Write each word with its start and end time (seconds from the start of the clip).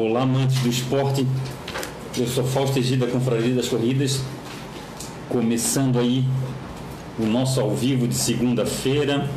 Olá, 0.00 0.22
amantes 0.22 0.60
do 0.60 0.68
esporte. 0.68 1.26
Eu 2.16 2.24
sou 2.28 2.44
Fausto 2.44 2.78
Egida 2.78 3.04
da 3.04 3.10
Confraria 3.10 3.52
das 3.52 3.66
Corridas. 3.66 4.22
Começando 5.28 5.98
aí 5.98 6.24
o 7.18 7.26
nosso 7.26 7.60
ao 7.60 7.74
vivo 7.74 8.06
de 8.06 8.14
segunda-feira, 8.14 9.28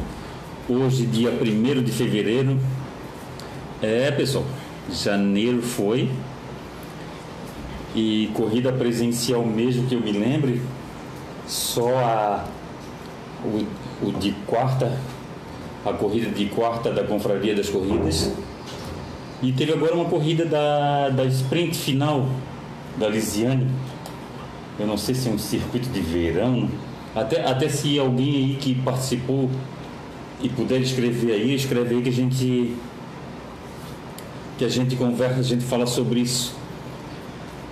hoje, 0.70 1.08
dia 1.08 1.32
1 1.32 1.82
de 1.82 1.92
fevereiro. 1.92 2.60
É, 3.82 4.12
pessoal, 4.12 4.46
janeiro 4.92 5.64
foi. 5.64 6.12
E 7.96 8.30
corrida 8.36 8.72
presencial 8.72 9.44
mesmo 9.44 9.88
que 9.88 9.96
eu 9.96 10.00
me 10.00 10.12
lembre, 10.12 10.62
só 11.48 11.90
a, 11.98 12.46
o, 13.44 13.66
o 14.08 14.12
de 14.12 14.32
quarta, 14.46 14.96
a 15.84 15.92
corrida 15.92 16.30
de 16.30 16.46
quarta 16.46 16.92
da 16.92 17.04
Confraria 17.04 17.56
das 17.56 17.68
Corridas 17.68 18.32
e 19.42 19.52
teve 19.52 19.74
agora 19.74 19.96
uma 19.96 20.06
corrida 20.06 20.46
da, 20.46 21.10
da 21.10 21.26
sprint 21.26 21.78
final 21.78 22.28
da 22.98 23.08
Lisiane. 23.08 23.68
Eu 24.80 24.86
não 24.86 24.98
sei 24.98 25.16
se 25.16 25.30
é 25.30 25.32
um 25.32 25.38
circuito 25.38 25.90
de 25.90 26.00
verão. 26.00 26.70
Até, 27.16 27.44
até 27.44 27.68
se 27.68 27.98
alguém 27.98 28.36
aí 28.36 28.58
que 28.60 28.76
participou 28.76 29.50
e 30.42 30.48
puder 30.48 30.80
escrever 30.80 31.34
aí, 31.34 31.56
escreve 31.56 31.96
aí 31.96 32.02
que 32.02 32.10
a 32.10 32.14
gente 32.14 32.76
que 34.58 34.66
a 34.66 34.70
gente 34.70 34.96
conversa, 34.96 35.40
a 35.40 35.44
gente 35.44 35.66
fala 35.66 35.88
sobre 35.88 36.20
isso. 36.20 36.54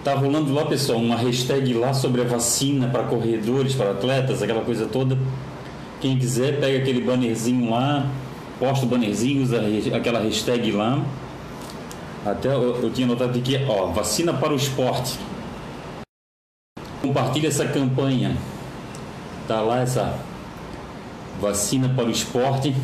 Tá 0.04 0.16
rolando 0.16 0.52
lá, 0.52 0.66
pessoal, 0.66 0.98
uma 0.98 1.16
hashtag 1.16 1.73
lá 1.76 1.94
sobre 1.94 2.22
a 2.22 2.23
vacina 2.23 2.88
para 2.88 3.04
corredores, 3.04 3.76
para 3.76 3.92
atletas, 3.92 4.42
aquela 4.42 4.62
coisa 4.62 4.88
toda. 4.88 5.16
Quem 6.02 6.17
quiser, 6.17 6.59
pega 6.59 6.80
aquele 6.80 7.02
bannerzinho 7.02 7.70
lá, 7.70 8.08
posta 8.58 8.86
o 8.86 8.90
bannerzinho, 8.90 9.44
usa 9.44 9.62
aquela 9.94 10.20
hashtag 10.20 10.72
lá. 10.72 11.04
Até 12.32 12.50
eu, 12.50 12.84
eu 12.84 12.92
tinha 12.92 13.08
notado 13.08 13.38
aqui, 13.38 13.58
ó, 13.68 13.88
vacina 13.88 14.32
para 14.34 14.54
o 14.54 14.56
esporte. 14.56 15.18
Compartilha 17.02 17.48
essa 17.48 17.66
campanha. 17.66 18.38
Tá 19.48 19.62
lá 19.62 19.80
essa 19.80 20.16
vacina 21.42 21.90
para 21.90 22.06
o 22.06 22.12
esporte. 22.12 22.76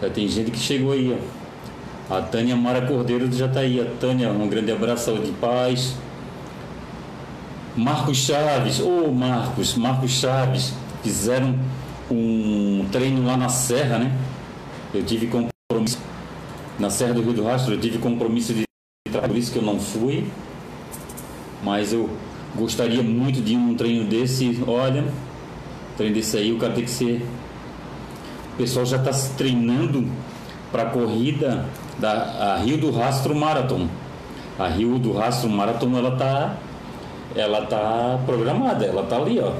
Já 0.00 0.08
tem 0.08 0.26
gente 0.28 0.50
que 0.50 0.58
chegou 0.58 0.92
aí, 0.92 1.14
ó. 1.14 2.16
A 2.16 2.22
Tânia 2.22 2.56
Mara 2.56 2.86
Cordeiro 2.86 3.30
já 3.30 3.46
está 3.46 3.60
aí. 3.60 3.80
A 3.80 3.84
Tânia, 4.00 4.30
um 4.30 4.48
grande 4.48 4.72
abraço, 4.72 5.06
saúde 5.06 5.28
e 5.28 5.32
paz. 5.34 5.94
Marcos 7.76 8.16
Chaves, 8.16 8.80
ô 8.80 9.06
oh, 9.06 9.12
Marcos, 9.12 9.74
Marcos 9.76 10.10
Chaves, 10.10 10.74
fizeram 11.02 11.58
um 12.10 12.86
treino 12.90 13.26
lá 13.26 13.36
na 13.36 13.48
Serra, 13.48 13.98
né? 13.98 14.12
Eu 14.92 15.02
tive 15.02 15.26
compromisso 15.26 15.51
na 16.78 16.90
Serra 16.90 17.14
do 17.14 17.22
Rio 17.22 17.32
do 17.32 17.44
Rastro. 17.44 17.74
Eu 17.74 17.80
tive 17.80 17.98
compromisso 17.98 18.52
de 18.54 18.64
trabalho, 19.10 19.32
por 19.32 19.38
isso 19.38 19.52
que 19.52 19.58
eu 19.58 19.62
não 19.62 19.78
fui. 19.78 20.26
Mas 21.62 21.92
eu 21.92 22.10
gostaria 22.54 23.02
muito 23.02 23.40
de 23.40 23.56
num 23.56 23.74
treino 23.74 24.04
desse. 24.04 24.62
Olha, 24.66 25.04
treino 25.96 26.14
desse 26.14 26.36
aí, 26.36 26.52
o 26.52 26.58
cara 26.58 26.72
tem 26.72 26.84
que 26.84 26.90
ser. 26.90 27.26
O 28.54 28.56
pessoal 28.56 28.84
já 28.84 28.96
está 28.96 29.12
se 29.12 29.34
treinando 29.34 30.06
para 30.70 30.84
a 30.84 30.86
corrida 30.86 31.66
da 31.98 32.56
Rio 32.58 32.78
do 32.78 32.90
Rastro 32.90 33.34
Marathon. 33.34 33.88
A 34.58 34.68
Rio 34.68 34.98
do 34.98 35.12
Rastro 35.12 35.48
Marathon 35.48 35.96
ela 35.96 36.16
tá 36.16 36.56
ela 37.34 37.64
tá 37.66 38.20
programada, 38.26 38.84
ela 38.84 39.04
tá 39.04 39.16
ali, 39.16 39.40
ó. 39.40 39.52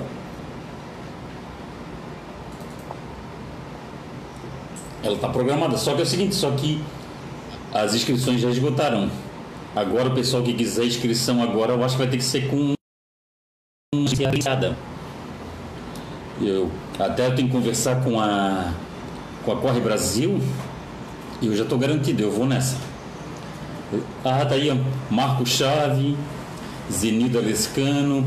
Ela 5.03 5.17
tá 5.19 5.29
programada, 5.29 5.77
só 5.77 5.95
que 5.95 6.01
é 6.01 6.03
o 6.05 6.07
seguinte, 6.07 6.35
só 6.35 6.51
que 6.53 6.83
as 7.73 7.95
inscrições 7.95 8.41
já 8.41 8.51
esgotaram. 8.51 9.11
Agora 9.75 10.11
o 10.11 10.15
pessoal 10.15 10.43
que 10.43 10.53
quiser 10.53 10.85
inscrição 10.85 11.43
agora, 11.43 11.73
eu 11.73 11.83
acho 11.83 11.97
que 11.97 12.03
vai 12.03 12.11
ter 12.11 12.19
que 12.19 12.25
ser 12.25 12.49
com 12.49 12.75
eu 16.41 16.71
até 16.99 17.31
tenho 17.31 17.49
que 17.49 17.55
conversar 17.55 18.03
com 18.03 18.21
a 18.21 18.73
com 19.45 19.53
a 19.53 19.57
Corre 19.57 19.81
Brasil 19.81 20.41
e 21.41 21.47
eu 21.47 21.57
já 21.57 21.63
estou 21.63 21.79
garantido, 21.79 22.23
eu 22.23 22.31
vou 22.31 22.47
nessa. 22.47 22.77
Ah, 24.25 24.45
tá 24.45 24.55
aí. 24.55 24.71
Marco 25.11 25.45
Chave, 25.45 26.17
Zenilda 26.91 27.41
Lescano, 27.41 28.27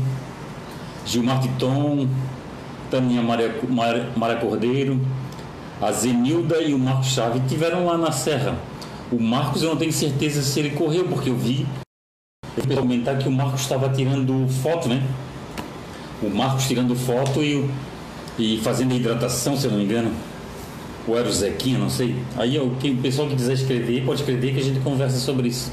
Gilmar 1.04 1.40
Titon, 1.40 2.08
Tânia 2.90 3.22
Maria, 3.22 3.54
Maria 4.16 4.36
Cordeiro, 4.36 5.00
a 5.80 5.90
Zenilda 5.92 6.60
e 6.60 6.74
o 6.74 6.78
Marco 6.78 7.04
Chave 7.04 7.40
tiveram 7.48 7.86
lá 7.86 7.96
na 7.96 8.12
Serra 8.12 8.56
o 9.10 9.20
Marcos 9.20 9.62
eu 9.62 9.70
não 9.70 9.76
tenho 9.76 9.92
certeza 9.92 10.42
se 10.42 10.58
ele 10.58 10.70
correu, 10.70 11.04
porque 11.04 11.30
eu 11.30 11.36
vi 11.36 11.66
eu 12.56 12.76
comentar 12.76 13.18
que 13.18 13.28
o 13.28 13.30
Marcos 13.30 13.60
estava 13.60 13.88
tirando 13.90 14.48
foto, 14.62 14.88
né? 14.88 15.02
O 16.22 16.30
Marcos 16.30 16.66
tirando 16.66 16.96
foto 16.96 17.42
e, 17.42 17.68
e 18.38 18.58
fazendo 18.62 18.94
hidratação, 18.94 19.56
se 19.56 19.66
eu 19.66 19.70
não 19.70 19.78
me 19.78 19.84
engano. 19.84 20.10
Ou 21.06 21.16
era 21.16 21.28
o 21.28 21.32
Zequinha, 21.32 21.78
não 21.78 21.90
sei. 21.90 22.16
Aí 22.36 22.58
o 22.58 22.76
pessoal 23.02 23.28
que 23.28 23.36
quiser 23.36 23.52
escrever, 23.52 24.04
pode 24.04 24.20
escrever 24.20 24.54
que 24.54 24.60
a 24.60 24.64
gente 24.64 24.80
conversa 24.80 25.18
sobre 25.18 25.48
isso. 25.48 25.70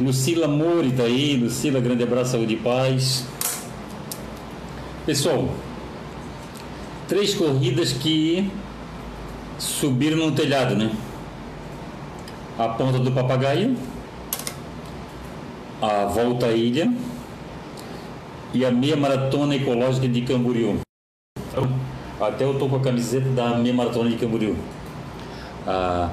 Lucila 0.00 0.48
Mori 0.48 0.92
tá 0.92 1.02
aí. 1.02 1.36
Lucila, 1.36 1.80
grande 1.80 2.02
abraço, 2.04 2.32
saúde 2.32 2.54
e 2.54 2.56
paz. 2.56 3.26
Pessoal, 5.04 5.52
três 7.08 7.34
corridas 7.34 7.92
que 7.92 8.48
subiram 9.58 10.16
no 10.16 10.32
telhado, 10.32 10.76
né? 10.76 10.90
A 12.60 12.68
Ponta 12.68 12.98
do 12.98 13.10
Papagaio, 13.10 13.74
a 15.80 16.04
Volta 16.04 16.44
à 16.44 16.52
Ilha 16.52 16.92
e 18.52 18.66
a 18.66 18.70
Meia 18.70 18.98
Maratona 18.98 19.56
Ecológica 19.56 20.06
de 20.06 20.20
Camboriú. 20.20 20.78
Então, 21.38 21.66
até 22.20 22.44
eu 22.44 22.52
estou 22.52 22.68
com 22.68 22.76
a 22.76 22.80
camiseta 22.80 23.30
da 23.30 23.56
Meia 23.56 23.74
Maratona 23.74 24.10
de 24.10 24.16
Camboriú. 24.16 24.56
Ah, 25.66 26.10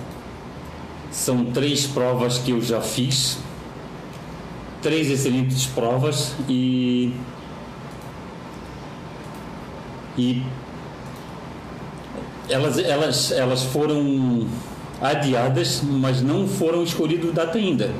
são 1.12 1.44
três 1.52 1.86
provas 1.86 2.38
que 2.38 2.52
eu 2.52 2.62
já 2.62 2.80
fiz, 2.80 3.40
três 4.82 5.12
excelentes 5.12 5.66
provas 5.66 6.34
e 6.48 7.12
e 10.18 10.44
elas, 12.50 12.78
elas, 12.78 13.32
elas 13.34 13.64
foram 13.64 14.48
adiadas, 15.02 15.82
mas 15.84 16.22
não 16.22 16.48
foram 16.48 16.84
escolhidos 16.84 17.34
data 17.34 17.58
ainda. 17.58 17.92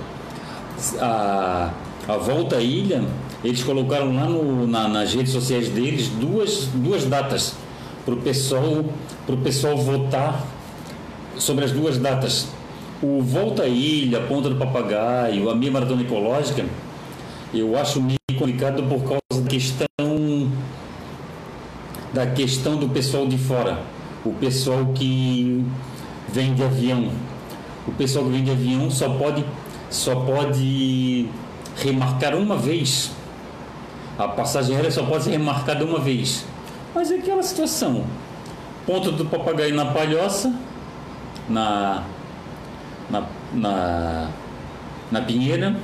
A, 1.00 1.72
a 2.08 2.18
volta 2.18 2.58
à 2.58 2.62
ilha, 2.62 3.04
eles 3.44 3.64
colocaram 3.64 4.14
lá 4.16 4.26
no, 4.26 4.68
na, 4.68 4.88
nas 4.88 5.14
redes 5.14 5.32
sociais 5.32 5.70
deles 5.70 6.10
duas, 6.10 6.70
duas 6.74 7.06
datas 7.06 7.56
para 8.06 8.14
o 8.14 8.18
pessoal, 8.18 8.86
pessoal 9.44 9.78
votar 9.78 10.46
sobre 11.38 11.66
as 11.66 11.72
duas 11.72 11.98
datas. 11.98 12.48
O 13.02 13.22
Volta 13.22 13.64
à 13.64 13.68
Ilha, 13.68 14.22
Ponta 14.22 14.50
do 14.50 14.56
Papagaio, 14.56 15.50
a 15.50 15.56
minha 15.56 15.72
maratona 15.72 16.02
ecológica, 16.02 16.66
eu 17.54 17.78
acho 17.78 18.02
meio 18.02 18.18
complicado 18.38 18.82
por 18.84 19.02
causa 19.04 19.44
da 19.44 19.50
questão 19.50 20.52
da 22.14 22.26
questão 22.26 22.78
do 22.78 22.90
pessoal 22.90 23.28
de 23.28 23.38
fora. 23.38 23.80
O 24.26 24.32
pessoal 24.32 24.88
que 24.96 25.64
vem 26.28 26.54
de 26.54 26.64
avião. 26.64 27.10
O 27.88 27.92
pessoal 27.92 28.26
que 28.26 28.32
vem 28.32 28.44
de 28.44 28.52
avião 28.52 28.90
só 28.90 29.10
pode, 29.10 29.46
só 29.90 30.16
pode 30.16 31.28
remarcar 31.78 32.36
uma 32.36 32.58
vez. 32.58 33.12
A 34.18 34.28
passagem 34.28 34.76
aérea 34.76 34.92
só 34.92 35.04
pode 35.04 35.26
ser 35.26 35.32
remarcada 35.32 35.86
uma 35.86 36.00
vez. 36.00 36.46
Mas 36.94 37.12
é 37.12 37.16
aquela 37.16 37.44
situação. 37.44 38.04
Ponto 38.86 39.12
do 39.12 39.26
papagaio 39.26 39.76
na 39.76 39.86
palhoça, 39.86 40.54
na, 41.48 42.04
na, 43.10 43.24
na, 43.54 44.30
na 45.12 45.22
Pinheira, 45.22 45.76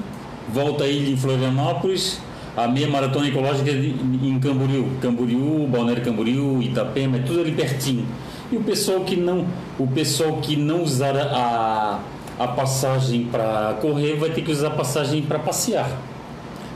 volta 0.52 0.86
a 0.86 0.88
ilha 0.88 1.12
em 1.12 1.18
Florianópolis, 1.18 2.20
a 2.56 2.68
meia 2.68 2.88
maratona 2.88 3.28
ecológica 3.28 3.72
em 3.72 4.40
Camboriú. 4.40 4.90
Camboriú, 5.02 5.68
Balneário 5.68 6.04
Camboriú, 6.04 6.62
Itapema, 6.62 7.18
é 7.18 7.20
tudo 7.22 7.42
ali 7.42 7.52
pertinho. 7.52 8.06
E 8.54 8.56
o 8.56 8.62
pessoal 8.62 9.00
que 9.00 9.16
não, 9.16 9.48
o 9.80 9.88
pessoal 9.88 10.38
que 10.38 10.56
não 10.56 10.84
usar 10.84 11.18
a, 11.18 12.00
a 12.38 12.48
passagem 12.50 13.26
para 13.26 13.80
correr 13.82 14.16
vai 14.16 14.30
ter 14.30 14.44
que 14.44 14.52
usar 14.52 14.68
a 14.68 14.72
passagem 14.72 15.24
para 15.24 15.40
passear. 15.40 15.90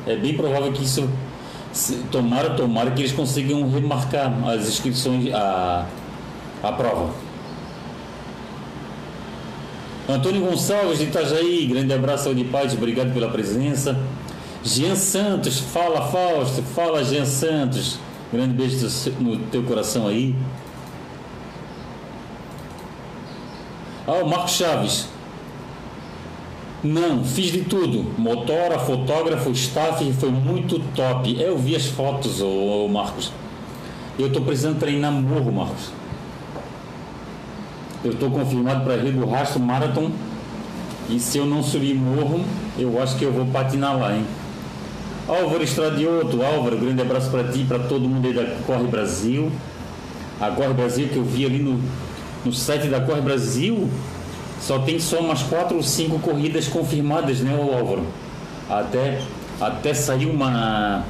É 0.07 0.15
bem 0.15 0.33
provável 0.33 0.73
que 0.73 0.83
isso 0.83 1.07
tomara, 2.11 2.55
tomara 2.55 2.89
que 2.89 3.01
eles 3.01 3.11
consigam 3.11 3.69
remarcar 3.69 4.33
as 4.47 4.67
inscrições, 4.67 5.31
a, 5.31 5.85
a 6.63 6.71
prova. 6.71 7.13
Antônio 10.09 10.41
Gonçalves 10.47 10.97
de 10.97 11.03
Itajaí, 11.03 11.67
grande 11.67 11.93
abraço 11.93 12.33
de 12.33 12.43
paz, 12.45 12.73
obrigado 12.73 13.13
pela 13.13 13.29
presença. 13.29 13.99
Jean 14.63 14.95
Santos, 14.95 15.59
fala 15.59 16.07
Fausto, 16.07 16.63
fala 16.63 17.03
Jean 17.03 17.25
Santos, 17.25 17.99
grande 18.33 18.55
beijo 18.55 18.87
no 19.19 19.37
teu 19.51 19.61
coração 19.61 20.07
aí. 20.07 20.33
Ah, 24.07 24.23
o 24.23 24.29
Marcos 24.29 24.51
Chaves. 24.51 25.09
Não, 26.81 27.25
fiz 27.25 27.51
de 27.51 27.63
tudo. 27.63 28.05
Motora, 28.17 28.79
fotógrafo, 28.79 29.51
staff, 29.51 30.13
foi 30.13 30.31
muito 30.31 30.79
top. 30.95 31.35
Eu 31.37 31.57
vi 31.57 31.75
as 31.75 31.87
fotos, 31.87 32.39
ô, 32.39 32.87
Marcos. 32.87 33.33
Eu 34.17 34.27
estou 34.27 34.41
precisando 34.43 34.79
treinar 34.79 35.11
morro, 35.11 35.51
Marcos. 35.51 35.91
Eu 38.01 38.11
estou 38.11 38.31
confirmado 38.31 38.85
para 38.85 38.95
Rio 38.95 39.11
do 39.11 39.25
Rastro 39.25 39.59
Marathon. 39.59 40.09
E 41.09 41.19
se 41.19 41.37
eu 41.37 41.45
não 41.45 41.61
subir 41.61 41.93
morro, 41.93 42.45
eu 42.79 43.01
acho 43.01 43.17
que 43.17 43.25
eu 43.25 43.33
vou 43.33 43.45
patinar 43.47 43.97
lá, 43.97 44.15
hein? 44.15 44.25
Álvaro 45.27 45.63
Estradioto, 45.63 46.41
Álvaro, 46.41 46.77
grande 46.77 47.01
abraço 47.01 47.29
para 47.29 47.43
ti, 47.45 47.65
para 47.67 47.79
todo 47.79 48.07
mundo 48.07 48.27
aí 48.27 48.33
da 48.33 48.45
Corre 48.65 48.87
Brasil. 48.87 49.51
A 50.39 50.49
Corre 50.51 50.73
Brasil 50.73 51.09
que 51.09 51.17
eu 51.17 51.25
vi 51.25 51.45
ali 51.45 51.59
no, 51.59 51.81
no 52.45 52.53
site 52.53 52.87
da 52.87 53.01
Corre 53.01 53.21
Brasil, 53.21 53.89
só 54.59 54.79
tem 54.79 54.99
só 54.99 55.19
umas 55.19 55.43
quatro 55.43 55.77
ou 55.77 55.83
cinco 55.83 56.19
corridas 56.19 56.67
confirmadas, 56.67 57.39
né, 57.39 57.55
Álvaro? 57.55 58.05
Até, 58.69 59.21
até 59.59 59.93
sair 59.93 60.25
uma. 60.25 61.03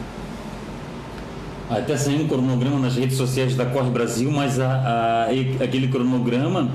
Até 1.69 1.97
sair 1.97 2.21
um 2.21 2.27
cronograma 2.27 2.79
nas 2.79 2.95
redes 2.95 3.17
sociais 3.17 3.55
da 3.55 3.65
Corre 3.65 3.89
Brasil, 3.89 4.31
mas 4.31 4.59
a, 4.59 5.25
a, 5.27 5.63
aquele 5.63 5.87
cronograma 5.87 6.69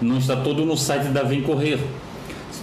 não 0.00 0.18
está 0.18 0.36
todo 0.36 0.64
no 0.64 0.76
site 0.76 1.08
da 1.08 1.22
Vem 1.22 1.42
Correr. 1.42 1.78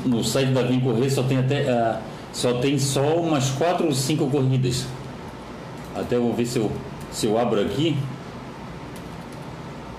No 0.06 0.24
site 0.24 0.52
da 0.52 0.62
Vem 0.64 0.80
Correr 0.80 1.10
só 1.10 1.24
tem 1.24 1.38
até. 1.38 1.69
A, 1.69 2.00
só 2.34 2.54
tem 2.54 2.80
só 2.80 3.16
umas 3.18 3.52
quatro 3.52 3.86
ou 3.86 3.94
cinco 3.94 4.28
corridas. 4.30 4.88
Até 5.96 6.18
vou 6.18 6.34
ver 6.34 6.48
se 6.48 6.58
eu, 6.58 6.72
se 7.12 7.28
eu 7.28 7.38
abro 7.38 7.62
aqui 7.62 7.96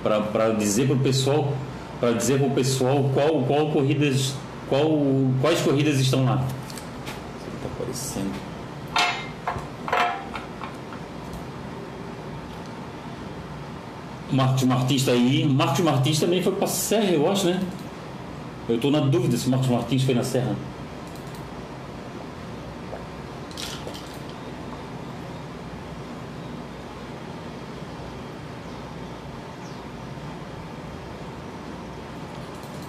para 0.04 0.50
dizer 0.50 0.86
para 0.86 0.96
o 0.96 1.00
pessoal 1.00 1.52
para 1.98 2.12
dizer 2.12 2.38
para 2.38 2.48
o 2.48 2.50
pessoal 2.50 3.10
qual, 3.14 3.42
qual 3.44 3.70
corridas 3.70 4.34
qual, 4.68 4.90
quais 5.40 5.60
corridas 5.60 6.00
estão 6.00 6.24
lá. 6.24 6.44
Está 7.54 7.68
aparecendo. 7.74 8.32
Marcos 14.32 14.64
Martins 14.64 15.00
está 15.02 15.12
aí. 15.12 15.46
Marcos 15.46 15.80
Martins 15.80 16.18
também 16.18 16.42
foi 16.42 16.52
para 16.52 16.64
a 16.64 16.68
Serra, 16.68 17.10
eu 17.12 17.30
acho, 17.30 17.46
né? 17.46 17.62
Eu 18.68 18.76
estou 18.76 18.90
na 18.90 19.00
dúvida 19.00 19.36
se 19.36 19.48
Marcos 19.48 19.68
Martins 19.68 20.02
foi 20.02 20.14
na 20.14 20.24
Serra. 20.24 20.54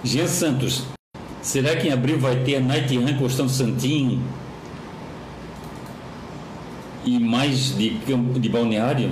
Jean 0.06 0.28
Santos, 0.28 0.84
será 1.42 1.74
que 1.76 1.88
em 1.88 1.92
abril 1.92 2.18
vai 2.18 2.36
ter 2.36 2.56
a 2.56 2.60
Night 2.60 2.96
Run 2.96 3.18
Costão 3.18 3.48
Santinho? 3.48 4.22
E 7.04 7.18
mais 7.18 7.76
de, 7.76 7.90
de 7.90 8.48
balneário? 8.48 9.10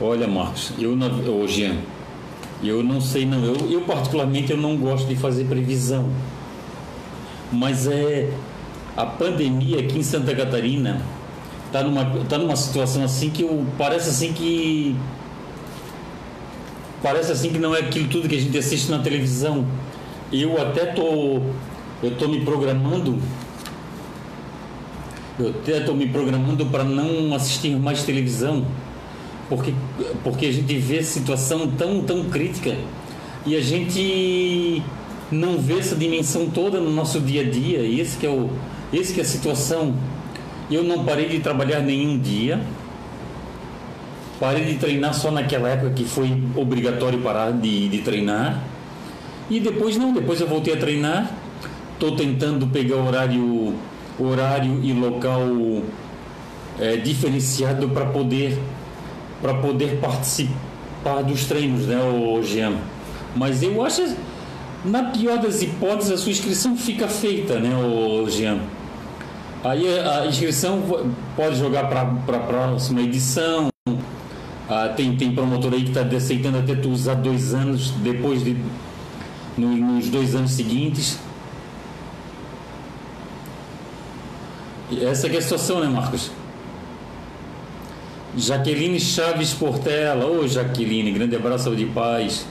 Olha, 0.00 0.26
Marcos, 0.26 0.72
eu 0.78 0.96
oh, 1.40 1.46
Jean, 1.46 1.76
eu 2.62 2.82
não 2.82 3.00
sei 3.00 3.24
não, 3.26 3.44
eu, 3.44 3.70
eu 3.70 3.80
particularmente 3.82 4.50
eu 4.50 4.56
não 4.56 4.76
gosto 4.76 5.06
de 5.06 5.16
fazer 5.16 5.44
previsão, 5.44 6.08
mas 7.52 7.86
é 7.86 8.30
a 8.96 9.04
pandemia 9.04 9.80
aqui 9.80 9.98
em 9.98 10.02
Santa 10.02 10.34
Catarina 10.34 11.02
está 11.66 11.82
numa, 11.82 12.04
tá 12.24 12.38
numa 12.38 12.56
situação 12.56 13.04
assim 13.04 13.30
que 13.30 13.42
eu, 13.42 13.66
parece 13.76 14.08
assim 14.08 14.32
que 14.32 14.96
parece 17.06 17.30
assim 17.30 17.50
que 17.50 17.58
não 17.60 17.72
é 17.72 17.78
aquilo 17.78 18.08
tudo 18.08 18.28
que 18.28 18.34
a 18.34 18.40
gente 18.40 18.58
assiste 18.58 18.90
na 18.90 18.98
televisão. 18.98 19.64
Eu 20.32 20.60
até 20.60 20.86
tô 20.86 21.40
eu 22.02 22.16
tô 22.18 22.26
me 22.26 22.40
programando 22.44 23.16
eu 25.38 25.50
até 25.50 25.78
estou 25.78 25.94
me 25.94 26.06
programando 26.06 26.64
para 26.66 26.82
não 26.82 27.34
assistir 27.34 27.76
mais 27.76 28.02
televisão, 28.02 28.64
porque, 29.50 29.74
porque 30.24 30.46
a 30.46 30.52
gente 30.52 30.78
vê 30.78 31.02
situação 31.02 31.68
tão, 31.72 32.02
tão 32.02 32.24
crítica 32.24 32.74
e 33.44 33.54
a 33.54 33.60
gente 33.60 34.82
não 35.30 35.58
vê 35.58 35.78
essa 35.78 35.94
dimensão 35.94 36.48
toda 36.48 36.80
no 36.80 36.90
nosso 36.90 37.20
dia 37.20 37.42
a 37.42 37.44
dia. 37.44 37.80
Esse 37.80 38.16
que 38.16 38.26
é, 38.26 38.30
o, 38.30 38.48
esse 38.92 39.12
que 39.12 39.20
é 39.20 39.22
a 39.22 39.26
situação. 39.26 39.94
Eu 40.70 40.82
não 40.82 41.04
parei 41.04 41.28
de 41.28 41.38
trabalhar 41.38 41.80
nenhum 41.80 42.18
dia, 42.18 42.60
Parei 44.38 44.64
de 44.64 44.74
treinar 44.74 45.14
só 45.14 45.30
naquela 45.30 45.68
época 45.68 45.90
que 45.90 46.04
foi 46.04 46.42
obrigatório 46.54 47.18
parar 47.20 47.52
de, 47.52 47.88
de 47.88 47.98
treinar. 47.98 48.62
E 49.48 49.60
depois 49.60 49.96
não, 49.96 50.12
depois 50.12 50.40
eu 50.40 50.46
voltei 50.46 50.74
a 50.74 50.76
treinar. 50.76 51.30
Estou 51.94 52.14
tentando 52.14 52.66
pegar 52.66 52.96
horário, 52.96 53.74
horário 54.18 54.80
e 54.82 54.92
local 54.92 55.40
é, 56.78 56.96
diferenciado 56.96 57.88
para 57.88 58.06
poder 58.06 58.58
para 59.40 59.54
poder 59.54 59.98
participar 60.00 61.22
dos 61.26 61.44
treinos, 61.44 61.86
né, 61.86 61.98
o 62.02 62.42
Jean? 62.42 62.74
Mas 63.34 63.62
eu 63.62 63.84
acho, 63.84 64.16
na 64.84 65.04
pior 65.04 65.38
das 65.38 65.62
hipóteses, 65.62 66.12
a 66.12 66.16
sua 66.16 66.32
inscrição 66.32 66.76
fica 66.76 67.06
feita, 67.06 67.58
né, 67.58 67.76
o 67.76 68.28
Jean? 68.28 68.58
Aí 69.62 69.86
a 69.98 70.26
inscrição 70.26 70.82
pode 71.34 71.58
jogar 71.58 71.88
para 71.88 72.02
a 72.02 72.40
próxima 72.40 73.00
edição. 73.02 73.68
Ah, 74.68 74.88
tem, 74.88 75.16
tem 75.16 75.32
promotor 75.32 75.72
aí 75.72 75.84
que 75.84 75.90
está 75.90 76.02
aceitando 76.16 76.58
até 76.58 76.74
tu 76.74 76.90
usar 76.90 77.14
dois 77.14 77.54
anos 77.54 77.90
depois 78.02 78.42
de. 78.42 78.56
No, 79.56 79.68
nos 79.76 80.08
dois 80.08 80.34
anos 80.34 80.50
seguintes. 80.50 81.18
E 84.90 85.04
essa 85.04 85.28
é 85.28 85.36
a 85.36 85.42
situação, 85.42 85.80
né, 85.80 85.86
Marcos? 85.86 86.30
Jaqueline 88.36 89.00
Chaves 89.00 89.54
Portela. 89.54 90.26
Ô, 90.26 90.46
Jaqueline, 90.46 91.12
grande 91.12 91.36
abraço 91.36 91.74
de 91.74 91.86
paz. 91.86 92.46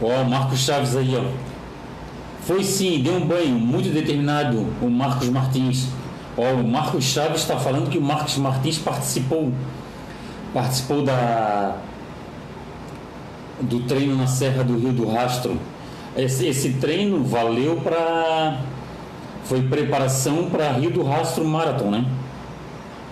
Ó, 0.00 0.24
Marcos 0.24 0.60
Chaves 0.60 0.96
aí, 0.96 1.16
ó. 1.16 1.24
Foi 2.42 2.62
sim, 2.62 3.00
deu 3.02 3.14
um 3.14 3.26
banho, 3.26 3.54
muito 3.54 3.88
determinado, 3.88 4.66
o 4.80 4.90
Marcos 4.90 5.28
Martins. 5.28 5.86
Ó, 6.36 6.54
o 6.54 6.66
Marcos 6.66 7.04
Chaves 7.04 7.42
está 7.42 7.58
falando 7.58 7.90
que 7.90 7.98
o 7.98 8.02
Marcos 8.02 8.36
Martins 8.38 8.78
participou 8.78 9.52
participou 10.52 11.02
da 11.02 11.76
do 13.60 13.80
treino 13.80 14.16
na 14.16 14.26
Serra 14.26 14.64
do 14.64 14.76
Rio 14.76 14.92
do 14.92 15.08
Rastro. 15.08 15.56
Esse, 16.16 16.46
esse 16.46 16.74
treino 16.74 17.22
valeu 17.24 17.76
para 17.76 18.60
foi 19.44 19.62
preparação 19.62 20.48
para 20.50 20.72
Rio 20.72 20.90
do 20.90 21.02
Rastro 21.02 21.44
Marathon, 21.44 21.90
né? 21.90 22.04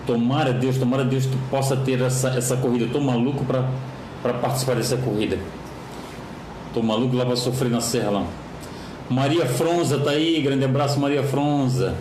Tomara 0.05 0.51
Deus, 0.51 0.77
tomara 0.77 1.03
Deus 1.03 1.25
que 1.25 1.37
possa 1.49 1.75
ter 1.77 2.01
essa, 2.01 2.29
essa 2.29 2.57
corrida. 2.57 2.85
Estou 2.85 3.01
maluco 3.01 3.45
para 3.45 4.33
participar 4.33 4.75
dessa 4.75 4.97
corrida. 4.97 5.37
Estou 6.67 6.83
maluco 6.83 7.15
lá 7.15 7.25
para 7.25 7.35
sofrer 7.35 7.69
na 7.69 7.81
serra 7.81 8.11
lá. 8.11 8.25
Maria 9.09 9.45
Fronza 9.45 9.99
tá 9.99 10.11
aí, 10.11 10.41
grande 10.41 10.63
abraço 10.63 10.99
Maria 10.99 11.23
Fronza. 11.23 11.95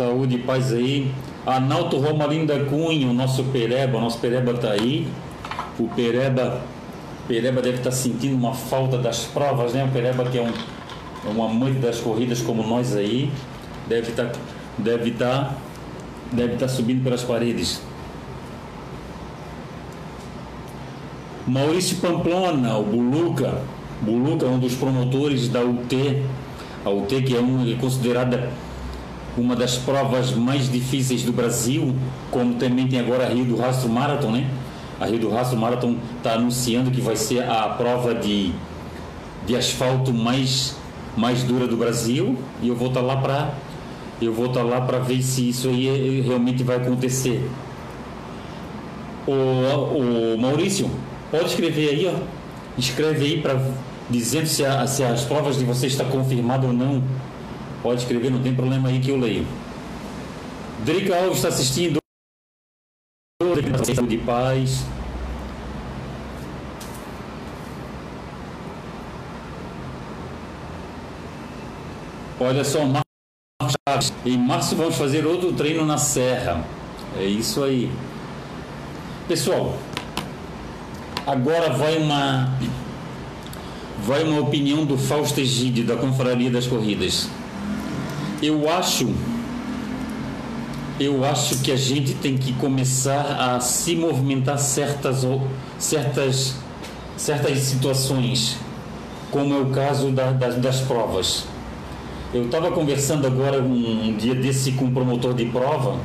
Saúde 0.00 0.36
e 0.36 0.38
paz 0.38 0.72
aí. 0.72 1.12
Analto 1.44 1.98
Romalino 1.98 2.46
da 2.46 2.58
Cunha, 2.64 3.06
o 3.06 3.12
nosso 3.12 3.44
Pereba, 3.44 3.98
o 3.98 4.00
nosso 4.00 4.18
Pereba 4.18 4.52
está 4.52 4.70
aí. 4.70 5.06
O 5.78 5.88
Pereba, 5.88 6.62
Pereba 7.28 7.60
deve 7.60 7.76
estar 7.76 7.90
tá 7.90 7.96
sentindo 7.96 8.34
uma 8.34 8.54
falta 8.54 8.96
das 8.96 9.26
provas, 9.26 9.74
né? 9.74 9.84
O 9.84 9.88
Pereba 9.88 10.24
que 10.24 10.38
é 10.38 10.40
um, 10.40 10.48
é 10.48 11.34
um 11.36 11.44
amante 11.44 11.80
das 11.80 12.00
corridas 12.00 12.40
como 12.40 12.66
nós 12.66 12.96
aí, 12.96 13.30
deve 13.86 14.08
estar 14.08 14.28
tá, 14.28 14.38
deve 14.78 15.10
tá, 15.10 15.54
deve 16.32 16.54
estar 16.54 16.68
subindo 16.68 17.04
pelas 17.04 17.22
paredes. 17.22 17.82
Maurício 21.46 21.98
Pamplona, 21.98 22.78
o 22.78 22.84
Buluca, 22.84 23.60
Buluca 24.00 24.46
é 24.46 24.48
um 24.48 24.58
dos 24.58 24.74
promotores 24.76 25.48
da 25.48 25.60
UT, 25.60 26.22
a 26.86 26.88
UT 26.88 27.20
que 27.20 27.36
é, 27.36 27.40
um, 27.40 27.70
é 27.70 27.74
considerada 27.74 28.48
uma 29.36 29.54
das 29.54 29.76
provas 29.76 30.32
mais 30.32 30.70
difíceis 30.70 31.22
do 31.22 31.32
Brasil, 31.32 31.94
como 32.30 32.54
também 32.54 32.88
tem 32.88 33.00
agora 33.00 33.26
a 33.26 33.28
Rio 33.28 33.44
do 33.44 33.56
Rastro 33.56 33.88
Marathon, 33.88 34.30
né? 34.32 34.50
A 35.00 35.06
Rio 35.06 35.18
do 35.18 35.30
Rastro 35.30 35.58
Marathon 35.58 35.96
está 36.16 36.34
anunciando 36.34 36.90
que 36.90 37.00
vai 37.00 37.16
ser 37.16 37.42
a 37.48 37.68
prova 37.70 38.14
de, 38.14 38.52
de 39.46 39.56
asfalto 39.56 40.12
mais, 40.12 40.76
mais 41.16 41.42
dura 41.42 41.66
do 41.66 41.76
Brasil 41.76 42.36
e 42.62 42.68
eu 42.68 42.76
vou 42.76 42.88
estar 42.88 43.00
tá 43.00 43.06
lá 43.06 43.16
para 43.16 43.54
eu 44.20 44.34
vou 44.34 44.46
estar 44.46 44.60
tá 44.60 44.66
lá 44.66 44.82
para 44.82 44.98
ver 44.98 45.22
se 45.22 45.48
isso 45.48 45.68
aí 45.68 46.20
realmente 46.20 46.62
vai 46.62 46.76
acontecer. 46.76 47.48
O, 49.26 50.34
o 50.34 50.38
Maurício, 50.38 50.90
pode 51.30 51.46
escrever 51.46 51.88
aí, 51.88 52.06
ó. 52.06 52.18
Escreve 52.76 53.24
aí 53.24 53.40
para 53.40 53.58
dizendo 54.10 54.46
se, 54.46 54.64
a, 54.64 54.86
se 54.86 55.02
as 55.02 55.22
provas 55.22 55.58
de 55.58 55.64
você 55.64 55.86
está 55.86 56.04
confirmada 56.04 56.66
ou 56.66 56.72
não 56.72 57.02
Pode 57.82 58.02
escrever, 58.02 58.30
não 58.30 58.42
tem 58.42 58.54
problema 58.54 58.88
aí 58.88 59.00
que 59.00 59.10
eu 59.10 59.18
leio. 59.18 59.46
Drica 60.84 61.16
Alves 61.16 61.36
está 61.36 61.48
assistindo. 61.48 61.98
De 64.06 64.18
paz. 64.18 64.84
Olha 72.38 72.64
só, 72.64 72.80
Em 74.24 74.38
março 74.38 74.74
vamos 74.74 74.96
fazer 74.96 75.26
outro 75.26 75.52
treino 75.52 75.84
na 75.84 75.98
Serra. 75.98 76.64
É 77.18 77.24
isso 77.24 77.62
aí. 77.62 77.90
Pessoal, 79.28 79.76
agora 81.26 81.70
vai 81.74 81.98
uma 81.98 82.58
vai 84.06 84.24
uma 84.24 84.40
opinião 84.40 84.84
do 84.84 84.96
Fausto 84.96 85.40
Egide, 85.40 85.82
da 85.82 85.96
Confraria 85.96 86.50
das 86.50 86.66
Corridas. 86.66 87.28
Eu 88.42 88.70
acho 88.70 89.12
eu 90.98 91.24
acho 91.24 91.58
que 91.60 91.72
a 91.72 91.76
gente 91.76 92.14
tem 92.14 92.36
que 92.36 92.52
começar 92.54 93.22
a 93.38 93.60
se 93.60 93.96
movimentar 93.96 94.58
certas 94.58 95.26
certas 95.78 96.56
certas 97.16 97.58
situações, 97.58 98.56
como 99.30 99.54
é 99.54 99.58
o 99.58 99.70
caso 99.70 100.10
da, 100.10 100.32
das, 100.32 100.56
das 100.56 100.80
provas. 100.80 101.44
Eu 102.32 102.44
estava 102.44 102.70
conversando 102.70 103.26
agora 103.26 103.60
um, 103.60 104.08
um 104.08 104.16
dia 104.16 104.34
desse 104.34 104.72
com 104.72 104.86
um 104.86 104.94
promotor 104.94 105.34
de 105.34 105.44
prova 105.46 105.98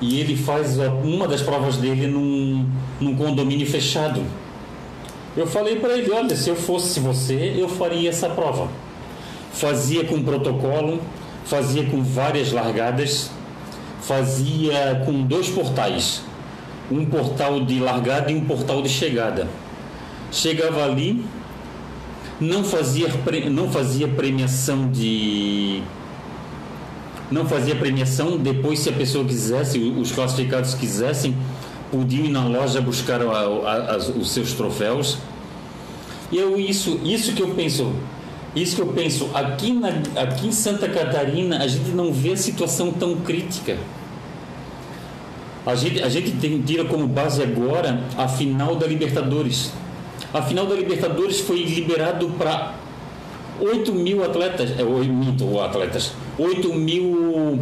e 0.00 0.20
ele 0.20 0.36
faz 0.36 0.78
uma 1.02 1.26
das 1.26 1.42
provas 1.42 1.76
dele 1.76 2.06
num, 2.06 2.68
num 3.00 3.16
condomínio 3.16 3.66
fechado. 3.66 4.22
Eu 5.36 5.46
falei 5.46 5.76
para 5.76 5.96
ele: 5.96 6.10
olha, 6.12 6.36
se 6.36 6.50
eu 6.50 6.56
fosse 6.56 7.00
você, 7.00 7.54
eu 7.56 7.68
faria 7.68 8.10
essa 8.10 8.28
prova. 8.28 8.68
Fazia 9.52 10.04
com 10.04 10.22
protocolo, 10.22 11.00
fazia 11.44 11.84
com 11.84 12.02
várias 12.02 12.52
largadas, 12.52 13.30
fazia 14.00 15.02
com 15.04 15.22
dois 15.22 15.48
portais: 15.48 16.22
um 16.90 17.04
portal 17.04 17.64
de 17.64 17.78
largada 17.78 18.30
e 18.30 18.34
um 18.34 18.44
portal 18.44 18.82
de 18.82 18.88
chegada. 18.88 19.48
Chegava 20.30 20.84
ali, 20.84 21.24
não 22.40 22.64
fazia, 22.64 23.08
não 23.50 23.70
fazia 23.70 24.08
premiação 24.08 24.90
de 24.90 25.82
não 27.30 27.46
fazia 27.46 27.74
premiação. 27.74 28.36
Depois, 28.36 28.78
se 28.80 28.88
a 28.90 28.92
pessoa 28.92 29.24
quisesse, 29.24 29.78
os 29.78 30.12
classificados 30.12 30.74
quisessem, 30.74 31.34
podiam 31.90 32.26
ir 32.26 32.30
na 32.30 32.46
loja 32.46 32.80
buscar 32.80 33.20
a, 33.22 33.26
a, 33.26 33.94
a, 33.94 33.96
os 33.96 34.30
seus 34.30 34.52
troféus. 34.52 35.18
E 36.30 36.38
eu 36.38 36.58
isso, 36.58 37.00
isso 37.04 37.32
que 37.34 37.42
eu 37.42 37.48
penso, 37.48 37.92
isso 38.54 38.76
que 38.76 38.82
eu 38.82 38.88
penso 38.88 39.30
aqui 39.32 39.72
na, 39.72 39.88
aqui 40.20 40.46
em 40.46 40.52
Santa 40.52 40.88
Catarina 40.88 41.62
a 41.62 41.66
gente 41.66 41.90
não 41.90 42.12
vê 42.12 42.32
a 42.32 42.36
situação 42.36 42.92
tão 42.92 43.16
crítica. 43.16 43.78
A 45.64 45.74
gente, 45.74 46.02
a 46.02 46.08
gente 46.08 46.32
tem, 46.32 46.60
tira 46.60 46.84
como 46.84 47.06
base 47.06 47.42
agora 47.42 48.00
a 48.18 48.28
final 48.28 48.74
da 48.76 48.86
Libertadores. 48.86 49.72
A 50.34 50.42
final 50.42 50.66
da 50.66 50.74
Libertadores 50.74 51.40
foi 51.40 51.62
liberado 51.62 52.28
para 52.30 52.74
8 53.60 53.92
mil 53.92 54.24
atletas, 54.24 54.78
é, 54.78 54.82
8 54.82 55.12
mil 55.12 55.60
atletas, 55.60 56.12
8 56.38 56.74
mil, 56.74 57.60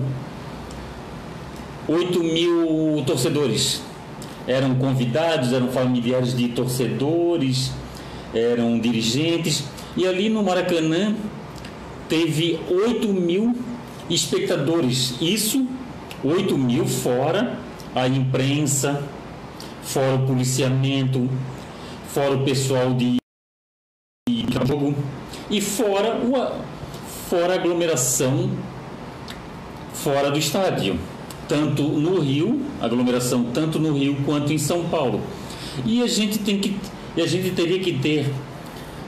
8 1.86 2.20
mil 2.20 3.04
torcedores. 3.06 3.82
Eram 4.46 4.74
convidados, 4.76 5.52
eram 5.52 5.68
familiares 5.68 6.34
de 6.34 6.48
torcedores, 6.48 7.70
eram 8.34 8.78
dirigentes. 8.78 9.64
E 9.96 10.06
ali 10.06 10.28
no 10.28 10.42
Maracanã 10.42 11.14
teve 12.08 12.58
8 12.68 13.08
mil 13.08 13.56
espectadores. 14.08 15.14
Isso, 15.20 15.66
8 16.24 16.56
mil 16.56 16.86
fora 16.86 17.58
a 17.94 18.06
imprensa, 18.06 19.02
fora 19.82 20.14
o 20.14 20.26
policiamento, 20.26 21.28
fora 22.08 22.36
o 22.36 22.44
pessoal 22.44 22.94
de 22.94 23.16
jogo 24.66 24.94
e 25.50 25.60
fora, 25.60 26.14
uma, 26.14 26.52
fora 27.28 27.54
a 27.54 27.56
aglomeração 27.56 28.50
fora 29.92 30.30
do 30.30 30.38
estádio, 30.38 30.98
tanto 31.46 31.82
no 31.82 32.20
Rio, 32.20 32.62
aglomeração 32.80 33.44
tanto 33.52 33.78
no 33.78 33.92
Rio 33.92 34.16
quanto 34.24 34.52
em 34.52 34.58
São 34.58 34.88
Paulo. 34.88 35.20
E 35.84 36.02
a 36.02 36.06
gente 36.06 36.38
tem 36.38 36.58
que, 36.58 36.76
a 37.16 37.26
gente 37.26 37.50
teria 37.50 37.78
que 37.80 37.98
ter, 37.98 38.32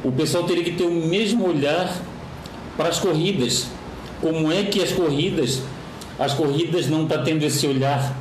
o 0.05 0.11
pessoal 0.11 0.45
teria 0.45 0.65
que 0.65 0.73
ter 0.73 0.85
o 0.85 0.91
mesmo 0.91 1.47
olhar 1.47 1.95
para 2.77 2.89
as 2.89 2.99
corridas. 2.99 3.69
Como 4.21 4.51
é 4.53 4.65
que 4.65 4.83
as 4.83 4.93
corridas, 4.93 5.63
as 6.19 6.35
corridas 6.35 6.89
não 6.89 7.05
está 7.05 7.19
tendo 7.19 7.45
esse 7.45 7.67
olhar? 7.67 8.17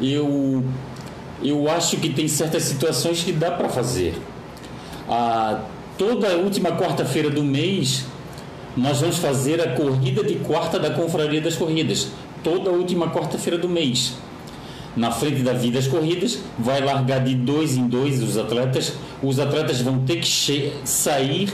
Eu, 0.00 0.64
eu 1.42 1.70
acho 1.70 1.96
que 1.96 2.08
tem 2.08 2.28
certas 2.28 2.64
situações 2.64 3.22
que 3.22 3.32
dá 3.32 3.50
para 3.50 3.68
fazer. 3.68 4.14
A 5.08 5.60
toda 5.96 6.36
última 6.36 6.72
quarta-feira 6.72 7.30
do 7.30 7.42
mês, 7.42 8.04
nós 8.76 9.00
vamos 9.00 9.18
fazer 9.18 9.60
a 9.60 9.72
corrida 9.74 10.24
de 10.24 10.36
quarta 10.36 10.78
da 10.78 10.90
Confraria 10.90 11.40
das 11.40 11.56
Corridas. 11.56 12.08
Toda 12.42 12.70
última 12.70 13.10
quarta-feira 13.10 13.56
do 13.56 13.68
mês. 13.68 14.14
Na 14.96 15.10
frente 15.10 15.42
da 15.42 15.52
Vida 15.52 15.80
das 15.80 15.88
Corridas, 15.88 16.38
vai 16.58 16.80
largar 16.80 17.24
de 17.24 17.34
dois 17.34 17.76
em 17.76 17.88
dois 17.88 18.22
os 18.22 18.36
atletas. 18.36 18.94
Os 19.22 19.40
atletas 19.40 19.80
vão 19.80 20.00
ter 20.00 20.20
que 20.20 20.72
sair, 20.84 21.52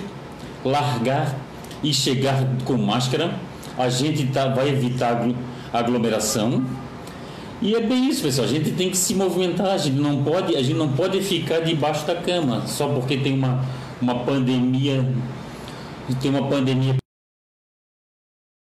largar 0.64 1.34
e 1.82 1.92
chegar 1.94 2.46
com 2.64 2.76
máscara. 2.76 3.34
A 3.78 3.88
gente 3.88 4.26
tá, 4.26 4.48
vai 4.48 4.68
evitar 4.68 5.26
aglomeração. 5.72 6.64
E 7.62 7.74
é 7.74 7.80
bem 7.80 8.08
isso, 8.08 8.22
pessoal. 8.22 8.46
A 8.46 8.50
gente 8.50 8.72
tem 8.72 8.90
que 8.90 8.96
se 8.96 9.14
movimentar. 9.14 9.68
A 9.68 9.78
gente 9.78 9.96
não 9.96 10.22
pode, 10.22 10.54
a 10.56 10.62
gente 10.62 10.76
não 10.76 10.92
pode 10.92 11.20
ficar 11.22 11.60
debaixo 11.60 12.06
da 12.06 12.16
cama 12.16 12.66
só 12.66 12.88
porque 12.88 13.16
tem 13.16 13.34
uma 13.34 13.64
uma 14.00 14.24
pandemia, 14.24 15.04
tem 16.20 16.30
uma 16.30 16.48
pandemia 16.48 16.96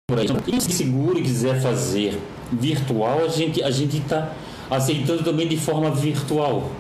por 0.09 0.18
aí. 0.18 0.26
Quem 0.45 0.59
se 0.59 0.73
segura 0.73 1.18
e 1.18 1.23
quiser 1.23 1.61
fazer 1.61 2.18
virtual, 2.50 3.25
a 3.25 3.28
gente 3.28 3.62
a 3.62 3.71
gente 3.71 3.99
está 3.99 4.33
aceitando 4.71 5.23
também 5.23 5.47
de 5.47 5.57
forma 5.57 5.91
virtual. 5.91 6.71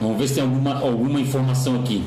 Vamos 0.00 0.18
ver 0.18 0.28
se 0.28 0.34
tem 0.34 0.42
alguma, 0.42 0.80
alguma 0.80 1.20
informação 1.20 1.76
aqui. 1.76 2.04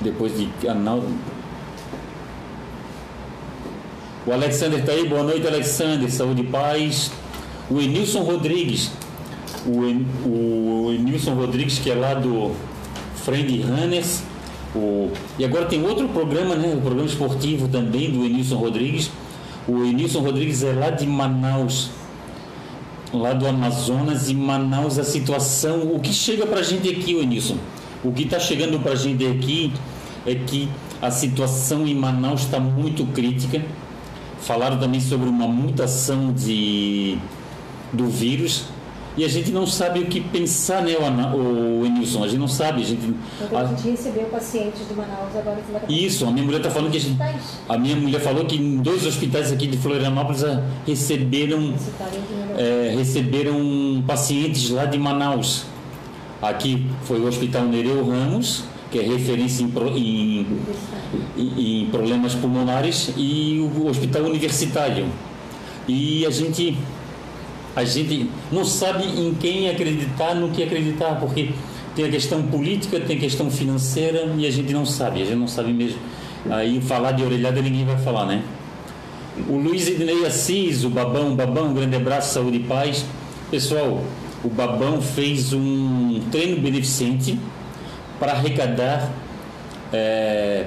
Depois 0.00 0.36
de 0.36 0.46
canal. 0.60 1.02
O 4.26 4.32
Alexander 4.32 4.80
está 4.80 4.92
aí, 4.92 5.08
boa 5.08 5.22
noite, 5.22 5.46
Alexander, 5.46 6.10
saúde 6.10 6.42
e 6.42 6.46
paz. 6.46 7.10
O 7.70 7.80
Enilson 7.80 8.20
Rodrigues, 8.20 8.90
o, 9.66 9.86
en, 9.86 10.06
o 10.26 10.92
Enilson 10.92 11.32
Rodrigues, 11.32 11.78
que 11.78 11.90
é 11.90 11.94
lá 11.94 12.12
do 12.12 12.54
Friend 13.16 13.62
Runners. 13.62 14.22
O, 14.74 15.10
e 15.38 15.44
agora 15.44 15.66
tem 15.66 15.84
outro 15.84 16.08
programa, 16.08 16.54
né? 16.54 16.74
O 16.76 16.80
programa 16.80 17.08
esportivo 17.08 17.68
também 17.68 18.10
do 18.10 18.24
Enilson 18.24 18.56
Rodrigues. 18.56 19.10
O 19.68 19.84
Enilson 19.84 20.20
Rodrigues 20.20 20.62
é 20.62 20.72
lá 20.72 20.90
de 20.90 21.06
Manaus, 21.06 21.90
lá 23.12 23.32
do 23.32 23.46
Amazonas, 23.46 24.28
e 24.28 24.34
Manaus 24.34 24.98
a 24.98 25.04
situação. 25.04 25.94
O 25.94 26.00
que 26.00 26.12
chega 26.12 26.46
para 26.46 26.60
a 26.60 26.62
gente 26.62 26.88
aqui, 26.88 27.14
Enilson? 27.14 27.56
O 28.02 28.12
que 28.12 28.24
está 28.24 28.38
chegando 28.38 28.80
para 28.80 28.92
a 28.92 28.96
gente 28.96 29.24
aqui 29.26 29.72
é 30.26 30.34
que 30.34 30.68
a 31.00 31.10
situação 31.10 31.86
em 31.86 31.94
Manaus 31.94 32.42
está 32.42 32.58
muito 32.58 33.04
crítica 33.12 33.62
falaram 34.40 34.78
também 34.78 35.00
sobre 35.00 35.28
uma 35.28 35.48
mutação 35.48 36.32
de, 36.32 37.16
do 37.92 38.08
vírus 38.08 38.66
e 39.16 39.24
a 39.24 39.28
gente 39.28 39.52
não 39.52 39.66
sabe 39.66 40.00
o 40.00 40.06
que 40.06 40.20
pensar, 40.20 40.82
né, 40.82 40.96
o, 40.96 41.80
o 41.80 41.86
Enilson? 41.86 42.24
A 42.24 42.28
gente 42.28 42.40
não 42.40 42.48
sabe. 42.48 42.82
A 42.82 42.84
gente, 42.84 43.14
então, 43.40 43.58
a 43.58 43.64
gente 43.66 43.88
recebeu 43.88 44.24
pacientes 44.26 44.88
de 44.88 44.94
Manaus 44.94 45.36
agora. 45.36 45.58
Isso, 45.88 46.26
a 46.26 46.30
minha 46.32 46.44
mulher 46.44 46.58
está 46.58 46.70
falando 46.70 46.90
que 46.90 46.96
a, 46.96 47.00
gente, 47.00 47.18
a 47.68 47.78
minha 47.78 47.96
mulher 47.96 48.20
falou 48.20 48.44
que 48.44 48.56
em 48.56 48.78
dois 48.78 49.06
hospitais 49.06 49.52
aqui 49.52 49.66
de 49.66 49.76
Florianópolis 49.78 50.42
ah, 50.42 50.62
receberam 50.86 51.74
é, 52.58 52.94
receberam 52.96 54.02
pacientes 54.06 54.70
lá 54.70 54.84
de 54.84 54.98
Manaus. 54.98 55.66
Aqui 56.42 56.86
foi 57.04 57.20
o 57.20 57.26
Hospital 57.26 57.64
Nereu 57.64 58.06
Ramos 58.06 58.64
que 58.94 59.00
é 59.00 59.02
referência 59.02 59.64
em, 59.64 60.46
em, 61.36 61.82
em 61.82 61.86
problemas 61.86 62.32
pulmonares, 62.32 63.12
e 63.16 63.58
o 63.76 63.88
Hospital 63.88 64.22
Universitário. 64.22 65.06
E 65.88 66.24
a 66.24 66.30
gente 66.30 66.78
a 67.76 67.84
gente 67.84 68.30
não 68.52 68.64
sabe 68.64 69.04
em 69.04 69.34
quem 69.34 69.68
acreditar, 69.68 70.34
no 70.34 70.50
que 70.50 70.62
acreditar, 70.62 71.16
porque 71.16 71.50
tem 71.94 72.04
a 72.04 72.08
questão 72.08 72.42
política, 72.42 73.00
tem 73.00 73.16
a 73.16 73.20
questão 73.20 73.50
financeira 73.50 74.32
e 74.36 74.46
a 74.46 74.50
gente 74.50 74.72
não 74.72 74.84
sabe, 74.86 75.22
a 75.22 75.24
gente 75.24 75.38
não 75.38 75.48
sabe 75.48 75.72
mesmo. 75.72 75.98
Aí 76.50 76.80
falar 76.80 77.12
de 77.12 77.22
orelhada 77.22 77.60
ninguém 77.62 77.84
vai 77.84 77.98
falar, 77.98 78.26
né? 78.26 78.42
O 79.48 79.56
Luiz 79.56 79.88
Ednei 79.88 80.24
Assis, 80.24 80.84
o 80.84 80.90
Babão, 80.90 81.34
Babão, 81.34 81.70
um 81.70 81.74
grande 81.74 81.96
abraço, 81.96 82.34
saúde 82.34 82.58
e 82.58 82.60
paz. 82.60 83.04
Pessoal, 83.50 84.02
o 84.44 84.48
Babão 84.48 85.00
fez 85.00 85.52
um 85.52 86.20
treino 86.30 86.60
beneficente 86.60 87.38
para 88.20 88.32
arrecadar 88.32 89.10
é, 89.92 90.66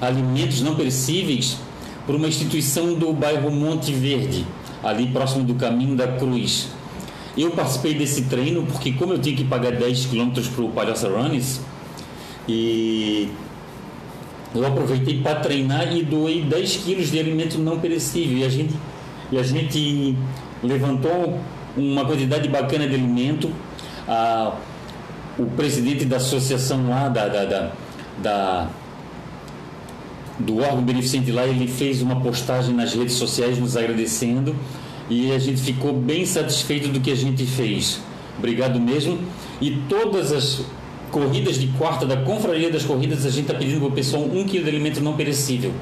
alimentos 0.00 0.60
não 0.60 0.74
perecíveis 0.74 1.58
por 2.06 2.14
uma 2.14 2.28
instituição 2.28 2.94
do 2.94 3.12
bairro 3.12 3.50
Monte 3.50 3.92
Verde, 3.92 4.46
ali 4.82 5.08
próximo 5.08 5.44
do 5.44 5.54
Caminho 5.54 5.96
da 5.96 6.06
Cruz. 6.06 6.68
eu 7.36 7.50
participei 7.50 7.94
desse 7.94 8.22
treino 8.22 8.64
porque 8.64 8.92
como 8.92 9.12
eu 9.12 9.18
tinha 9.18 9.36
que 9.36 9.44
pagar 9.44 9.72
10 9.72 10.06
km 10.06 10.30
para 10.54 10.64
o 10.64 10.70
Palhoça 10.70 11.08
Runners 11.08 11.60
e 12.48 13.30
eu 14.54 14.66
aproveitei 14.66 15.20
para 15.20 15.40
treinar 15.40 15.94
e 15.94 16.02
doei 16.02 16.42
10 16.42 16.76
quilos 16.78 17.10
de 17.10 17.18
alimento 17.18 17.58
não 17.58 17.78
perecível 17.78 18.38
e 18.38 18.44
a 18.44 18.48
gente, 18.48 18.74
e 19.30 19.38
a 19.38 19.42
gente 19.42 20.16
levantou 20.62 21.38
uma 21.76 22.04
quantidade 22.04 22.48
bacana 22.48 22.86
de 22.88 22.94
alimento. 22.94 23.50
Ah, 24.08 24.54
o 25.38 25.46
presidente 25.46 26.04
da 26.04 26.16
associação 26.16 26.88
lá 26.88 27.08
da, 27.08 27.28
da, 27.28 27.44
da, 27.44 27.72
da 28.20 28.68
do 30.38 30.58
órgão 30.58 30.82
beneficente 30.82 31.32
lá, 31.32 31.46
ele 31.46 31.66
fez 31.66 32.00
uma 32.00 32.20
postagem 32.20 32.74
nas 32.74 32.94
redes 32.94 33.14
sociais 33.14 33.58
nos 33.58 33.76
agradecendo 33.76 34.54
e 35.10 35.32
a 35.32 35.38
gente 35.38 35.60
ficou 35.60 35.92
bem 35.92 36.24
satisfeito 36.24 36.88
do 36.88 37.00
que 37.00 37.10
a 37.10 37.16
gente 37.16 37.44
fez. 37.44 38.00
Obrigado 38.38 38.78
mesmo. 38.78 39.18
E 39.60 39.82
todas 39.88 40.32
as 40.32 40.62
corridas 41.10 41.58
de 41.58 41.68
quarta 41.68 42.06
da 42.06 42.18
Confraria 42.18 42.70
das 42.70 42.84
Corridas, 42.84 43.24
a 43.26 43.30
gente 43.30 43.42
está 43.42 43.54
pedindo 43.54 43.80
para 43.80 43.88
o 43.88 43.92
pessoal 43.92 44.22
um 44.22 44.44
quilo 44.44 44.64
de 44.64 44.70
alimento 44.70 45.00
não 45.00 45.14
perecível. 45.14 45.72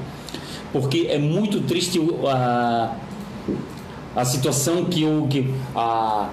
Porque 0.71 1.07
é 1.09 1.17
muito 1.17 1.61
triste 1.61 1.99
a, 2.27 2.95
a 4.15 4.25
situação 4.25 4.85
que, 4.85 5.03
eu, 5.03 5.27
que 5.29 5.53
a, 5.75 6.29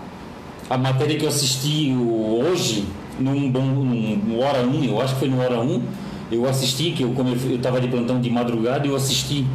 a 0.70 0.78
matéria 0.78 1.18
que 1.18 1.24
eu 1.24 1.28
assisti 1.28 1.92
hoje, 1.94 2.86
num, 3.18 3.50
num 3.50 4.40
Hora 4.40 4.66
1, 4.66 4.84
eu 4.84 5.00
acho 5.00 5.14
que 5.14 5.20
foi 5.20 5.28
no 5.28 5.40
Hora 5.40 5.60
1, 5.60 5.82
eu 6.34 6.48
assisti, 6.48 6.92
que 6.92 7.02
eu, 7.02 7.10
como 7.12 7.30
eu 7.30 7.56
estava 7.56 7.80
de 7.80 7.88
plantão 7.88 8.20
de 8.20 8.28
madrugada, 8.30 8.86
eu 8.86 8.96
assisti 8.96 9.46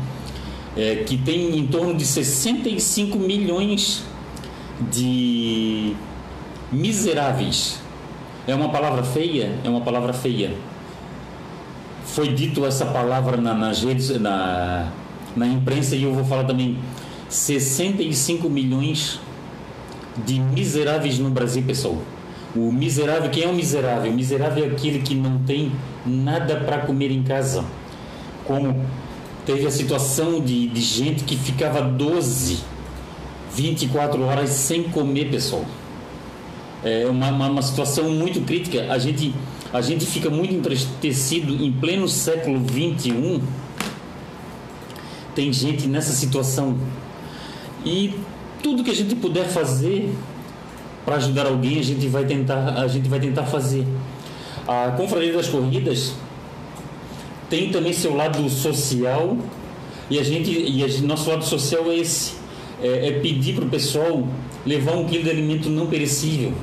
é, 0.75 1.03
que 1.03 1.17
tem 1.17 1.57
em 1.57 1.67
torno 1.67 1.93
de 1.95 2.05
65 2.05 3.17
milhões 3.17 4.03
de 4.91 5.93
miseráveis. 6.71 7.79
É 8.47 8.55
uma 8.55 8.69
palavra 8.69 9.03
feia? 9.03 9.59
É 9.63 9.69
uma 9.69 9.81
palavra 9.81 10.13
feia. 10.13 10.53
Foi 12.05 12.29
dito 12.29 12.65
essa 12.65 12.85
palavra 12.85 13.37
na, 13.37 13.53
nas 13.53 13.83
redes, 13.83 14.09
na, 14.19 14.91
na 15.35 15.47
imprensa 15.47 15.95
e 15.95 16.03
eu 16.03 16.13
vou 16.13 16.23
falar 16.23 16.45
também 16.45 16.77
65 17.27 18.49
milhões 18.49 19.19
de 20.25 20.39
miseráveis 20.39 21.19
no 21.19 21.29
Brasil, 21.29 21.63
pessoal. 21.63 21.97
O 22.55 22.71
miserável, 22.71 23.29
quem 23.29 23.43
é 23.43 23.47
o 23.47 23.53
miserável? 23.53 24.11
O 24.11 24.15
miserável 24.15 24.65
é 24.65 24.67
aquele 24.67 24.99
que 24.99 25.13
não 25.13 25.39
tem 25.39 25.71
nada 26.05 26.55
para 26.57 26.79
comer 26.79 27.11
em 27.11 27.21
casa. 27.21 27.63
Como 28.45 28.85
teve 29.45 29.67
a 29.67 29.71
situação 29.71 30.41
de, 30.41 30.67
de 30.67 30.81
gente 30.81 31.23
que 31.23 31.35
ficava 31.35 31.81
12, 31.81 32.59
24 33.53 34.23
horas 34.23 34.49
sem 34.49 34.83
comer, 34.83 35.29
pessoal. 35.29 35.63
É 36.83 37.05
uma, 37.07 37.29
uma, 37.29 37.47
uma 37.49 37.61
situação 37.61 38.09
muito 38.09 38.41
crítica. 38.45 38.91
A 38.91 38.97
gente, 38.97 39.33
a 39.71 39.81
gente 39.81 40.05
fica 40.05 40.29
muito 40.29 40.53
entristecido 40.53 41.53
em 41.63 41.71
pleno 41.71 42.07
século 42.07 42.59
21. 42.59 43.41
Tem 45.35 45.53
gente 45.53 45.87
nessa 45.87 46.13
situação. 46.13 46.77
E 47.85 48.15
tudo 48.63 48.83
que 48.83 48.91
a 48.91 48.95
gente 48.95 49.15
puder 49.15 49.47
fazer 49.47 50.13
para 51.09 51.15
ajudar 51.15 51.47
alguém, 51.47 51.79
a 51.79 51.83
gente 51.83 52.07
vai 52.07 52.23
tentar, 52.23 52.75
a 52.77 52.87
gente 52.87 53.09
vai 53.09 53.19
tentar 53.19 53.43
fazer. 53.43 53.83
A 54.67 54.91
Confraria 54.91 55.33
das 55.33 55.47
Corridas 55.47 56.13
tem 57.49 57.71
também 57.71 57.91
seu 57.93 58.15
lado 58.15 58.47
social 58.47 59.35
e 60.07 60.19
a 60.19 60.23
gente 60.23 60.51
e 60.51 60.83
a 60.83 61.01
nosso 61.07 61.27
lado 61.27 61.43
social 61.43 61.89
é 61.89 61.95
esse 61.95 62.33
é, 62.79 63.07
é 63.07 63.11
pedir 63.21 63.55
para 63.55 63.65
o 63.65 63.69
pessoal 63.69 64.27
levar 64.63 64.91
um 64.91 65.05
quilo 65.05 65.23
de 65.23 65.31
alimento 65.31 65.67
não 65.67 65.87
perecível 65.87 66.53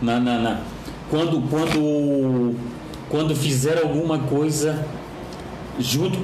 na, 0.00 0.20
na, 0.20 0.38
na, 0.38 0.60
quando 1.10 1.42
quando 1.50 2.54
quando 3.08 3.34
fizer 3.34 3.78
alguma 3.82 4.20
coisa 4.20 4.86
junto 5.80 6.20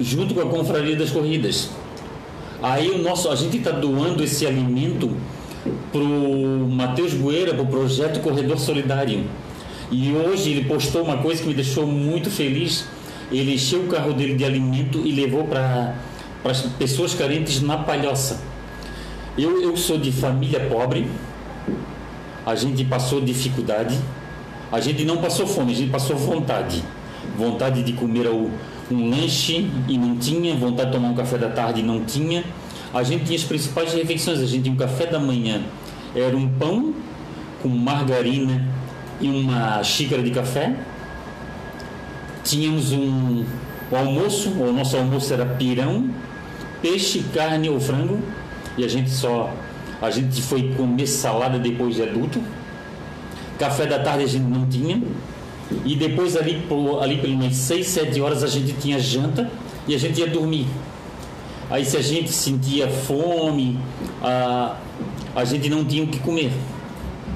junto 0.00 0.32
com 0.32 0.40
a 0.40 0.46
confraria 0.46 0.96
das 0.96 1.10
corridas 1.10 1.68
aí 2.62 2.90
o 2.90 3.02
nosso 3.02 3.28
a 3.28 3.36
gente 3.36 3.58
está 3.58 3.70
doando 3.70 4.24
esse 4.24 4.46
alimento 4.46 5.14
para 5.96 6.04
o 6.04 6.68
Matheus 6.68 7.14
Bueira 7.14 7.54
para 7.54 7.62
o 7.62 7.66
projeto 7.66 8.20
Corredor 8.20 8.58
Solidário 8.58 9.24
e 9.90 10.12
hoje 10.12 10.50
ele 10.50 10.64
postou 10.64 11.02
uma 11.02 11.18
coisa 11.18 11.40
que 11.40 11.48
me 11.48 11.54
deixou 11.54 11.86
muito 11.86 12.30
feliz. 12.30 12.86
Ele 13.30 13.54
encheu 13.54 13.80
o 13.80 13.86
carro 13.86 14.12
dele 14.12 14.34
de 14.34 14.44
alimento 14.44 15.02
e 15.04 15.12
levou 15.12 15.44
para 15.44 15.94
as 16.44 16.62
pessoas 16.62 17.14
carentes 17.14 17.62
na 17.62 17.78
Palhoça. 17.78 18.40
Eu, 19.38 19.62
eu 19.62 19.76
sou 19.76 19.98
de 19.98 20.10
família 20.10 20.60
pobre, 20.68 21.06
a 22.44 22.54
gente 22.54 22.84
passou 22.84 23.20
dificuldade, 23.20 23.98
a 24.72 24.80
gente 24.80 25.04
não 25.04 25.18
passou 25.18 25.46
fome, 25.46 25.72
a 25.72 25.76
gente 25.76 25.90
passou 25.90 26.16
vontade. 26.16 26.82
Vontade 27.36 27.82
de 27.82 27.92
comer 27.92 28.28
um 28.28 29.10
lanche 29.10 29.68
e 29.88 29.98
não 29.98 30.16
tinha, 30.16 30.54
vontade 30.54 30.90
de 30.90 30.96
tomar 30.96 31.08
um 31.08 31.14
café 31.14 31.38
da 31.38 31.48
tarde 31.48 31.80
e 31.80 31.82
não 31.82 32.04
tinha. 32.04 32.44
A 32.94 33.02
gente 33.02 33.24
tinha 33.24 33.36
as 33.38 33.44
principais 33.44 33.92
refeições, 33.92 34.40
a 34.40 34.46
gente 34.46 34.62
tinha 34.64 34.74
um 34.74 34.78
café 34.78 35.06
da 35.06 35.18
manhã, 35.18 35.60
era 36.16 36.36
um 36.36 36.48
pão 36.48 36.94
com 37.62 37.68
margarina 37.68 38.66
e 39.20 39.28
uma 39.28 39.82
xícara 39.84 40.22
de 40.22 40.30
café. 40.30 40.74
Tínhamos 42.42 42.92
um 42.92 43.44
almoço, 43.92 44.50
o 44.50 44.72
nosso 44.72 44.96
almoço 44.96 45.32
era 45.32 45.44
pirão, 45.44 46.08
peixe, 46.80 47.24
carne 47.34 47.68
ou 47.68 47.78
frango, 47.78 48.18
e 48.78 48.84
a 48.84 48.88
gente 48.88 49.10
só 49.10 49.52
a 50.00 50.10
gente 50.10 50.42
foi 50.42 50.74
comer 50.74 51.06
salada 51.06 51.58
depois 51.58 51.94
de 51.96 52.02
adulto. 52.02 52.40
Café 53.58 53.86
da 53.86 53.98
tarde 53.98 54.24
a 54.24 54.26
gente 54.26 54.44
não 54.44 54.66
tinha. 54.66 55.02
E 55.84 55.96
depois 55.96 56.36
ali, 56.36 56.62
ali 57.00 57.16
pelas 57.18 57.54
6, 57.54 57.86
7 57.86 58.20
horas 58.20 58.44
a 58.44 58.46
gente 58.46 58.72
tinha 58.74 58.98
janta 59.00 59.50
e 59.88 59.94
a 59.94 59.98
gente 59.98 60.20
ia 60.20 60.26
dormir. 60.26 60.66
Aí 61.68 61.84
se 61.84 61.96
a 61.96 62.02
gente 62.02 62.30
sentia 62.30 62.88
fome, 62.88 63.78
a, 64.22 64.76
a 65.36 65.44
gente 65.44 65.68
não 65.68 65.84
tinha 65.84 66.02
o 66.02 66.08
que 66.08 66.18
comer 66.18 66.50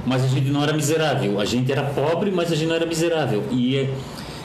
mas 0.06 0.24
a 0.24 0.28
gente 0.28 0.50
não 0.50 0.62
era 0.62 0.72
miserável. 0.72 1.40
A 1.40 1.44
gente 1.44 1.70
era 1.70 1.82
pobre, 1.82 2.30
mas 2.30 2.50
a 2.50 2.54
gente 2.54 2.68
não 2.68 2.74
era 2.74 2.86
miserável. 2.86 3.44
E, 3.50 3.76
é, 3.76 3.90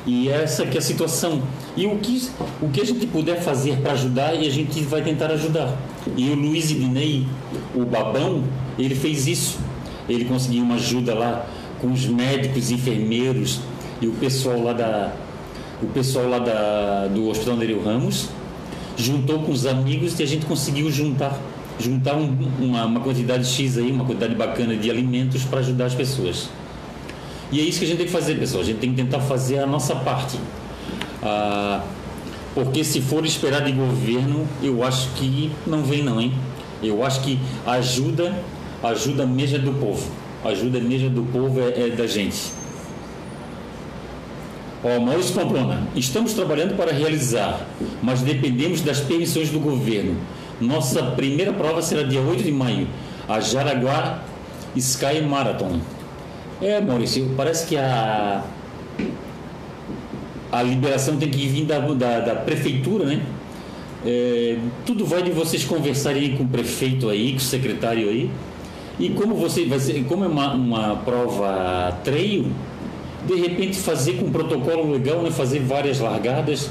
e 0.06 0.30
é 0.30 0.44
essa 0.44 0.66
que 0.66 0.78
é 0.78 0.80
a 0.80 0.84
situação. 0.84 1.42
E 1.76 1.86
o 1.86 1.98
que, 1.98 2.30
o 2.62 2.70
que 2.70 2.82
a 2.82 2.86
gente 2.86 3.08
puder 3.08 3.42
fazer 3.42 3.78
para 3.78 3.94
ajudar, 3.94 4.36
e 4.36 4.48
a 4.48 4.52
gente 4.52 4.82
vai 4.82 5.02
tentar 5.02 5.32
ajudar. 5.32 5.76
E 6.16 6.30
o 6.30 6.36
Luiz 6.36 6.72
Idinei, 6.72 7.26
o 7.74 7.86
babão, 7.86 8.44
ele 8.78 8.96
fez 8.96 9.28
isso. 9.28 9.60
Ele 10.08 10.26
conseguiu 10.26 10.64
uma 10.64 10.76
ajuda 10.76 11.14
lá 11.14 11.48
com 11.82 11.92
os 11.92 12.06
médicos, 12.06 12.72
enfermeiros 12.72 13.60
e 14.02 14.08
o 14.08 14.12
pessoal 14.12 14.62
lá 14.62 14.74
da 14.74 15.14
o 15.82 15.88
pessoal 15.88 16.30
lá 16.30 16.40
da, 16.40 17.08
do 17.08 17.28
Hospital 17.28 17.58
Nereu 17.58 17.84
Ramos 17.84 18.30
juntou 18.96 19.40
com 19.40 19.52
os 19.52 19.66
amigos 19.66 20.18
e 20.20 20.24
a 20.24 20.26
gente 20.26 20.46
conseguiu 20.46 20.90
juntar 20.90 21.38
juntar 21.80 22.16
um, 22.16 22.36
uma, 22.60 22.86
uma, 22.86 23.00
quantidade 23.00 23.48
X 23.48 23.78
aí, 23.78 23.92
uma 23.92 24.06
quantidade 24.06 24.36
bacana 24.36 24.76
de 24.76 24.90
alimentos 24.90 25.44
para 25.44 25.60
ajudar 25.60 25.86
as 25.86 25.96
pessoas. 25.96 26.50
E 27.52 27.60
é 27.60 27.64
isso 27.64 27.80
que 27.80 27.86
a 27.86 27.88
gente 27.88 27.98
tem 27.98 28.06
que 28.06 28.12
fazer, 28.12 28.36
pessoal. 28.36 28.64
A 28.64 28.66
gente 28.66 28.80
tem 28.80 28.90
que 28.92 28.96
tentar 28.96 29.20
fazer 29.20 29.60
a 29.60 29.68
nossa 29.68 29.96
parte. 29.96 30.40
Ah, 31.22 31.84
porque 32.54 32.84
se 32.84 33.02
for 33.02 33.26
esperar 33.26 33.64
de 33.64 33.72
governo, 33.72 34.48
eu 34.64 34.84
acho 34.84 35.10
que 35.16 35.52
não 35.68 35.84
vem 35.84 36.04
não, 36.04 36.20
hein? 36.22 36.34
Eu 36.82 37.04
acho 37.04 37.22
que 37.22 37.40
ajuda, 37.66 38.34
ajuda 38.82 39.26
mesmo 39.26 39.58
é 39.58 39.60
do 39.60 39.74
povo. 39.74 40.10
Ajuda 40.44 40.80
mesmo 40.80 41.10
do 41.10 41.24
povo 41.24 41.60
é, 41.60 41.88
é 41.88 41.90
da 41.90 42.08
gente. 42.08 42.54
Ó, 44.84 45.00
Maurício 45.00 45.34
Pamplona, 45.34 45.88
estamos 45.96 46.34
trabalhando 46.34 46.78
para 46.78 46.92
realizar, 46.92 47.66
mas 48.04 48.22
dependemos 48.22 48.82
das 48.82 49.00
permissões 49.00 49.50
do 49.50 49.60
governo. 49.60 50.16
Nossa 50.60 51.04
primeira 51.04 51.52
prova 51.52 51.82
será 51.82 52.04
dia 52.04 52.22
8 52.22 52.44
de 52.44 52.52
maio, 52.52 52.88
a 53.28 53.40
Jaraguá 53.40 54.22
Sky 54.76 55.22
Marathon. 55.22 55.80
É, 56.62 56.80
Maurício, 56.80 57.34
parece 57.36 57.68
que 57.68 57.78
a, 57.78 58.44
a 60.52 60.64
liberação 60.64 61.18
tem 61.18 61.30
que 61.30 61.48
vir 61.48 61.66
da, 61.66 61.80
da, 61.80 62.20
da 62.20 62.36
prefeitura, 62.36 63.06
né? 63.06 63.22
É, 64.06 64.58
tudo 64.86 65.06
vai 65.06 65.24
de 65.24 65.32
vocês 65.32 65.64
conversarem 65.66 66.38
com 66.38 66.44
o 66.44 66.48
prefeito 66.48 67.10
aí, 67.10 67.32
com 67.32 67.40
o 67.40 67.42
secretário 67.42 68.08
aí. 68.08 68.30
E 68.98 69.10
como 69.10 69.36
você 69.36 69.66
vai 69.66 69.80
ser, 69.80 70.06
como 70.06 70.24
é 70.24 70.28
uma, 70.28 70.54
uma 70.54 70.96
prova 70.98 71.98
treino, 72.04 72.54
de 73.28 73.36
repente 73.36 73.78
fazer 73.78 74.14
com 74.14 74.26
um 74.28 74.32
protocolo 74.32 74.92
legal, 74.92 75.22
né? 75.22 75.32
fazer 75.32 75.60
várias 75.60 76.00
largadas, 76.00 76.70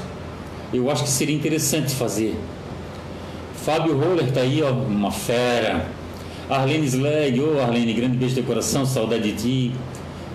eu 0.73 0.89
acho 0.89 1.03
que 1.03 1.09
seria 1.09 1.35
interessante 1.35 1.93
fazer. 1.93 2.35
Fábio 3.65 3.97
Roller 3.97 4.31
tá 4.31 4.41
aí, 4.41 4.61
ó, 4.61 4.71
uma 4.71 5.09
fera. 5.09 5.87
Arlene 6.47 6.85
Slag, 6.85 7.41
ô 7.41 7.55
oh, 7.55 7.61
Arlene, 7.63 7.93
grande 7.93 8.15
beijo 8.15 8.35
de 8.35 8.43
coração, 8.43 8.85
saudade 8.85 9.31
de 9.31 9.41
ti. 9.41 9.71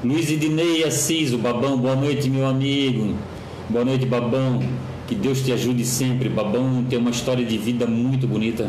Luiz 0.03 0.29
Idinei 0.29 0.83
Assis, 0.83 1.33
o 1.33 1.39
Babão, 1.39 1.79
boa 1.79 1.95
noite, 1.95 2.29
meu 2.29 2.45
amigo. 2.45 3.15
Boa 3.69 3.85
noite, 3.85 4.05
Babão. 4.05 4.59
Que 5.07 5.15
Deus 5.15 5.43
te 5.45 5.53
ajude 5.53 5.85
sempre. 5.85 6.29
Babão 6.29 6.85
tem 6.91 6.99
uma 6.99 7.11
história 7.11 7.45
de 7.45 7.57
vida 7.57 7.87
muito 7.87 8.27
bonita. 8.27 8.69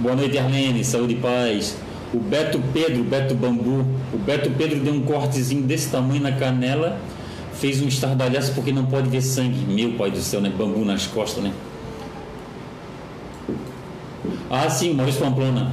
Boa 0.00 0.16
noite, 0.16 0.38
Arlene. 0.38 0.82
Saúde 0.82 1.12
e 1.12 1.16
paz. 1.16 1.76
O 2.14 2.18
Beto 2.18 2.58
Pedro, 2.72 3.04
Beto 3.04 3.34
Bambu. 3.34 3.84
O 4.10 4.16
Beto 4.16 4.48
Pedro 4.48 4.80
deu 4.80 4.94
um 4.94 5.02
cortezinho 5.02 5.64
desse 5.64 5.90
tamanho 5.90 6.22
na 6.22 6.32
canela. 6.32 6.98
Fez 7.52 7.82
um 7.82 7.88
estardalhaço 7.88 8.54
porque 8.54 8.72
não 8.72 8.86
pode 8.86 9.10
ver 9.10 9.20
sangue. 9.20 9.70
Meu 9.70 9.98
pai 9.98 10.10
do 10.10 10.22
céu, 10.22 10.40
né? 10.40 10.48
Bambu 10.48 10.82
nas 10.82 11.06
costas, 11.06 11.44
né? 11.44 11.52
Ah, 14.50 14.68
sim, 14.68 14.92
Maurício 14.92 15.20
Pamplona. 15.20 15.72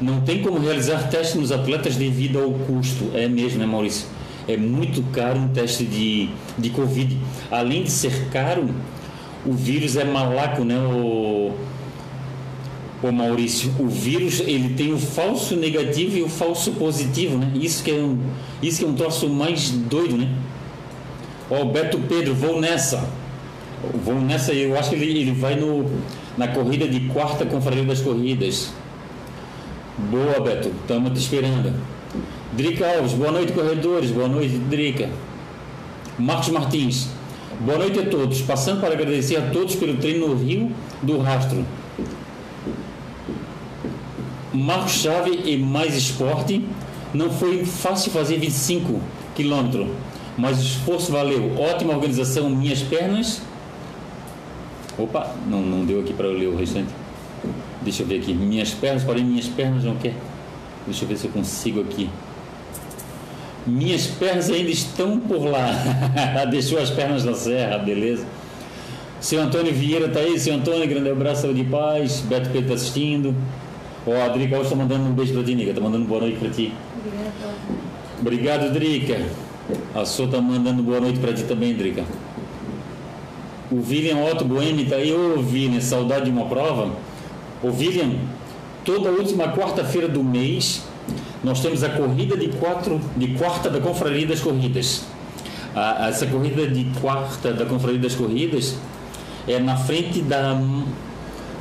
Não 0.00 0.20
tem 0.20 0.42
como 0.42 0.58
realizar 0.58 1.08
teste 1.08 1.38
nos 1.38 1.50
atletas 1.50 1.96
devido 1.96 2.38
ao 2.38 2.50
custo. 2.50 3.10
É 3.14 3.26
mesmo, 3.28 3.58
né, 3.58 3.66
Maurício? 3.66 4.06
É 4.48 4.56
muito 4.56 5.02
caro 5.10 5.38
um 5.38 5.48
teste 5.48 5.84
de, 5.84 6.28
de 6.58 6.70
Covid. 6.70 7.16
Além 7.50 7.82
de 7.82 7.90
ser 7.90 8.28
caro, 8.30 8.68
o 9.44 9.52
vírus 9.52 9.96
é 9.96 10.04
malaco, 10.04 10.64
né, 10.64 10.78
o, 10.78 11.52
o 13.02 13.12
Maurício? 13.12 13.72
O 13.78 13.88
vírus 13.88 14.40
ele 14.40 14.74
tem 14.74 14.92
o 14.92 14.98
falso 14.98 15.56
negativo 15.56 16.16
e 16.16 16.22
o 16.22 16.28
falso 16.28 16.72
positivo, 16.72 17.38
né? 17.38 17.50
Isso 17.54 17.82
que 17.82 17.90
é 17.90 17.94
um, 17.94 18.18
isso 18.62 18.78
que 18.80 18.84
é 18.84 18.88
um 18.88 18.94
troço 18.94 19.28
mais 19.28 19.70
doido, 19.70 20.16
né? 20.16 20.28
Ó, 21.50 21.62
oh, 21.62 21.64
Beto 21.66 21.98
Pedro, 22.08 22.34
vou 22.34 22.60
nessa. 22.60 23.08
Vou 24.04 24.20
nessa, 24.20 24.52
eu 24.52 24.76
acho 24.76 24.90
que 24.90 24.96
ele, 24.96 25.20
ele 25.20 25.32
vai 25.32 25.54
no, 25.54 25.88
na 26.36 26.48
corrida 26.48 26.86
de 26.86 27.00
quarta 27.08 27.46
Confraria 27.46 27.84
das 27.84 28.00
Corridas. 28.00 28.72
Boa, 30.10 30.40
Beto, 30.40 30.68
estamos 30.68 31.12
te 31.12 31.18
esperando. 31.18 31.72
Drica 32.52 32.86
Alves, 32.86 33.12
boa 33.12 33.32
noite, 33.32 33.52
corredores. 33.52 34.10
Boa 34.10 34.28
noite, 34.28 34.56
Drica. 34.58 35.08
Marcos 36.18 36.48
Martins, 36.48 37.08
boa 37.60 37.78
noite 37.78 37.98
a 37.98 38.06
todos. 38.06 38.40
Passando 38.42 38.80
para 38.80 38.94
agradecer 38.94 39.36
a 39.36 39.50
todos 39.50 39.74
pelo 39.74 39.96
treino 39.96 40.28
no 40.28 40.34
Rio 40.36 40.70
do 41.02 41.18
Rastro. 41.18 41.64
Marcos 44.52 44.92
Chave 44.92 45.42
e 45.44 45.56
mais 45.56 45.94
esporte. 45.94 46.64
Não 47.14 47.30
foi 47.30 47.64
fácil 47.64 48.10
fazer 48.10 48.38
25 48.38 49.00
quilômetros, 49.34 49.88
mas 50.36 50.58
o 50.58 50.62
esforço 50.62 51.12
valeu. 51.12 51.58
Ótima 51.58 51.94
organização, 51.94 52.50
minhas 52.50 52.82
pernas. 52.82 53.40
Opa, 54.98 55.34
não, 55.46 55.60
não 55.60 55.84
deu 55.84 56.00
aqui 56.00 56.12
para 56.12 56.26
eu 56.26 56.32
ler 56.32 56.46
o 56.46 56.56
restante. 56.56 56.88
Deixa 57.82 58.02
eu 58.02 58.06
ver 58.06 58.20
aqui. 58.20 58.32
Minhas 58.32 58.70
pernas, 58.72 59.04
porém 59.04 59.24
minhas 59.24 59.46
pernas 59.46 59.84
não 59.84 59.96
quer. 59.96 60.14
Deixa 60.86 61.04
eu 61.04 61.08
ver 61.08 61.16
se 61.16 61.26
eu 61.26 61.30
consigo 61.30 61.80
aqui. 61.80 62.08
Minhas 63.66 64.06
pernas 64.06 64.48
ainda 64.48 64.70
estão 64.70 65.18
por 65.18 65.44
lá. 65.44 65.70
Deixou 66.50 66.78
as 66.78 66.90
pernas 66.90 67.24
na 67.24 67.34
serra, 67.34 67.78
beleza. 67.78 68.24
Seu 69.20 69.42
Antônio 69.42 69.72
Vieira 69.72 70.08
tá 70.08 70.20
aí. 70.20 70.38
Seu 70.38 70.54
Antônio, 70.54 70.86
grande 70.88 71.10
abraço, 71.10 71.42
saúde 71.42 71.60
e 71.60 71.64
paz. 71.64 72.20
Beto 72.20 72.50
Pedro 72.50 72.68
tá 72.68 72.74
assistindo. 72.74 73.34
Ó, 74.06 74.10
oh, 74.10 74.22
a 74.22 74.28
Drica 74.28 74.56
hoje 74.56 74.70
tá 74.70 74.76
mandando 74.76 75.04
um 75.04 75.12
beijo 75.12 75.34
pra 75.34 75.42
ti, 75.42 75.54
Nica. 75.54 75.74
Tá 75.74 75.80
mandando 75.80 76.04
boa 76.06 76.20
noite 76.20 76.38
pra 76.38 76.48
ti. 76.48 76.72
Obrigado, 78.20 78.72
Drica. 78.72 79.20
A 79.94 80.04
Sô 80.04 80.28
tá 80.28 80.40
mandando 80.40 80.82
boa 80.82 81.00
noite 81.00 81.18
pra 81.18 81.32
ti 81.32 81.42
também, 81.42 81.74
Drica. 81.74 82.04
O 83.70 83.76
William 83.76 84.18
Otto 84.24 84.44
Boemi 84.44 84.84
tá 84.84 84.96
aí. 84.96 85.12
Ô, 85.12 85.40
William, 85.40 85.80
saudade 85.80 86.26
de 86.26 86.30
uma 86.30 86.46
prova. 86.46 86.90
Ô, 87.62 87.68
William, 87.68 88.12
toda 88.84 89.10
última 89.10 89.52
quarta-feira 89.52 90.08
do 90.08 90.22
mês 90.22 90.82
nós 91.42 91.60
temos 91.60 91.84
a 91.84 91.90
corrida 91.90 92.36
de, 92.36 92.48
quatro, 92.48 93.00
de 93.16 93.28
quarta 93.34 93.70
da 93.70 93.80
Confraria 93.80 94.26
das 94.26 94.40
Corridas. 94.40 95.04
A, 95.74 96.08
essa 96.08 96.26
corrida 96.26 96.66
de 96.66 96.84
quarta 97.00 97.52
da 97.52 97.64
Confraria 97.64 98.00
das 98.00 98.14
Corridas 98.14 98.76
é 99.46 99.58
na 99.58 99.76
frente 99.76 100.22
da, 100.22 100.60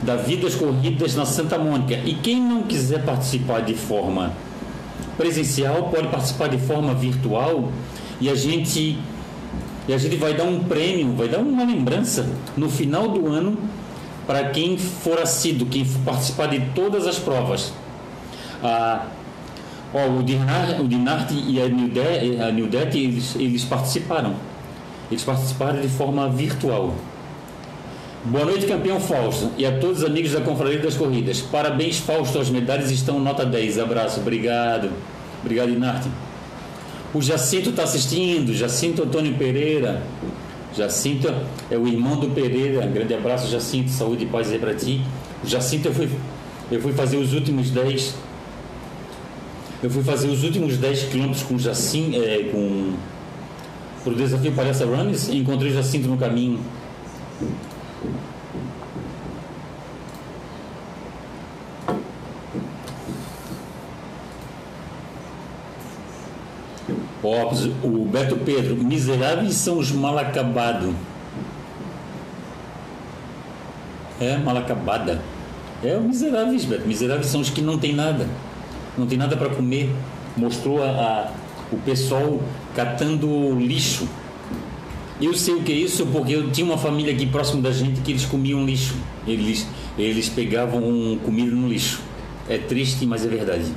da 0.01 0.15
Vidas 0.15 0.55
Corridas 0.55 1.15
na 1.15 1.25
Santa 1.25 1.57
Mônica. 1.57 1.95
E 2.05 2.15
quem 2.15 2.41
não 2.41 2.63
quiser 2.63 3.03
participar 3.03 3.61
de 3.61 3.75
forma 3.75 4.33
presencial 5.17 5.89
pode 5.89 6.07
participar 6.07 6.47
de 6.47 6.57
forma 6.57 6.93
virtual 6.93 7.71
e 8.19 8.29
a 8.29 8.35
gente 8.35 8.97
e 9.87 9.93
a 9.93 9.97
gente 9.97 10.15
vai 10.15 10.33
dar 10.33 10.43
um 10.43 10.59
prêmio, 10.63 11.13
vai 11.13 11.27
dar 11.27 11.39
uma 11.39 11.63
lembrança 11.63 12.27
no 12.57 12.69
final 12.69 13.09
do 13.09 13.27
ano 13.27 13.57
para 14.25 14.49
quem 14.49 14.77
for 14.77 15.19
assíduo, 15.19 15.67
quem 15.67 15.85
for 15.85 16.01
participar 16.01 16.47
de 16.47 16.59
todas 16.73 17.05
as 17.05 17.19
provas. 17.19 17.71
Ah, 18.63 19.05
ó, 19.93 20.07
o, 20.07 20.23
Dinart, 20.23 20.79
o 20.79 20.87
Dinart 20.87 21.31
e 21.31 21.61
a 21.61 21.67
Nildet, 21.67 22.41
a 22.41 22.51
Nildet 22.51 22.97
eles, 22.97 23.35
eles 23.35 23.63
participaram. 23.63 24.33
Eles 25.11 25.23
participaram 25.23 25.79
de 25.79 25.87
forma 25.87 26.27
virtual. 26.29 26.95
Boa 28.23 28.45
noite, 28.45 28.65
campeão 28.65 28.99
Fausto, 28.99 29.51
e 29.55 29.67
a 29.67 29.77
todos 29.77 29.99
os 29.99 30.03
amigos 30.03 30.31
da 30.31 30.41
Confraria 30.41 30.79
das 30.79 30.95
Corridas. 30.95 31.41
Parabéns, 31.41 31.99
Fausto, 31.99 32.39
as 32.39 32.49
medalhas 32.49 32.89
estão 32.89 33.19
nota 33.19 33.45
10. 33.45 33.77
Abraço, 33.77 34.19
obrigado. 34.19 34.89
Obrigado, 35.43 35.69
Inarte. 35.69 36.09
O 37.15 37.21
Jacinto 37.21 37.69
está 37.69 37.83
assistindo, 37.83 38.53
Jacinto 38.53 39.03
Antônio 39.03 39.35
Pereira. 39.35 40.03
Jacinto 40.75 41.33
é 41.71 41.77
o 41.77 41.87
irmão 41.87 42.19
do 42.19 42.31
Pereira. 42.31 42.85
Grande 42.87 43.13
abraço, 43.13 43.49
Jacinto. 43.49 43.89
Saúde 43.89 44.25
e 44.25 44.27
paz 44.27 44.51
aí 44.51 44.59
para 44.59 44.75
ti. 44.75 44.99
O 45.41 45.47
Jacinto, 45.47 45.87
eu 45.87 45.93
fui, 45.93 46.09
eu 46.69 46.81
fui 46.81 46.91
fazer 46.91 47.15
os 47.15 47.33
últimos 47.33 47.71
10. 47.71 48.15
Eu 49.81 49.89
fui 49.89 50.03
fazer 50.03 50.27
os 50.27 50.43
últimos 50.43 50.77
10 50.77 51.03
quilômetros 51.03 51.43
com 51.43 51.57
Jacinto, 51.57 52.17
é, 52.21 52.49
com. 52.51 52.95
Pro 54.03 54.13
desafio 54.13 54.51
Palhaça 54.51 54.85
Runners 54.85 55.29
e 55.29 55.37
encontrei 55.37 55.71
o 55.71 55.73
Jacinto 55.73 56.09
no 56.09 56.17
caminho. 56.17 56.59
Óbvio, 67.43 67.75
o 67.83 68.05
Beto 68.05 68.37
Pedro, 68.37 68.75
miseráveis 68.75 69.55
são 69.55 69.77
os 69.77 69.91
mal 69.91 70.17
acabados. 70.17 70.93
É, 74.19 74.37
mal 74.37 74.55
acabada. 74.57 75.21
É, 75.83 75.97
o 75.97 76.01
miseráveis, 76.01 76.65
Beto. 76.65 76.87
Miseráveis 76.87 77.27
são 77.27 77.41
os 77.41 77.49
que 77.49 77.61
não 77.61 77.77
tem 77.77 77.93
nada. 77.93 78.27
Não 78.97 79.05
tem 79.05 79.17
nada 79.17 79.35
para 79.35 79.49
comer. 79.49 79.89
Mostrou 80.37 80.83
a, 80.83 80.87
a, 80.87 81.31
o 81.71 81.77
pessoal 81.77 82.39
catando 82.75 83.53
lixo. 83.59 84.07
Eu 85.21 85.33
sei 85.33 85.53
o 85.55 85.63
que 85.63 85.71
é 85.71 85.75
isso 85.75 86.05
porque 86.07 86.33
eu 86.33 86.51
tinha 86.51 86.65
uma 86.65 86.77
família 86.77 87.13
aqui 87.13 87.25
próximo 87.25 87.61
da 87.61 87.71
gente 87.71 88.01
que 88.01 88.11
eles 88.11 88.25
comiam 88.25 88.65
lixo. 88.65 88.95
Eles, 89.27 89.67
eles 89.97 90.29
pegavam 90.29 90.81
comida 91.23 91.55
no 91.55 91.67
lixo. 91.67 92.01
É 92.49 92.57
triste, 92.57 93.05
mas 93.05 93.25
é 93.25 93.29
verdade. 93.29 93.71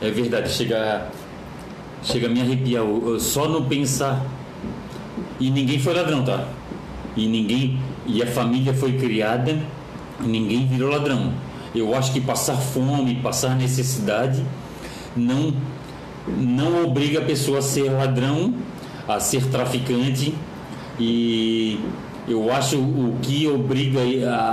É 0.00 0.10
verdade. 0.10 0.50
Chega 0.50 1.08
Chega 2.02 2.26
a 2.26 2.30
me 2.30 2.40
arrepiar 2.40 2.84
só 3.18 3.48
no 3.48 3.64
pensar. 3.64 4.24
E 5.40 5.50
ninguém 5.50 5.78
foi 5.78 5.94
ladrão, 5.94 6.24
tá? 6.24 6.48
E 7.16 7.26
ninguém. 7.26 7.78
E 8.06 8.22
a 8.22 8.26
família 8.26 8.72
foi 8.72 8.92
criada 8.92 9.58
ninguém 10.20 10.66
virou 10.66 10.90
ladrão. 10.90 11.32
Eu 11.74 11.94
acho 11.94 12.12
que 12.12 12.20
passar 12.20 12.56
fome, 12.56 13.16
passar 13.16 13.54
necessidade, 13.54 14.42
não, 15.16 15.52
não 16.26 16.84
obriga 16.84 17.20
a 17.20 17.24
pessoa 17.24 17.58
a 17.58 17.62
ser 17.62 17.90
ladrão, 17.90 18.54
a 19.06 19.20
ser 19.20 19.46
traficante. 19.46 20.34
E 20.98 21.78
eu 22.26 22.52
acho 22.52 22.76
o 22.76 23.16
que 23.22 23.46
obriga 23.46 24.00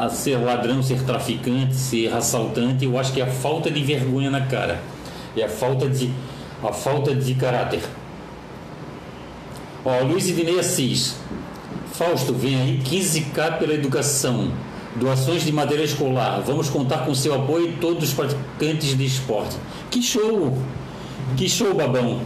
a 0.04 0.10
ser 0.10 0.38
ladrão, 0.38 0.84
ser 0.84 1.02
traficante, 1.04 1.76
ser 1.76 2.14
assaltante, 2.14 2.86
eu 2.86 2.98
acho 2.98 3.12
que 3.12 3.20
é 3.22 3.24
a 3.24 3.32
falta 3.32 3.72
de 3.72 3.82
vergonha 3.82 4.30
na 4.30 4.42
cara. 4.42 4.82
É 5.36 5.44
a 5.44 5.50
falta 5.50 5.90
de 5.90 6.10
a 6.68 6.74
falta 6.74 7.14
de 7.14 7.34
caráter. 7.36 7.82
Ó, 9.84 10.04
Luiz 10.04 10.28
Idinei 10.28 10.60
Assis. 10.60 11.16
Fausto, 11.94 12.34
vem 12.34 12.60
aí 12.60 12.82
15K 12.84 13.60
pela 13.60 13.74
educação. 13.74 14.52
Doações 14.96 15.44
de 15.44 15.52
matéria 15.52 15.84
escolar. 15.84 16.42
Vamos 16.42 16.70
contar 16.70 17.06
com 17.06 17.14
seu 17.14 17.36
apoio 17.36 17.76
todos 17.80 18.10
os 18.10 18.14
praticantes 18.14 18.98
de 18.98 19.06
esporte. 19.06 19.56
Que 19.92 20.02
show! 20.02 20.58
Que 21.38 21.48
show, 21.48 21.74
babão! 21.74 22.22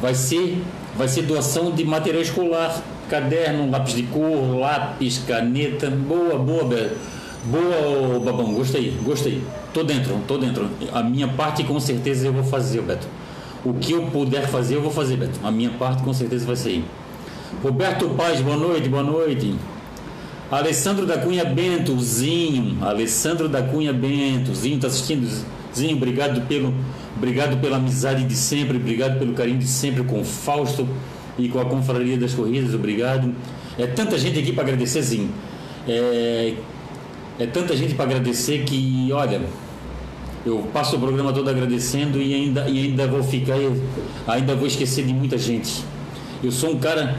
Vai 0.00 0.14
ser, 0.14 0.62
vai 0.96 1.08
ser 1.08 1.22
doação 1.22 1.70
de 1.72 1.84
material 1.84 2.22
escolar. 2.22 2.82
Caderno, 3.08 3.70
lápis 3.70 3.94
de 3.94 4.04
cor, 4.04 4.58
lápis, 4.58 5.18
caneta. 5.26 5.90
Boa, 5.90 6.38
boa, 6.38 6.64
Beto. 6.64 6.96
Boa, 7.44 8.20
babão. 8.20 8.54
Gostei, 8.54 8.96
gostei. 9.02 9.42
Tô 9.74 9.82
dentro, 9.82 10.18
tô 10.28 10.38
dentro. 10.38 10.68
A 10.92 11.02
minha 11.02 11.28
parte 11.28 11.64
com 11.64 11.80
certeza 11.80 12.26
eu 12.26 12.32
vou 12.32 12.44
fazer, 12.44 12.82
Beto. 12.82 13.06
O 13.64 13.74
que 13.74 13.92
eu 13.92 14.02
puder 14.06 14.48
fazer, 14.48 14.76
eu 14.76 14.82
vou 14.82 14.90
fazer, 14.90 15.16
Beto. 15.16 15.38
A 15.44 15.50
minha 15.50 15.70
parte 15.70 16.02
com 16.02 16.12
certeza 16.14 16.46
vai 16.46 16.56
ser. 16.56 16.82
Roberto 17.62 18.08
Paz, 18.10 18.40
boa 18.40 18.56
noite, 18.56 18.88
boa 18.88 19.02
noite. 19.02 19.54
Alessandro 20.50 21.04
da 21.04 21.18
Cunha 21.18 21.44
Bento, 21.44 21.98
Zinho. 22.00 22.82
Alessandro 22.82 23.48
da 23.48 23.62
Cunha 23.62 23.92
Bento, 23.92 24.54
Zinho, 24.54 24.80
tá 24.80 24.86
assistindo? 24.86 25.28
Zinho, 25.76 25.96
obrigado 25.96 26.40
pelo, 26.48 26.74
obrigado 27.16 27.60
pela 27.60 27.76
amizade 27.76 28.24
de 28.24 28.34
sempre, 28.34 28.78
obrigado 28.78 29.18
pelo 29.18 29.34
carinho 29.34 29.58
de 29.58 29.66
sempre 29.66 30.02
com 30.04 30.20
o 30.20 30.24
Fausto 30.24 30.88
e 31.38 31.48
com 31.48 31.60
a 31.60 31.64
Confraria 31.66 32.16
das 32.16 32.32
Corridas, 32.32 32.74
obrigado. 32.74 33.32
É 33.78 33.86
tanta 33.86 34.18
gente 34.18 34.38
aqui 34.38 34.52
para 34.52 34.64
agradecer, 34.64 35.02
Zinho. 35.02 35.30
É, 35.86 36.54
é 37.38 37.46
tanta 37.46 37.76
gente 37.76 37.94
para 37.94 38.06
agradecer 38.06 38.64
que, 38.64 39.10
olha, 39.12 39.42
eu 40.44 40.58
passo 40.72 40.96
o 40.96 41.00
programa 41.00 41.32
todo 41.32 41.48
agradecendo 41.50 42.20
e 42.20 42.34
ainda, 42.34 42.68
e 42.68 42.86
ainda 42.86 43.06
vou 43.06 43.22
ficar, 43.22 43.56
ainda 44.26 44.54
vou 44.54 44.66
esquecer 44.66 45.04
de 45.04 45.12
muita 45.12 45.36
gente. 45.36 45.84
Eu 46.42 46.50
sou 46.50 46.70
um 46.70 46.78
cara, 46.78 47.16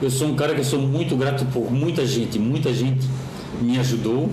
eu 0.00 0.10
sou 0.10 0.28
um 0.28 0.34
cara 0.34 0.54
que 0.54 0.60
eu 0.60 0.64
sou 0.64 0.80
muito 0.80 1.16
grato 1.16 1.44
por 1.46 1.70
muita 1.70 2.06
gente, 2.06 2.38
muita 2.38 2.72
gente 2.72 3.06
me 3.60 3.78
ajudou. 3.78 4.30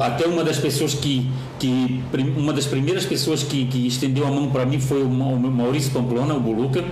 Até 0.00 0.26
uma 0.26 0.42
das 0.42 0.58
pessoas 0.58 0.94
que, 0.94 1.30
que 1.58 2.02
uma 2.36 2.52
das 2.52 2.66
primeiras 2.66 3.06
pessoas 3.06 3.42
que, 3.42 3.66
que 3.66 3.86
estendeu 3.86 4.26
a 4.26 4.30
mão 4.30 4.50
para 4.50 4.66
mim 4.66 4.80
foi 4.80 5.02
o 5.02 5.08
Maurício 5.08 5.92
Pamplona, 5.92 6.34
o 6.34 6.40
Buluca. 6.40 6.84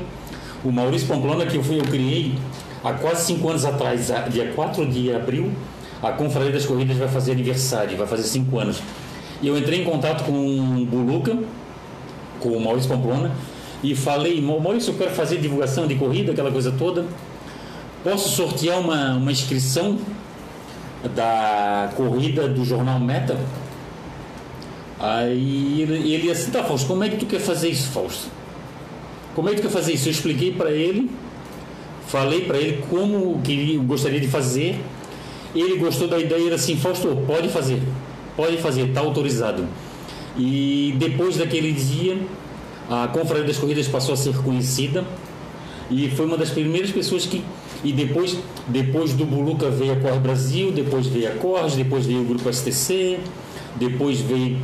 O 0.65 0.73
Maurício 0.73 1.07
Pamplona 1.07 1.45
que 1.45 1.57
eu, 1.57 1.63
fui, 1.63 1.79
eu 1.79 1.85
criei 1.85 2.35
há 2.83 2.93
quase 2.93 3.27
cinco 3.27 3.51
anos 3.51 3.65
atrás, 3.65 4.11
dia 4.31 4.53
4 4.55 4.87
de 4.87 5.13
abril, 5.13 5.53
a 6.03 6.13
Confraria 6.13 6.53
das 6.53 6.65
Corridas 6.65 6.97
vai 6.97 7.09
fazer 7.09 7.33
aniversário, 7.33 7.97
vai 7.97 8.07
fazer 8.07 8.23
cinco 8.23 8.59
anos. 8.59 8.81
E 9.43 9.49
eu 9.49 9.59
entrei 9.59 9.83
em 9.83 9.85
contato 9.85 10.25
com 10.25 10.33
o 10.33 10.87
Buluca, 10.87 11.37
com 12.41 12.51
o 12.51 12.61
Maurício 12.61 12.89
Pamplona, 12.89 13.33
e 13.83 13.95
falei, 13.95 14.41
Maurício, 14.41 14.93
eu 14.93 14.99
quero 14.99 15.11
fazer 15.11 15.39
divulgação 15.39 15.87
de 15.87 15.95
corrida, 15.95 16.33
aquela 16.33 16.51
coisa 16.51 16.73
toda. 16.73 17.05
Posso 18.03 18.31
sortear 18.31 18.81
uma, 18.81 19.15
uma 19.15 19.33
inscrição 19.33 19.99
da 21.15 21.91
corrida 21.97 22.49
do 22.49 22.65
jornal 22.65 22.99
Meta? 22.99 23.39
Aí 24.99 25.83
ele, 25.83 26.13
ele 26.13 26.31
assim, 26.31 26.51
tá, 26.51 26.63
Fausto, 26.65 26.87
como 26.87 27.05
é 27.05 27.09
que 27.09 27.17
tu 27.17 27.27
quer 27.27 27.41
fazer 27.41 27.69
isso, 27.69 27.91
Fausto? 27.91 28.29
Como 29.35 29.49
é 29.49 29.53
que 29.53 29.59
tu 29.59 29.63
quer 29.65 29.71
fazer 29.71 29.93
isso? 29.93 30.09
Eu 30.09 30.13
expliquei 30.13 30.53
para 30.53 30.71
ele, 30.71 31.11
falei 32.07 32.43
para 32.43 32.57
ele 32.57 32.83
como 32.89 33.41
queria, 33.43 33.79
gostaria 33.81 34.21
de 34.21 34.29
fazer. 34.29 34.81
Ele 35.55 35.77
gostou 35.77 36.09
da 36.09 36.19
ideia, 36.19 36.41
ele 36.41 36.55
assim, 36.55 36.77
Fausto, 36.77 37.23
pode 37.27 37.49
fazer, 37.49 37.83
pode 38.37 38.59
fazer, 38.59 38.89
está 38.89 39.01
autorizado. 39.01 39.67
E 40.37 40.95
depois 40.99 41.37
daquele 41.37 41.73
dia, 41.73 42.19
a 42.91 43.09
Confraria 43.09 43.45
das 43.45 43.57
Corridas 43.57 43.89
passou 43.89 44.15
a 44.15 44.17
ser 44.17 44.37
conhecida 44.43 45.05
e 45.91 46.11
foi 46.11 46.27
uma 46.27 46.37
das 46.37 46.51
primeiras 46.51 46.91
pessoas 46.91 47.27
que 47.27 47.43
e 47.83 47.93
depois 47.93 48.39
depois 48.67 49.13
do 49.13 49.27
Buluca 49.27 49.69
veio 49.71 49.93
a 49.93 49.97
Cor 49.97 50.19
Brasil, 50.19 50.73
depois 50.73 51.07
veio 51.07 51.29
a 51.29 51.35
Cors, 51.35 51.75
depois 51.75 52.07
veio 52.07 52.23
o 52.23 52.25
grupo 52.25 52.51
STC, 52.53 53.21
depois 53.77 54.21
veio 54.21 54.59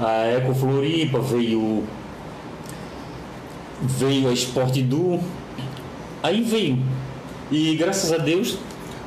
a 0.00 0.26
Eco 0.26 0.54
Floripa, 0.54 1.18
veio 1.20 1.84
veio 3.82 4.28
a 4.28 4.32
Esporte 4.32 4.80
Du, 4.82 5.20
aí 6.22 6.40
veio. 6.40 6.78
E 7.50 7.74
graças 7.76 8.12
a 8.12 8.18
Deus, 8.18 8.58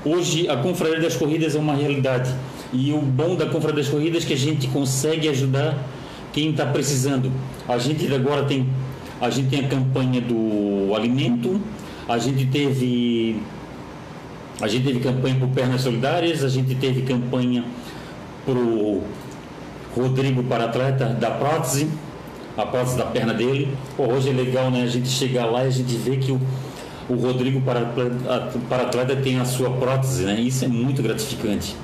hoje 0.05 0.47
a 0.49 0.57
Confraria 0.57 0.99
das 0.99 1.15
Corridas 1.15 1.55
é 1.55 1.59
uma 1.59 1.73
realidade. 1.73 2.33
E 2.71 2.93
o 2.93 3.01
bom 3.01 3.35
da 3.35 3.47
Confraria 3.47 3.77
das 3.81 3.89
Corridas 3.89 4.23
é 4.23 4.27
que 4.27 4.33
a 4.33 4.37
gente 4.37 4.67
consegue 4.67 5.27
ajudar 5.27 5.77
quem 6.31 6.51
está 6.51 6.65
precisando. 6.65 7.31
A 7.67 7.77
gente 7.77 8.13
agora 8.13 8.43
tem 8.43 8.67
a 9.19 9.29
gente 9.29 9.49
tem 9.49 9.65
a 9.65 9.67
campanha 9.67 10.21
do 10.21 10.95
alimento, 10.95 11.59
a 12.07 12.17
gente 12.17 12.45
teve 12.45 13.41
a 14.61 14.67
gente 14.67 14.85
teve 14.85 14.99
campanha 14.99 15.35
por 15.35 15.49
pernas 15.49 15.81
solidárias, 15.81 16.43
a 16.43 16.49
gente 16.49 16.75
teve 16.75 17.01
campanha 17.01 17.63
pro 18.45 19.01
Rodrigo 19.95 20.43
para 20.43 20.65
atleta 20.65 21.05
da 21.05 21.31
prótese, 21.31 21.89
a 22.57 22.65
prótese 22.65 22.97
da 22.97 23.05
perna 23.05 23.33
dele. 23.33 23.69
Pô, 23.97 24.03
hoje 24.03 24.29
é 24.29 24.33
legal, 24.33 24.69
né? 24.69 24.83
A 24.83 24.87
gente 24.87 25.07
chegar 25.09 25.45
lá 25.45 25.63
e 25.63 25.67
a 25.67 25.71
gente 25.71 25.95
vê 25.95 26.17
que 26.17 26.31
o, 26.31 26.39
o 27.09 27.15
Rodrigo 27.15 27.61
para 27.61 27.81
atleta, 27.81 28.59
para 28.69 28.83
atleta 28.83 29.15
tem 29.15 29.39
a 29.39 29.45
sua 29.45 29.69
prótese, 29.71 30.23
né? 30.23 30.39
Isso 30.39 30.63
é 30.63 30.67
muito 30.67 31.01
gratificante. 31.01 31.75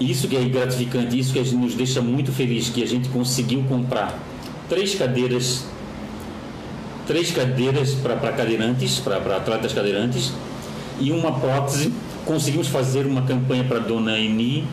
Isso 0.00 0.26
que 0.26 0.36
é 0.36 0.42
gratificante, 0.44 1.18
isso 1.18 1.32
que 1.32 1.54
nos 1.54 1.74
deixa 1.74 2.00
muito 2.00 2.32
feliz, 2.32 2.70
que 2.70 2.82
a 2.82 2.86
gente 2.86 3.10
conseguiu 3.10 3.62
comprar 3.68 4.18
três 4.66 4.94
cadeiras, 4.94 5.66
três 7.06 7.30
cadeiras 7.30 7.92
para 7.94 8.16
cadeirantes, 8.16 8.98
para 8.98 9.36
atletas 9.36 9.74
cadeirantes, 9.74 10.32
e 10.98 11.12
uma 11.12 11.38
prótese. 11.38 11.92
Conseguimos 12.24 12.68
fazer 12.68 13.06
uma 13.06 13.22
campanha 13.22 13.64
para 13.64 13.78
dona 13.78 14.18
Eni. 14.18 14.66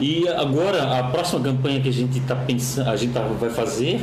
E 0.00 0.28
agora 0.28 0.98
a 0.98 1.04
próxima 1.04 1.40
campanha 1.40 1.80
que 1.80 1.88
a 1.88 1.92
gente 1.92 2.18
está 2.18 2.36
pensando, 2.36 2.88
a 2.88 2.96
gente 2.96 3.12
tá, 3.12 3.20
vai 3.20 3.50
fazer 3.50 4.00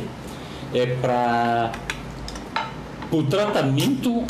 é 0.74 0.86
para 1.00 1.72
o 3.10 3.22
tratamento 3.22 4.24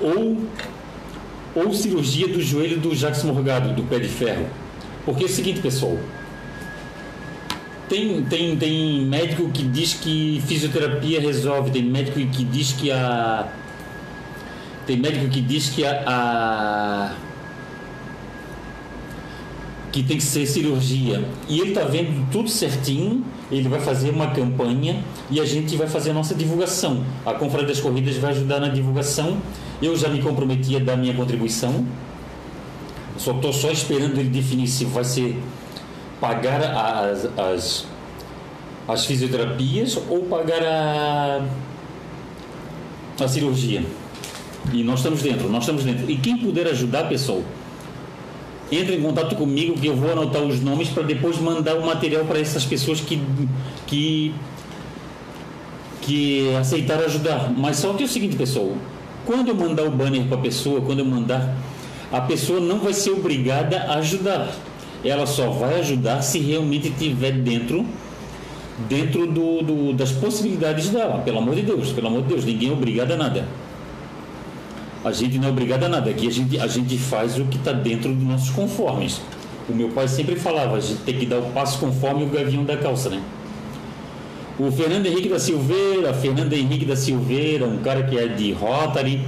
ou 0.00 0.38
ou 1.54 1.74
cirurgia 1.74 2.28
do 2.28 2.40
joelho 2.40 2.78
do 2.78 2.94
Jacques 2.94 3.24
Morgado, 3.24 3.74
do 3.74 3.82
pé 3.82 3.98
de 3.98 4.08
ferro. 4.08 4.46
Porque 5.10 5.24
é 5.24 5.26
o 5.26 5.30
seguinte, 5.30 5.60
pessoal. 5.60 5.98
Tem, 7.88 8.22
tem, 8.22 8.56
tem 8.56 9.04
médico 9.04 9.50
que 9.50 9.64
diz 9.64 9.94
que 9.94 10.40
fisioterapia 10.46 11.20
resolve, 11.20 11.72
tem 11.72 11.82
médico 11.82 12.20
que 12.20 12.44
diz 12.44 12.72
que 12.72 12.92
a. 12.92 13.48
Tem 14.86 14.96
médico 14.96 15.28
que 15.28 15.40
diz 15.40 15.70
que 15.70 15.84
a, 15.84 16.04
a 16.06 17.12
que 19.90 20.04
tem 20.04 20.16
que 20.16 20.22
ser 20.22 20.46
cirurgia. 20.46 21.24
E 21.48 21.58
ele 21.58 21.70
está 21.70 21.82
vendo 21.82 22.30
tudo 22.30 22.48
certinho, 22.48 23.24
ele 23.50 23.68
vai 23.68 23.80
fazer 23.80 24.10
uma 24.10 24.28
campanha 24.28 25.02
e 25.28 25.40
a 25.40 25.44
gente 25.44 25.74
vai 25.74 25.88
fazer 25.88 26.10
a 26.10 26.14
nossa 26.14 26.36
divulgação. 26.36 27.02
A 27.26 27.34
Confraria 27.34 27.66
das 27.66 27.80
Corridas 27.80 28.16
vai 28.16 28.30
ajudar 28.30 28.60
na 28.60 28.68
divulgação. 28.68 29.38
Eu 29.82 29.96
já 29.96 30.08
me 30.08 30.22
comprometi 30.22 30.76
a 30.76 30.78
dar 30.78 30.96
minha 30.96 31.14
contribuição. 31.14 31.84
Só 33.20 33.32
estou 33.32 33.52
só 33.52 33.70
esperando 33.70 34.18
ele 34.18 34.30
definir 34.30 34.66
se 34.66 34.86
vai 34.86 35.04
ser 35.04 35.36
pagar 36.18 36.62
as, 36.62 37.28
as, 37.38 37.86
as 38.88 39.04
fisioterapias 39.04 40.00
ou 40.08 40.20
pagar 40.22 40.62
a, 40.62 41.42
a 43.22 43.28
cirurgia. 43.28 43.84
E 44.72 44.82
nós 44.82 45.00
estamos 45.00 45.20
dentro, 45.20 45.50
nós 45.50 45.64
estamos 45.64 45.84
dentro. 45.84 46.10
E 46.10 46.16
quem 46.16 46.38
puder 46.38 46.66
ajudar, 46.68 47.10
pessoal, 47.10 47.42
entre 48.72 48.96
em 48.96 49.02
contato 49.02 49.36
comigo 49.36 49.74
que 49.74 49.88
eu 49.88 49.96
vou 49.96 50.12
anotar 50.12 50.40
os 50.42 50.62
nomes 50.62 50.88
para 50.88 51.02
depois 51.02 51.38
mandar 51.38 51.74
o 51.74 51.84
material 51.84 52.24
para 52.24 52.38
essas 52.38 52.64
pessoas 52.64 53.02
que, 53.02 53.20
que, 53.86 54.34
que 56.00 56.56
aceitaram 56.56 57.04
ajudar. 57.04 57.52
Mas 57.54 57.76
só 57.76 57.92
que 57.92 58.02
é 58.02 58.06
o 58.06 58.08
seguinte, 58.08 58.36
pessoal, 58.36 58.74
quando 59.26 59.48
eu 59.48 59.54
mandar 59.54 59.82
o 59.84 59.90
banner 59.90 60.24
para 60.24 60.38
a 60.38 60.40
pessoa, 60.40 60.80
quando 60.80 61.00
eu 61.00 61.04
mandar 61.04 61.54
a 62.12 62.20
pessoa 62.20 62.60
não 62.60 62.78
vai 62.80 62.92
ser 62.92 63.10
obrigada 63.10 63.78
a 63.82 63.94
ajudar. 63.96 64.52
Ela 65.04 65.26
só 65.26 65.50
vai 65.50 65.80
ajudar 65.80 66.22
se 66.22 66.38
realmente 66.38 66.88
estiver 66.88 67.32
dentro 67.32 67.86
dentro 68.88 69.26
do, 69.26 69.62
do, 69.62 69.92
das 69.92 70.12
possibilidades 70.12 70.88
dela. 70.88 71.18
Pelo 71.18 71.38
amor 71.38 71.54
de 71.54 71.62
Deus, 71.62 71.92
pelo 71.92 72.06
amor 72.06 72.22
de 72.22 72.28
Deus, 72.28 72.44
ninguém 72.44 72.70
é 72.70 72.72
obrigado 72.72 73.12
a 73.12 73.16
nada. 73.16 73.46
A 75.04 75.12
gente 75.12 75.38
não 75.38 75.48
é 75.48 75.50
obrigado 75.50 75.84
a 75.84 75.88
nada. 75.88 76.10
Aqui 76.10 76.26
a 76.26 76.30
gente, 76.30 76.58
a 76.58 76.66
gente 76.66 76.96
faz 76.98 77.38
o 77.38 77.44
que 77.44 77.56
está 77.56 77.72
dentro 77.72 78.14
dos 78.14 78.22
nossos 78.22 78.50
conformes. 78.50 79.20
O 79.68 79.74
meu 79.74 79.88
pai 79.90 80.08
sempre 80.08 80.36
falava, 80.36 80.76
a 80.76 80.80
gente 80.80 81.00
tem 81.02 81.18
que 81.18 81.26
dar 81.26 81.38
o 81.38 81.50
passo 81.52 81.78
conforme 81.78 82.24
o 82.24 82.28
gavião 82.28 82.64
da 82.64 82.76
calça, 82.76 83.08
né? 83.08 83.22
O 84.58 84.70
Fernando 84.70 85.06
Henrique 85.06 85.28
da 85.28 85.38
Silveira, 85.38 86.12
Fernando 86.12 86.52
Henrique 86.52 86.84
da 86.84 86.96
Silveira, 86.96 87.66
um 87.66 87.78
cara 87.78 88.02
que 88.02 88.18
é 88.18 88.28
de 88.28 88.52
Rotary, 88.52 89.22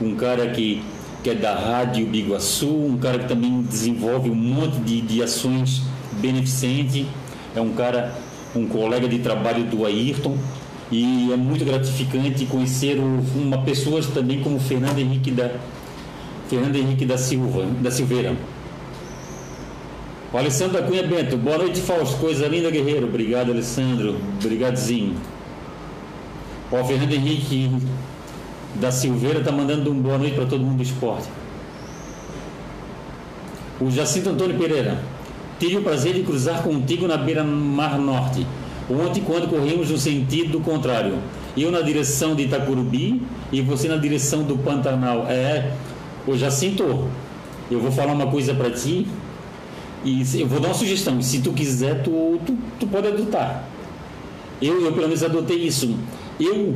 um 0.00 0.14
cara 0.14 0.48
que 0.50 0.82
que 1.22 1.30
é 1.30 1.34
da 1.34 1.54
Rádio 1.54 2.06
Biguaçu, 2.06 2.68
um 2.68 2.98
cara 2.98 3.18
que 3.18 3.28
também 3.28 3.62
desenvolve 3.62 4.28
um 4.28 4.34
monte 4.34 4.76
de, 4.80 5.00
de 5.00 5.22
ações 5.22 5.82
beneficentes, 6.20 7.06
é 7.54 7.60
um 7.60 7.72
cara, 7.72 8.12
um 8.56 8.66
colega 8.66 9.08
de 9.08 9.20
trabalho 9.20 9.64
do 9.64 9.86
Ayrton, 9.86 10.36
e 10.90 11.32
é 11.32 11.36
muito 11.36 11.64
gratificante 11.64 12.44
conhecer 12.46 12.98
uma 12.98 13.58
pessoa 13.58 14.02
também 14.02 14.42
como 14.42 14.58
Fernando 14.60 14.98
Henrique 14.98 15.30
da 15.30 15.50
Fernando 16.48 16.76
Henrique 16.76 17.06
da 17.06 17.16
Silva, 17.16 17.64
da 17.80 17.90
Silveira. 17.90 18.36
O 20.30 20.36
Alessandro 20.36 20.80
da 20.80 20.86
Cunha 20.86 21.02
Bento, 21.02 21.36
boa 21.36 21.56
noite, 21.58 21.80
Fausto. 21.80 22.18
Coisa 22.18 22.46
linda, 22.46 22.70
guerreiro. 22.70 23.06
Obrigado, 23.06 23.52
Alessandro. 23.52 24.16
Obrigadozinho. 24.42 25.14
O 26.70 26.84
Fernando 26.84 27.12
Henrique 27.12 27.70
da 28.74 28.90
Silveira 28.90 29.40
está 29.40 29.52
mandando 29.52 29.90
um 29.90 30.00
boa 30.00 30.18
noite 30.18 30.34
para 30.34 30.46
todo 30.46 30.62
mundo 30.62 30.78
do 30.78 30.82
esporte. 30.82 31.28
O 33.80 33.90
Jacinto 33.90 34.30
Antônio 34.30 34.56
Pereira. 34.58 35.02
Tive 35.58 35.76
o 35.76 35.82
prazer 35.82 36.14
de 36.14 36.22
cruzar 36.22 36.62
contigo 36.62 37.06
na 37.06 37.16
beira-mar 37.16 37.98
norte. 37.98 38.46
Ontem, 38.90 39.22
quando 39.22 39.48
corrimos 39.48 39.90
no 39.90 39.98
sentido 39.98 40.60
contrário. 40.60 41.18
Eu 41.56 41.70
na 41.70 41.82
direção 41.82 42.34
de 42.34 42.44
Itacurubi 42.44 43.22
e 43.52 43.60
você 43.60 43.86
na 43.86 43.96
direção 43.96 44.42
do 44.42 44.56
Pantanal. 44.58 45.26
É, 45.28 45.72
o 46.26 46.36
Jacinto, 46.36 47.06
eu 47.70 47.80
vou 47.80 47.92
falar 47.92 48.12
uma 48.12 48.26
coisa 48.26 48.54
para 48.54 48.70
ti 48.70 49.06
e 50.04 50.22
eu 50.40 50.46
vou 50.46 50.60
dar 50.60 50.68
uma 50.68 50.74
sugestão. 50.74 51.20
Se 51.20 51.40
tu 51.40 51.52
quiser, 51.52 52.02
tu, 52.02 52.40
tu, 52.44 52.56
tu 52.80 52.86
pode 52.86 53.08
adotar. 53.08 53.64
Eu, 54.60 54.80
eu 54.84 54.92
pelo 54.92 55.06
menos 55.06 55.22
adotei 55.22 55.58
isso. 55.58 55.94
Eu 56.40 56.74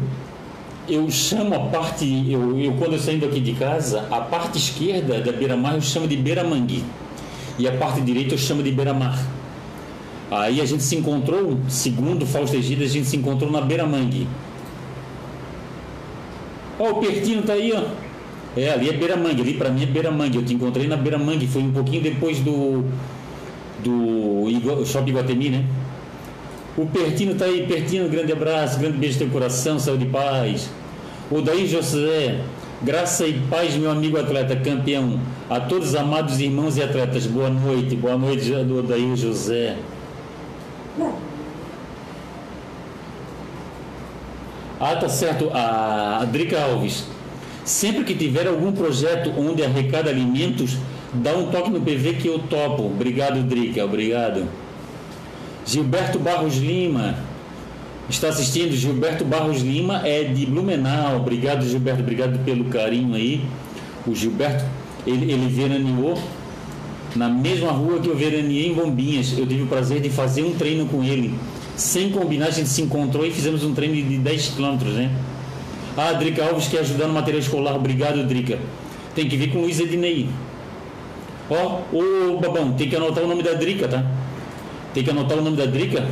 eu 0.89 1.11
chamo 1.11 1.55
a 1.55 1.59
parte, 1.59 2.27
eu, 2.29 2.59
eu 2.59 2.73
quando 2.75 2.95
eu 2.95 2.99
saindo 2.99 3.27
aqui 3.27 3.41
de 3.41 3.53
casa, 3.53 4.07
a 4.11 4.21
parte 4.21 4.59
esquerda 4.59 5.21
da 5.21 5.33
beira-mar 5.33 5.75
eu 5.75 5.81
chamo 5.81 6.07
de 6.07 6.17
beira-mangue 6.17 6.85
e 7.59 7.67
a 7.67 7.73
parte 7.73 8.01
direita 8.01 8.35
eu 8.35 8.39
chamo 8.39 8.63
de 8.63 8.71
beira-mar. 8.71 9.19
Aí 10.31 10.61
a 10.61 10.65
gente 10.65 10.83
se 10.83 10.97
encontrou, 10.97 11.59
segundo 11.69 12.27
Fausto 12.27 12.57
Egida, 12.57 12.85
a 12.85 12.89
gente 12.89 13.07
se 13.07 13.17
encontrou 13.17 13.51
na 13.51 13.61
beira-mangue. 13.61 14.27
Ó, 16.79 16.91
o 16.91 16.95
Pertino 16.97 17.43
tá 17.43 17.53
aí, 17.53 17.73
ó. 17.73 17.83
É, 18.57 18.71
ali 18.71 18.89
é 18.89 18.93
beira-mangue, 18.93 19.43
ali 19.43 19.55
para 19.55 19.71
mim 19.71 19.83
é 19.83 19.87
beira-mangue. 19.87 20.37
Eu 20.37 20.45
te 20.45 20.55
encontrei 20.55 20.87
na 20.89 20.97
beira-mangue, 20.97 21.47
foi 21.47 21.63
um 21.63 21.73
pouquinho 21.73 22.03
depois 22.03 22.41
do 22.41 22.85
do 23.85 24.85
Shopping 24.85 25.13
Guatemi, 25.13 25.51
né? 25.51 25.65
O 26.77 26.85
Pertino 26.85 27.35
tá 27.35 27.47
aí, 27.47 27.67
Pertino, 27.67 28.07
grande 28.07 28.33
abraço, 28.33 28.79
grande 28.79 28.99
beijo 28.99 29.15
no 29.15 29.21
teu 29.21 29.31
coração, 29.31 29.79
saúde 29.79 30.05
e 30.05 30.09
paz. 30.09 30.69
O 31.31 31.41
Daí 31.41 31.67
José, 31.67 32.41
graça 32.83 33.27
e 33.27 33.33
paz, 33.49 33.75
meu 33.77 33.91
amigo 33.91 34.19
atleta, 34.19 34.55
campeão. 34.57 35.19
A 35.49 35.59
todos 35.59 35.95
amados 35.95 36.39
irmãos 36.39 36.77
e 36.77 36.83
atletas, 36.83 37.27
boa 37.27 37.49
noite, 37.49 37.97
boa 37.97 38.19
noite, 38.19 38.53
Daí 38.87 39.17
José. 39.17 39.77
Ah, 44.79 44.97
tá 44.97 45.09
certo, 45.09 45.51
a 45.55 46.27
Drica 46.31 46.61
Alves. 46.61 47.07
Sempre 47.65 48.05
que 48.05 48.15
tiver 48.15 48.47
algum 48.47 48.71
projeto 48.71 49.33
onde 49.39 49.65
arrecada 49.65 50.11
alimentos, 50.11 50.77
dá 51.15 51.33
um 51.33 51.51
toque 51.51 51.71
no 51.71 51.81
PV 51.81 52.19
que 52.21 52.29
eu 52.29 52.39
topo. 52.39 52.85
Obrigado, 52.85 53.43
Drica, 53.43 53.83
obrigado. 53.83 54.47
Gilberto 55.67 56.21
Barros 56.21 56.57
Lima 56.57 57.17
está 58.09 58.29
assistindo. 58.29 58.73
Gilberto 58.73 59.25
Barros 59.25 59.63
Lima 59.63 60.07
é 60.07 60.23
de 60.23 60.47
Blumenau. 60.47 61.17
Obrigado, 61.17 61.69
Gilberto. 61.69 62.03
Obrigado 62.03 62.39
pelo 62.45 62.67
carinho 62.67 63.15
aí. 63.15 63.45
O 64.07 64.15
Gilberto, 64.15 64.65
ele, 65.05 65.33
ele 65.33 65.49
veraneou 65.49 66.17
na 67.17 67.29
mesma 67.29 67.73
rua 67.73 67.99
que 67.99 68.09
eu 68.09 68.17
veraneei 68.17 68.69
em 68.69 68.75
Bombinhas. 68.75 69.37
Eu 69.37 69.45
tive 69.45 69.63
o 69.63 69.67
prazer 69.67 70.01
de 70.01 70.09
fazer 70.09 70.45
um 70.45 70.55
treino 70.55 70.87
com 70.87 71.03
ele. 71.03 71.35
Sem 71.75 72.11
combinar, 72.11 72.47
a 72.47 72.51
gente 72.51 72.69
se 72.69 72.81
encontrou 72.83 73.27
e 73.27 73.33
fizemos 73.33 73.65
um 73.65 73.75
treino 73.75 73.95
de 73.95 74.19
10 74.19 74.51
quilômetros, 74.51 74.95
né? 74.95 75.11
Ah, 75.97 76.13
Drica 76.13 76.45
Alves 76.45 76.69
quer 76.69 76.81
ajudar 76.81 77.09
no 77.09 77.15
material 77.15 77.41
escolar. 77.41 77.75
Obrigado, 77.75 78.25
Drica. 78.25 78.59
Tem 79.15 79.29
que 79.29 79.37
vir 79.37 79.51
com 79.51 79.61
Luiz 79.61 79.81
Ednei. 79.81 80.29
Ó, 81.51 81.81
oh, 81.93 82.35
ô 82.35 82.39
Babão, 82.39 82.73
tem 82.73 82.89
que 82.89 82.95
anotar 82.95 83.25
o 83.25 83.27
nome 83.27 83.43
da 83.43 83.55
Drica, 83.55 83.89
tá? 83.89 84.05
Tem 84.97 85.05
que 85.05 85.11
anotar 85.11 85.37
o 85.37 85.43
nome 85.43 85.59
da 85.59 85.67
Drica. 85.67 86.09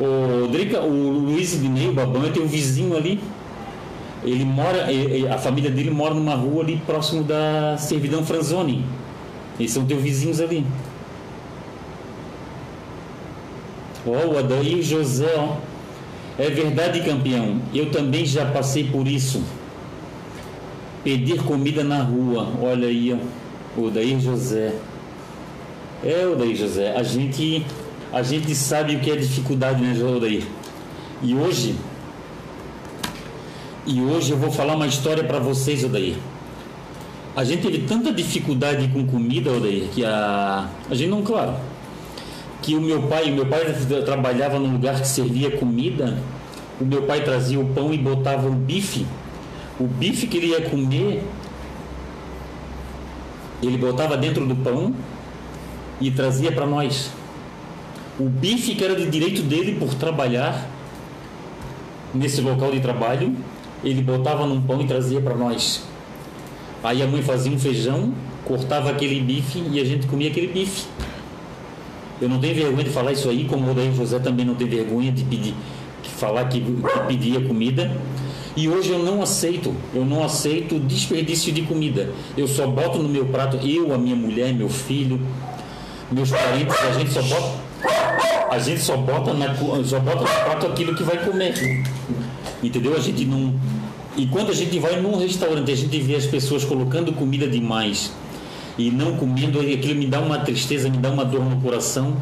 O 0.00 0.48
Drica, 0.48 0.80
o 0.80 0.90
Luiz 0.90 1.60
Dinei, 1.60 1.88
o 1.88 1.92
Babão, 1.92 2.24
eu 2.24 2.32
tenho 2.32 2.46
um 2.46 2.48
vizinho 2.48 2.96
ali. 2.96 3.20
Ele 4.24 4.44
mora, 4.44 4.88
a 5.32 5.38
família 5.38 5.70
dele 5.70 5.90
mora 5.90 6.14
numa 6.14 6.34
rua 6.34 6.64
ali 6.64 6.82
próximo 6.84 7.22
da 7.22 7.76
Servidão 7.78 8.24
Franzoni. 8.24 8.84
Eles 9.56 9.70
são 9.70 9.86
teus 9.86 10.02
vizinhos 10.02 10.40
ali. 10.40 10.66
Ó, 14.04 14.34
o 14.34 14.38
Adair 14.38 14.82
José, 14.82 15.32
ó. 15.36 15.56
É 16.36 16.50
verdade, 16.50 17.02
campeão. 17.02 17.60
Eu 17.72 17.92
também 17.92 18.26
já 18.26 18.46
passei 18.46 18.82
por 18.82 19.06
isso. 19.06 19.44
Pedir 21.04 21.40
comida 21.44 21.84
na 21.84 22.02
rua. 22.02 22.48
Olha 22.60 22.88
aí, 22.88 23.12
ó. 23.12 23.80
O 23.80 23.86
Adair 23.86 24.18
José. 24.18 24.74
É, 26.04 26.26
o 26.26 26.32
Adair 26.32 26.56
José. 26.56 26.96
A 26.96 27.04
gente 27.04 27.64
a 28.12 28.22
gente 28.22 28.54
sabe 28.54 28.96
o 28.96 29.00
que 29.00 29.10
é 29.10 29.16
dificuldade, 29.16 29.82
né, 29.82 30.02
Odair? 30.02 30.44
E 31.22 31.34
hoje, 31.34 31.74
e 33.86 34.00
hoje 34.00 34.30
eu 34.30 34.38
vou 34.38 34.50
falar 34.50 34.74
uma 34.74 34.86
história 34.86 35.22
para 35.24 35.38
vocês, 35.38 35.84
Odair. 35.84 36.16
A 37.36 37.44
gente 37.44 37.62
teve 37.62 37.86
tanta 37.86 38.12
dificuldade 38.12 38.88
com 38.88 39.06
comida, 39.06 39.52
Odair, 39.52 39.88
que 39.94 40.04
a, 40.04 40.68
a 40.90 40.94
gente 40.94 41.10
não, 41.10 41.22
claro, 41.22 41.54
que 42.62 42.74
o 42.74 42.80
meu 42.80 43.02
pai, 43.02 43.30
o 43.30 43.34
meu 43.34 43.46
pai 43.46 43.60
trabalhava 44.04 44.58
num 44.58 44.72
lugar 44.72 45.00
que 45.00 45.06
servia 45.06 45.50
comida, 45.58 46.18
o 46.80 46.84
meu 46.84 47.02
pai 47.02 47.22
trazia 47.22 47.60
o 47.60 47.66
pão 47.66 47.92
e 47.92 47.98
botava 47.98 48.48
o 48.48 48.52
bife. 48.52 49.06
O 49.78 49.86
bife 49.86 50.26
que 50.26 50.36
ele 50.38 50.46
ia 50.48 50.62
comer, 50.62 51.22
ele 53.62 53.76
botava 53.76 54.16
dentro 54.16 54.46
do 54.46 54.56
pão 54.56 54.94
e 56.00 56.10
trazia 56.10 56.50
para 56.50 56.66
nós. 56.66 57.17
O 58.18 58.28
bife 58.28 58.74
que 58.74 58.82
era 58.82 58.96
de 58.96 59.06
direito 59.06 59.42
dele 59.42 59.76
por 59.78 59.94
trabalhar 59.94 60.68
nesse 62.12 62.40
local 62.40 62.72
de 62.72 62.80
trabalho, 62.80 63.32
ele 63.84 64.02
botava 64.02 64.44
num 64.44 64.60
pão 64.60 64.80
e 64.80 64.86
trazia 64.88 65.20
para 65.20 65.36
nós. 65.36 65.84
Aí 66.82 67.00
a 67.00 67.06
mãe 67.06 67.22
fazia 67.22 67.52
um 67.52 67.58
feijão, 67.58 68.12
cortava 68.44 68.90
aquele 68.90 69.20
bife 69.20 69.62
e 69.70 69.78
a 69.78 69.84
gente 69.84 70.08
comia 70.08 70.30
aquele 70.30 70.48
bife. 70.48 70.86
Eu 72.20 72.28
não 72.28 72.40
tenho 72.40 72.56
vergonha 72.56 72.82
de 72.82 72.90
falar 72.90 73.12
isso 73.12 73.28
aí, 73.28 73.44
como 73.44 73.70
o 73.70 73.74
Daí 73.74 73.94
José 73.94 74.18
também 74.18 74.44
não 74.44 74.56
tem 74.56 74.66
vergonha 74.66 75.12
de 75.12 75.22
pedir, 75.22 75.54
de 76.02 76.08
falar 76.08 76.46
que, 76.48 76.60
que 76.60 77.00
pedia 77.06 77.40
comida. 77.42 77.88
E 78.56 78.68
hoje 78.68 78.90
eu 78.90 78.98
não 78.98 79.22
aceito, 79.22 79.72
eu 79.94 80.04
não 80.04 80.24
aceito 80.24 80.80
desperdício 80.80 81.52
de 81.52 81.62
comida. 81.62 82.10
Eu 82.36 82.48
só 82.48 82.66
boto 82.66 82.98
no 82.98 83.08
meu 83.08 83.26
prato, 83.26 83.58
eu, 83.64 83.94
a 83.94 83.98
minha 83.98 84.16
mulher, 84.16 84.52
meu 84.52 84.68
filho, 84.68 85.20
meus 86.10 86.32
parentes, 86.32 86.74
a 86.80 86.98
gente 86.98 87.12
só 87.12 87.22
bota 87.22 87.67
a 88.50 88.58
gente 88.58 88.80
só 88.80 88.96
bota, 88.96 89.34
na, 89.34 89.54
só 89.84 89.98
bota 90.00 90.20
no 90.20 90.26
prato 90.26 90.66
aquilo 90.66 90.94
que 90.94 91.02
vai 91.02 91.24
comer. 91.24 91.84
Entendeu? 92.62 92.96
A 92.96 93.00
gente 93.00 93.24
não. 93.24 93.54
E 94.16 94.26
quando 94.26 94.50
a 94.50 94.54
gente 94.54 94.78
vai 94.78 95.00
num 95.00 95.16
restaurante, 95.16 95.70
a 95.70 95.76
gente 95.76 96.00
vê 96.00 96.16
as 96.16 96.26
pessoas 96.26 96.64
colocando 96.64 97.12
comida 97.12 97.46
demais 97.46 98.12
e 98.78 98.90
não 98.90 99.16
comendo, 99.16 99.60
aquilo 99.60 99.94
me 99.96 100.06
dá 100.06 100.20
uma 100.20 100.38
tristeza, 100.38 100.88
me 100.88 100.98
dá 100.98 101.10
uma 101.10 101.24
dor 101.24 101.44
no 101.44 101.60
coração. 101.60 102.16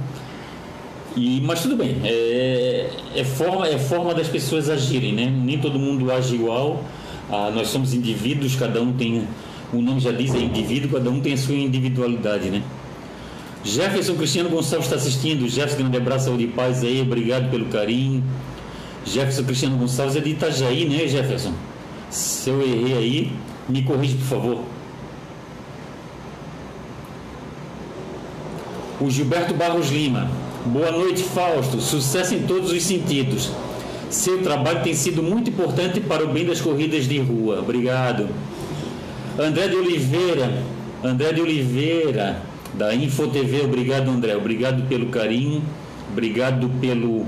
E, 1.15 1.41
mas 1.43 1.63
tudo 1.63 1.77
bem, 1.77 1.97
é, 2.05 2.91
é, 3.15 3.25
forma, 3.25 3.67
é 3.69 3.79
forma 3.79 4.15
das 4.15 4.29
pessoas 4.29 4.69
agirem, 4.69 5.13
né? 5.13 5.27
Nem 5.27 5.59
todo 5.59 5.79
mundo 5.79 6.11
age 6.11 6.35
igual. 6.35 6.83
Ah, 7.31 7.51
nós 7.55 7.69
somos 7.69 7.95
indivíduos, 7.95 8.55
cada 8.57 8.81
um 8.81 8.93
tem, 8.93 9.27
o 9.73 9.81
nome 9.81 10.01
já 10.01 10.13
diz, 10.13 10.35
é 10.35 10.39
indivíduo, 10.39 10.91
cada 10.93 11.11
um 11.11 11.21
tem 11.21 11.33
a 11.33 11.37
sua 11.37 11.55
individualidade, 11.55 12.51
né? 12.51 12.63
Jefferson 13.67 14.15
Cristiano 14.15 14.49
Gonçalves 14.49 14.87
está 14.87 14.95
assistindo. 14.95 15.49
Jefferson, 15.49 15.79
grande 15.79 15.97
abraço, 15.97 16.27
saúde 16.27 16.45
e 16.45 16.47
paz 16.47 16.85
aí. 16.85 17.03
Obrigado 17.03 17.51
pelo 17.51 17.67
carinho. 17.67 18.23
Jefferson 19.05 19.43
Cristiano 19.43 19.77
Gonçalves 19.77 20.15
é 20.15 20.21
de 20.21 20.31
Itajaí, 20.31 20.89
né, 20.89 21.09
Jefferson? 21.09 21.53
Se 22.09 22.49
eu 22.49 22.63
errei 22.63 22.97
aí, 22.97 23.33
me 23.69 23.83
corrija, 23.83 24.17
por 24.19 24.25
favor. 24.25 24.63
O 29.01 29.11
Gilberto 29.11 29.53
Barros 29.53 29.91
Lima. 29.91 30.31
Boa 30.65 30.93
noite, 30.93 31.25
Fausto. 31.25 31.81
Sucesso 31.81 32.37
em 32.37 32.43
todos 32.47 32.71
os 32.71 32.83
sentidos. 32.85 33.51
Seu 34.09 34.43
trabalho 34.43 34.85
tem 34.85 34.95
sido 34.95 35.25
muito 35.25 35.51
importante 35.51 35.99
para 35.99 36.25
o 36.25 36.29
bem 36.29 36.47
das 36.47 36.61
corridas 36.61 37.09
de 37.09 37.19
rua. 37.19 37.59
Obrigado. 37.59 38.29
André 39.37 39.67
de 39.67 39.75
Oliveira. 39.75 40.63
André 41.03 41.33
de 41.33 41.41
Oliveira 41.41 42.41
da 42.77 42.95
InfoTV. 42.95 43.63
Obrigado, 43.65 44.11
André. 44.11 44.37
Obrigado 44.37 44.87
pelo 44.89 45.07
carinho. 45.07 45.63
Obrigado 46.13 46.69
pelo, 46.81 47.27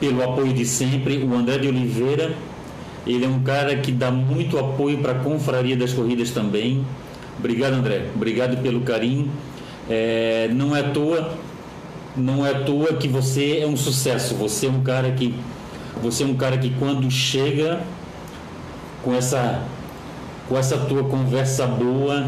pelo 0.00 0.22
apoio 0.22 0.52
de 0.52 0.64
sempre. 0.66 1.18
O 1.18 1.34
André 1.34 1.58
de 1.58 1.68
Oliveira, 1.68 2.34
ele 3.06 3.24
é 3.24 3.28
um 3.28 3.42
cara 3.42 3.76
que 3.76 3.92
dá 3.92 4.10
muito 4.10 4.58
apoio 4.58 4.98
para 4.98 5.12
a 5.12 5.14
Confraria 5.16 5.76
das 5.76 5.92
Corridas 5.92 6.30
também. 6.30 6.84
Obrigado, 7.38 7.74
André. 7.74 8.06
Obrigado 8.14 8.60
pelo 8.62 8.80
carinho. 8.80 9.30
É, 9.88 10.48
não 10.52 10.74
é 10.74 10.80
à 10.80 10.90
toa, 10.90 11.34
não 12.16 12.44
é 12.44 12.50
à 12.50 12.60
toa 12.64 12.94
que 12.94 13.06
você 13.06 13.60
é 13.60 13.66
um 13.66 13.76
sucesso. 13.76 14.34
Você 14.34 14.66
é 14.66 14.70
um 14.70 14.82
cara 14.82 15.12
que, 15.12 15.34
você 16.02 16.24
é 16.24 16.26
um 16.26 16.34
cara 16.34 16.58
que 16.58 16.70
quando 16.70 17.10
chega 17.10 17.80
com 19.02 19.14
essa, 19.14 19.62
com 20.48 20.58
essa 20.58 20.76
tua 20.76 21.04
conversa 21.04 21.66
boa, 21.66 22.26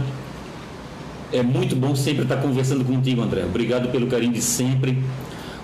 é 1.33 1.43
muito 1.43 1.77
bom 1.77 1.95
sempre 1.95 2.23
estar 2.23 2.37
conversando 2.37 2.85
contigo, 2.85 3.23
André. 3.23 3.45
Obrigado 3.45 3.91
pelo 3.91 4.07
carinho 4.07 4.33
de 4.33 4.41
sempre. 4.41 4.99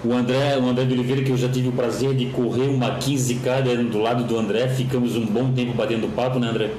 O 0.04 0.12
André, 0.12 0.58
o 0.58 0.68
André 0.68 0.84
de 0.84 0.92
Oliveira, 0.92 1.22
que 1.22 1.30
eu 1.30 1.36
já 1.36 1.48
tive 1.48 1.68
o 1.68 1.72
prazer 1.72 2.14
de 2.14 2.26
correr 2.26 2.68
uma 2.68 2.98
15K 2.98 3.90
do 3.90 3.98
lado 3.98 4.24
do 4.24 4.38
André, 4.38 4.68
ficamos 4.68 5.16
um 5.16 5.24
bom 5.24 5.52
tempo 5.52 5.72
batendo 5.72 6.08
papo, 6.14 6.38
né, 6.38 6.48
André? 6.48 6.70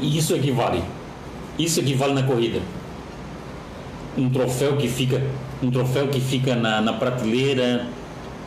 E 0.00 0.16
isso 0.16 0.34
equivale. 0.34 0.78
É 0.78 1.62
isso 1.62 1.80
equivale 1.80 2.12
é 2.12 2.14
na 2.14 2.22
corrida. 2.22 2.60
Um 4.16 4.30
troféu 4.30 4.76
que 4.76 4.88
fica, 4.88 5.22
um 5.62 5.70
troféu 5.70 6.08
que 6.08 6.20
fica 6.20 6.56
na, 6.56 6.80
na 6.80 6.94
prateleira, 6.94 7.86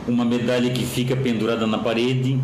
uma 0.07 0.25
medalha 0.25 0.71
que 0.71 0.83
fica 0.83 1.15
pendurada 1.15 1.65
na 1.67 1.77
parede, 1.77 2.39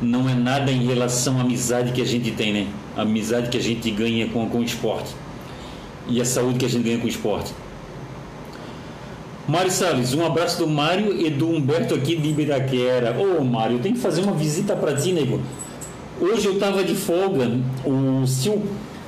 não 0.00 0.28
é 0.28 0.34
nada 0.34 0.70
em 0.70 0.86
relação 0.86 1.38
à 1.38 1.42
amizade 1.42 1.92
que 1.92 2.00
a 2.00 2.04
gente 2.04 2.30
tem, 2.30 2.52
né? 2.52 2.66
A 2.96 3.02
amizade 3.02 3.48
que 3.48 3.56
a 3.56 3.62
gente 3.62 3.90
ganha 3.90 4.28
com, 4.28 4.48
com 4.48 4.58
o 4.58 4.62
esporte 4.62 5.14
e 6.08 6.20
a 6.20 6.24
saúde 6.24 6.58
que 6.58 6.66
a 6.66 6.68
gente 6.68 6.84
ganha 6.84 6.98
com 6.98 7.06
o 7.06 7.08
esporte. 7.08 7.52
Mário 9.46 9.70
Salles, 9.70 10.14
um 10.14 10.24
abraço 10.24 10.58
do 10.58 10.68
Mário 10.68 11.20
e 11.20 11.28
do 11.28 11.48
Humberto 11.48 11.94
aqui 11.94 12.14
de 12.16 12.28
Ibiraquera. 12.28 13.16
Ô 13.18 13.38
oh, 13.40 13.44
Mário, 13.44 13.80
tem 13.80 13.92
que 13.92 13.98
fazer 13.98 14.22
uma 14.22 14.32
visita 14.32 14.76
para 14.76 14.94
ti, 14.94 15.12
nego. 15.12 15.40
Hoje 16.20 16.46
eu 16.46 16.58
tava 16.58 16.84
de 16.84 16.94
folga. 16.94 17.50
O, 17.84 18.24
se, 18.26 18.48
o, 18.48 18.62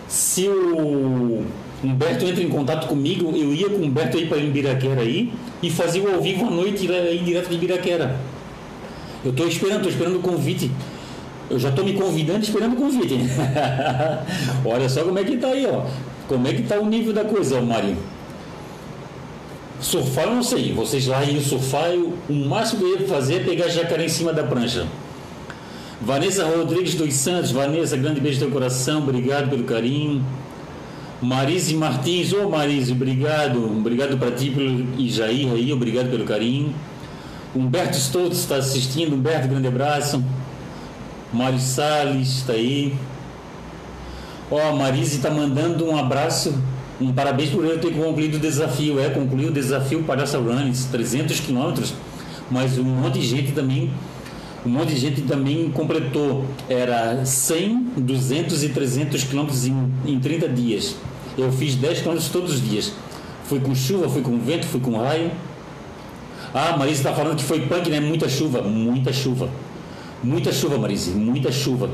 se 0.08 0.48
o 0.48 1.44
Humberto 1.82 2.24
entra 2.24 2.42
em 2.42 2.48
contato 2.48 2.88
comigo, 2.88 3.30
eu 3.36 3.54
ia 3.54 3.70
com 3.70 3.76
o 3.76 3.84
Humberto 3.84 4.16
aí 4.16 4.26
para 4.26 4.38
Ibiraquera 4.38 5.02
aí 5.02 5.32
e 5.62 5.70
fazia 5.70 6.02
o 6.02 6.14
ao 6.14 6.20
vivo 6.20 6.46
à 6.46 6.50
noite 6.50 6.90
aí 6.90 7.18
direto 7.18 7.48
de 7.48 7.54
Ibiraquera. 7.54 8.18
Eu 9.24 9.30
estou 9.30 9.46
esperando, 9.46 9.76
estou 9.76 9.92
esperando 9.92 10.16
o 10.16 10.20
convite. 10.20 10.70
Eu 11.50 11.58
já 11.58 11.68
estou 11.68 11.84
me 11.84 11.92
convidando 11.92 12.40
esperando 12.40 12.74
o 12.74 12.76
convite. 12.76 13.18
Olha 14.64 14.88
só 14.88 15.02
como 15.04 15.18
é 15.18 15.24
que 15.24 15.34
está 15.34 15.48
aí, 15.48 15.66
ó. 15.66 15.84
Como 16.26 16.48
é 16.48 16.52
que 16.52 16.62
está 16.62 16.78
o 16.78 16.86
nível 16.86 17.12
da 17.12 17.24
coisa, 17.24 17.60
Mário. 17.60 17.96
Surfar 19.80 20.24
eu 20.24 20.36
não 20.36 20.42
sei. 20.42 20.72
Vocês 20.72 21.06
lá 21.06 21.22
iam 21.24 21.42
surfar, 21.42 21.90
eu, 21.90 22.14
o 22.28 22.32
máximo 22.32 22.80
que 22.80 22.86
eu 22.86 23.00
ia 23.00 23.06
fazer 23.06 23.34
é 23.36 23.40
pegar 23.40 23.68
jacaré 23.68 24.06
em 24.06 24.08
cima 24.08 24.32
da 24.32 24.42
prancha. 24.42 24.86
Vanessa 26.00 26.44
Rodrigues 26.44 26.94
dos 26.94 27.14
Santos, 27.14 27.50
Vanessa, 27.50 27.96
grande 27.96 28.20
beijo 28.20 28.40
no 28.40 28.46
teu 28.46 28.52
coração, 28.52 29.02
obrigado 29.02 29.50
pelo 29.50 29.64
carinho. 29.64 30.24
Marise 31.20 31.74
Martins, 31.74 32.32
ô 32.32 32.44
oh, 32.44 32.50
Marise, 32.50 32.92
obrigado, 32.92 33.64
obrigado 33.64 34.18
para 34.18 34.30
ti 34.32 34.50
pelo 34.50 34.86
e 34.98 35.08
Jair 35.08 35.52
aí, 35.52 35.72
obrigado 35.72 36.10
pelo 36.10 36.24
carinho. 36.24 36.74
Humberto 37.54 37.96
Stoltz 37.96 38.38
está 38.38 38.56
assistindo, 38.56 39.14
Humberto, 39.14 39.48
grande 39.48 39.68
abraço. 39.68 40.22
Mário 41.34 41.58
Salles 41.58 42.28
está 42.28 42.52
aí. 42.52 42.94
Ó, 44.50 44.56
oh, 44.56 44.68
a 44.68 44.72
Marise 44.72 45.16
está 45.16 45.30
mandando 45.30 45.84
um 45.84 45.96
abraço, 45.96 46.54
um 47.00 47.12
parabéns 47.12 47.50
por 47.50 47.64
eu 47.64 47.80
ter 47.80 47.92
concluído 47.92 48.36
o 48.36 48.38
desafio. 48.38 49.00
É, 49.00 49.10
concluiu 49.10 49.48
o 49.48 49.52
desafio 49.52 50.04
Palhaça 50.04 50.38
Runs, 50.38 50.84
300 50.84 51.40
quilômetros, 51.40 51.92
mas 52.50 52.78
um 52.78 52.84
monte 52.84 53.18
de 53.18 53.26
gente 53.26 53.52
também 53.52 53.90
um 54.64 54.70
monte 54.70 54.94
de 54.94 55.00
gente 55.00 55.22
também 55.22 55.70
completou. 55.70 56.46
Era 56.68 57.26
100, 57.26 57.88
200 57.98 58.62
e 58.62 58.68
300 58.70 59.24
quilômetros 59.24 59.66
em, 59.66 59.92
em 60.06 60.18
30 60.18 60.48
dias. 60.48 60.96
Eu 61.36 61.52
fiz 61.52 61.74
10 61.74 61.98
quilômetros 61.98 62.30
todos 62.30 62.54
os 62.54 62.62
dias. 62.62 62.92
Fui 63.44 63.60
com 63.60 63.74
chuva, 63.74 64.08
fui 64.08 64.22
com 64.22 64.38
vento, 64.38 64.64
fui 64.66 64.80
com 64.80 64.96
raio. 64.96 65.30
Ah, 66.54 66.76
Marisa 66.78 67.00
está 67.00 67.12
falando 67.12 67.36
que 67.36 67.44
foi 67.44 67.66
punk, 67.66 67.90
né? 67.90 68.00
Muita 68.00 68.28
chuva, 68.28 68.62
muita 68.62 69.12
chuva. 69.12 69.50
Muita 70.24 70.50
chuva, 70.50 70.78
Marisa, 70.78 71.10
muita 71.14 71.52
chuva. 71.52 71.90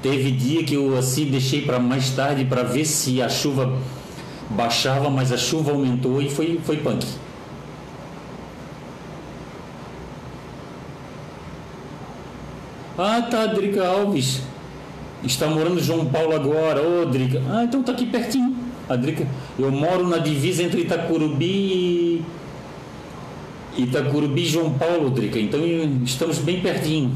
Teve 0.00 0.30
dia 0.30 0.62
que 0.62 0.74
eu 0.74 0.96
assim 0.96 1.24
deixei 1.24 1.62
para 1.62 1.80
mais 1.80 2.10
tarde 2.10 2.44
para 2.44 2.62
ver 2.62 2.84
se 2.84 3.20
a 3.20 3.28
chuva 3.28 3.76
baixava, 4.50 5.10
mas 5.10 5.32
a 5.32 5.36
chuva 5.36 5.72
aumentou 5.72 6.22
e 6.22 6.30
foi, 6.30 6.60
foi 6.62 6.76
punk. 6.76 7.04
Ah, 12.96 13.22
tá, 13.22 13.46
Drica 13.46 13.84
Alves. 13.84 14.42
Está 15.24 15.48
morando 15.48 15.80
João 15.82 16.06
Paulo 16.06 16.32
agora. 16.32 16.80
Ô, 16.80 17.02
oh, 17.02 17.06
Drica. 17.06 17.42
Ah, 17.50 17.64
então 17.64 17.82
tá 17.82 17.90
aqui 17.90 18.06
pertinho. 18.06 18.54
A 18.88 18.94
Drica, 18.94 19.26
eu 19.58 19.72
moro 19.72 20.06
na 20.06 20.18
divisa 20.18 20.62
entre 20.62 20.82
Itacurubi 20.82 21.44
e 21.44 22.24
Itacurubi 23.76 24.42
e 24.42 24.46
João 24.46 24.70
Paulo, 24.74 25.10
Drica. 25.10 25.40
Então 25.40 25.60
estamos 26.04 26.38
bem 26.38 26.60
pertinho. 26.60 27.10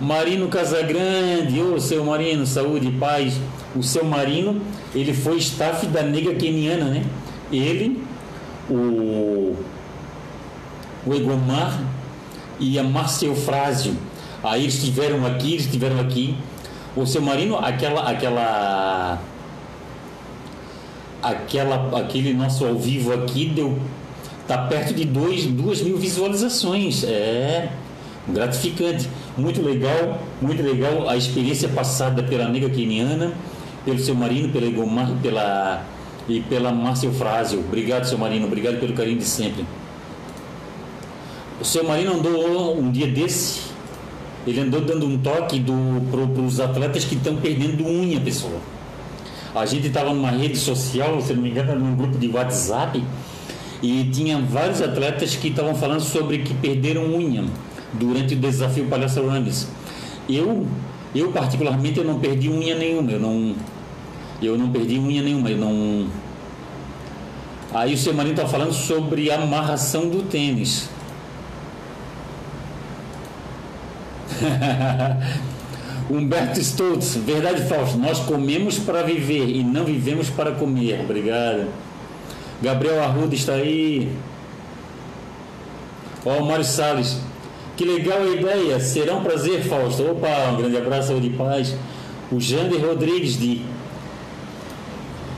Marino 0.00 0.48
Casagrande, 0.48 1.60
ô 1.60 1.74
oh, 1.74 1.80
seu 1.80 2.04
Marino, 2.04 2.46
saúde 2.46 2.88
e 2.88 2.92
paz. 2.92 3.34
O 3.74 3.82
seu 3.82 4.04
Marino, 4.04 4.60
ele 4.94 5.12
foi 5.12 5.36
staff 5.38 5.86
da 5.86 6.02
nega 6.02 6.34
keniana, 6.34 6.86
né? 6.86 7.04
Ele, 7.50 8.02
o, 8.70 9.56
o 11.06 11.14
Egomar 11.14 11.80
e 12.60 12.78
a 12.78 12.82
Marcel 12.82 13.34
Frásio 13.34 13.96
Aí 14.42 14.62
eles 14.62 14.74
estiveram 14.74 15.26
aqui, 15.26 15.54
eles 15.54 15.64
estiveram 15.64 15.98
aqui. 16.00 16.36
O 16.96 17.04
seu 17.06 17.20
Marino, 17.20 17.58
aquela, 17.58 18.08
aquela, 18.08 19.18
aquela, 21.22 21.98
aquele 21.98 22.32
nosso 22.34 22.64
ao 22.64 22.76
vivo 22.76 23.12
aqui 23.12 23.46
deu, 23.46 23.78
tá 24.46 24.58
perto 24.58 24.94
de 24.94 25.04
dois, 25.04 25.44
duas 25.46 25.80
mil 25.80 25.96
visualizações. 25.96 27.04
É 27.04 27.68
gratificante, 28.28 29.08
muito 29.38 29.62
legal, 29.62 30.20
muito 30.42 30.62
legal 30.62 31.08
a 31.08 31.16
experiência 31.16 31.68
passada 31.68 32.22
pela 32.22 32.48
nega 32.48 32.68
keniana, 32.68 33.32
pelo 33.84 33.98
seu 33.98 34.14
Marino, 34.14 34.48
pela 34.50 34.66
Egomar, 34.66 35.10
pela 35.22 35.84
e 36.28 36.40
pela 36.40 36.72
Márcia 36.72 37.10
Frásio. 37.10 37.60
Obrigado, 37.60 38.04
seu 38.04 38.18
Marino, 38.18 38.46
obrigado 38.46 38.78
pelo 38.78 38.92
carinho 38.92 39.18
de 39.18 39.24
sempre. 39.24 39.64
O 41.60 41.64
seu 41.64 41.84
Marino 41.84 42.14
andou 42.14 42.78
um 42.78 42.90
dia 42.90 43.06
desse 43.06 43.68
ele 44.46 44.60
andou 44.60 44.80
dando 44.80 45.04
um 45.04 45.18
toque 45.18 45.62
para 46.10 46.42
os 46.42 46.58
atletas 46.58 47.04
que 47.04 47.14
estão 47.14 47.36
perdendo 47.36 47.84
unha, 47.86 48.18
pessoal. 48.18 48.60
A 49.54 49.66
gente 49.66 49.88
estava 49.88 50.14
numa 50.14 50.30
rede 50.30 50.56
social, 50.56 51.20
se 51.20 51.34
não 51.34 51.42
me 51.42 51.50
engano, 51.50 51.78
num 51.78 51.94
grupo 51.94 52.16
de 52.16 52.28
WhatsApp, 52.28 53.02
e 53.82 54.04
tinha 54.04 54.38
vários 54.38 54.80
atletas 54.80 55.36
que 55.36 55.48
estavam 55.48 55.74
falando 55.74 56.00
sobre 56.00 56.38
que 56.38 56.54
perderam 56.54 57.04
unha 57.14 57.44
durante 57.92 58.34
o 58.34 58.38
desafio 58.38 58.86
Palhaça 58.86 59.20
Runners. 59.20 59.68
Eu, 60.28 60.66
eu 61.14 61.32
particularmente, 61.32 61.98
eu 61.98 62.04
não 62.04 62.18
perdi 62.18 62.48
unha 62.48 62.74
nenhuma. 62.74 63.10
Eu 63.10 63.20
não, 63.20 63.54
eu 64.42 64.58
não 64.58 64.70
perdi 64.70 64.98
unha 64.98 65.22
nenhuma. 65.22 65.50
Eu 65.50 65.58
não. 65.58 66.06
Aí 67.72 67.94
o 67.94 67.98
seu 67.98 68.14
marido 68.14 68.40
está 68.40 68.48
falando 68.48 68.72
sobre 68.72 69.30
a 69.30 69.42
amarração 69.42 70.08
do 70.08 70.22
tênis. 70.22 70.88
Humberto 76.10 76.60
Stoltz, 76.60 77.16
verdade 77.16 77.62
falso. 77.68 77.98
Nós 77.98 78.20
comemos 78.20 78.78
para 78.78 79.02
viver 79.02 79.48
e 79.48 79.62
não 79.62 79.84
vivemos 79.84 80.30
para 80.30 80.52
comer. 80.52 81.00
Obrigado. 81.00 81.68
Gabriel 82.62 83.02
Arruda 83.02 83.34
está 83.34 83.52
aí. 83.52 84.10
Ó, 86.24 86.38
oh, 86.38 86.44
Mário 86.46 86.64
Salles. 86.64 87.20
Que 87.78 87.84
legal 87.84 88.22
a 88.22 88.26
ideia. 88.26 88.80
Será 88.80 89.14
um 89.14 89.22
prazer, 89.22 89.62
Fausto. 89.62 90.02
Opa, 90.02 90.50
um 90.52 90.56
grande 90.56 90.76
abraço, 90.76 91.08
saúde 91.08 91.28
e 91.28 91.30
paz. 91.30 91.76
O 92.32 92.40
Jander 92.40 92.84
Rodrigues 92.84 93.38
de. 93.38 93.62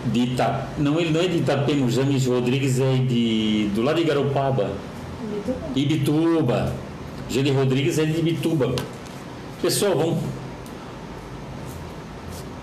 De 0.07 0.21
Ita... 0.21 0.67
Não, 0.79 0.99
ele 0.99 1.11
não 1.11 1.21
é 1.21 1.29
de 1.29 1.37
Itapema, 1.37 1.85
o 1.85 1.91
James 1.91 2.25
Rodrigues 2.25 2.81
é 2.81 2.97
de. 2.97 3.71
do 3.75 3.83
lado 3.83 3.97
de 3.97 4.05
Garopaba. 4.05 4.71
Ibituba. 5.77 5.77
Ibituba. 5.77 6.73
Gene 7.29 7.51
Rodrigues 7.51 7.99
é 7.99 8.07
de 8.07 8.23
Bituba. 8.23 8.75
Pessoal, 9.61 9.95
vamos. 9.95 10.19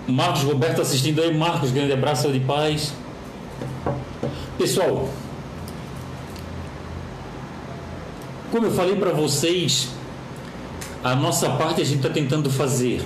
Marcos 0.08 0.42
Roberto 0.42 0.82
assistindo 0.82 1.22
aí. 1.22 1.32
Marcos, 1.32 1.70
grande 1.70 1.92
abraço 1.92 2.32
de 2.32 2.40
paz. 2.40 2.92
Pessoal, 4.58 5.08
como 8.50 8.66
eu 8.66 8.70
falei 8.72 8.96
para 8.96 9.10
vocês, 9.10 9.88
a 11.02 11.14
nossa 11.14 11.50
parte 11.50 11.80
a 11.80 11.84
gente 11.84 11.98
está 11.98 12.10
tentando 12.10 12.50
fazer. 12.50 13.02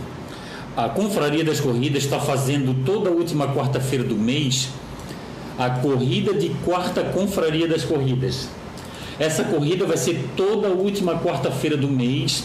A 0.77 0.89
Confraria 0.89 1.45
das 1.45 1.61
Corridas 1.61 2.05
está 2.05 2.19
fazendo 2.19 2.85
toda 2.85 3.11
a 3.11 3.13
última 3.13 3.49
quarta-feira 3.55 4.03
do 4.03 4.17
mês 4.17 4.71
a 5.59 5.71
corrida 5.71 6.35
de 6.35 6.51
quarta 6.65 7.03
Confraria 7.03 7.69
das 7.69 7.85
Corridas. 7.85 8.49
Essa 9.19 9.45
corrida 9.45 9.87
vai 9.87 9.97
ser 9.97 10.19
toda 10.37 10.69
a 10.69 10.71
última 10.71 11.19
quarta-feira 11.19 11.77
do 11.77 11.89
mês, 11.89 12.45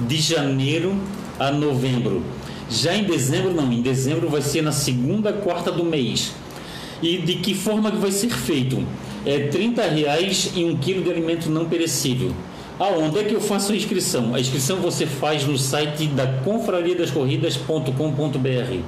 de 0.00 0.16
janeiro 0.16 0.96
a 1.38 1.50
novembro. 1.50 2.22
Já 2.68 2.96
em 2.96 3.04
dezembro, 3.04 3.54
não, 3.54 3.70
em 3.72 3.82
dezembro 3.82 4.28
vai 4.28 4.42
ser 4.42 4.62
na 4.62 4.72
segunda 4.72 5.32
quarta 5.32 5.70
do 5.70 5.84
mês. 5.84 6.32
E 7.02 7.18
de 7.18 7.36
que 7.36 7.54
forma 7.54 7.90
que 7.90 7.98
vai 7.98 8.10
ser 8.10 8.30
feito? 8.30 8.82
É 9.26 9.48
30 9.48 9.82
reais 9.82 10.52
e 10.54 10.64
um 10.64 10.76
quilo 10.76 11.02
de 11.02 11.10
alimento 11.10 11.50
não 11.50 11.68
perecível. 11.68 12.30
Aonde 12.78 13.18
é 13.18 13.24
que 13.24 13.34
eu 13.34 13.40
faço 13.40 13.72
a 13.72 13.76
inscrição? 13.76 14.32
A 14.34 14.40
inscrição 14.40 14.76
você 14.76 15.04
faz 15.04 15.44
no 15.44 15.58
site 15.58 16.06
da 16.06 16.28
confrariadascorridas.com.br. 16.44 18.78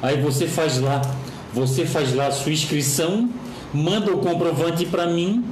Aí 0.00 0.18
você 0.20 0.46
faz 0.46 0.80
lá, 0.80 1.02
você 1.52 1.84
faz 1.84 2.14
lá 2.14 2.28
a 2.28 2.32
sua 2.32 2.52
inscrição, 2.52 3.28
manda 3.72 4.10
o 4.10 4.16
comprovante 4.18 4.86
para 4.86 5.06
mim 5.06 5.44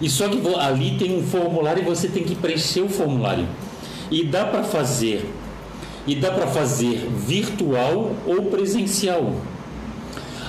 e 0.00 0.10
só 0.10 0.28
que 0.28 0.40
ali 0.56 0.96
tem 0.98 1.16
um 1.16 1.22
formulário 1.22 1.82
e 1.82 1.84
você 1.84 2.08
tem 2.08 2.24
que 2.24 2.34
preencher 2.34 2.80
o 2.80 2.88
formulário. 2.88 3.46
E 4.10 4.24
dá 4.24 4.46
para 4.46 4.64
fazer. 4.64 5.24
E 6.06 6.14
dá 6.14 6.32
para 6.32 6.46
fazer 6.46 7.06
virtual 7.26 8.14
ou 8.26 8.46
presencial. 8.46 9.34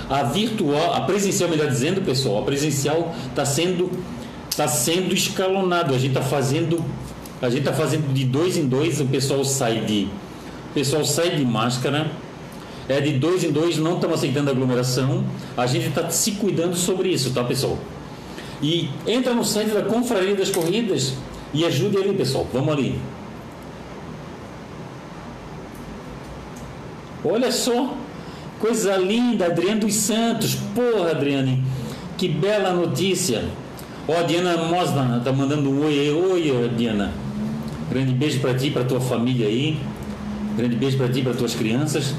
A 0.09 0.23
virtual, 0.23 0.93
a 0.93 1.01
presencial, 1.01 1.49
melhor 1.49 1.67
dizendo, 1.67 2.01
pessoal, 2.01 2.39
a 2.39 2.41
presencial 2.41 3.13
está 3.29 3.45
sendo 3.45 3.89
está 4.49 4.67
sendo 4.67 5.13
escalonado. 5.13 5.93
A 5.93 5.97
gente 5.97 6.17
está 6.17 6.21
fazendo 6.21 6.83
a 7.41 7.49
gente 7.49 7.59
está 7.59 7.73
fazendo 7.73 8.13
de 8.13 8.25
dois 8.25 8.57
em 8.57 8.67
dois. 8.67 8.99
O 8.99 9.05
pessoal 9.05 9.45
sai 9.45 9.81
de 9.81 10.07
o 10.71 10.73
pessoal 10.73 11.05
sai 11.05 11.35
de 11.35 11.45
máscara. 11.45 12.11
É 12.87 12.99
de 12.99 13.19
dois 13.19 13.43
em 13.43 13.51
dois, 13.51 13.77
não 13.77 13.95
estamos 13.95 14.17
aceitando 14.17 14.49
aglomeração. 14.49 15.23
A 15.55 15.67
gente 15.67 15.89
está 15.89 16.09
se 16.09 16.31
cuidando 16.33 16.75
sobre 16.75 17.09
isso, 17.09 17.31
tá, 17.31 17.43
pessoal? 17.43 17.77
E 18.63 18.89
entra 19.05 19.31
no 19.31 19.45
site 19.45 19.69
da 19.69 19.83
Confraria 19.83 20.35
das 20.35 20.49
Corridas 20.49 21.13
e 21.53 21.63
ajude 21.63 21.97
ali, 21.97 22.13
pessoal. 22.15 22.47
Vamos 22.51 22.73
ali. 22.73 22.99
Olha 27.23 27.51
só, 27.51 27.95
coisa 28.59 28.97
linda, 28.97 29.45
Adriano 29.45 29.81
dos 29.81 29.95
Santos. 29.95 30.55
Porra, 30.75 31.11
Adriane, 31.11 31.63
que 32.17 32.27
bela 32.27 32.73
notícia. 32.73 33.45
Ó, 34.07 34.19
a 34.19 34.23
Diana 34.23 34.57
Mosna 34.57 35.21
tá 35.23 35.31
mandando 35.31 35.69
um 35.69 35.85
oi, 35.85 36.11
oi, 36.11 36.69
Diana. 36.75 37.11
Grande 37.89 38.13
beijo 38.13 38.39
para 38.39 38.53
ti, 38.53 38.69
para 38.69 38.83
tua 38.83 38.99
família 38.99 39.47
aí. 39.47 39.79
Grande 40.55 40.75
beijo 40.75 40.97
para 40.97 41.09
ti, 41.09 41.21
para 41.21 41.33
tuas 41.33 41.55
crianças. 41.55 42.13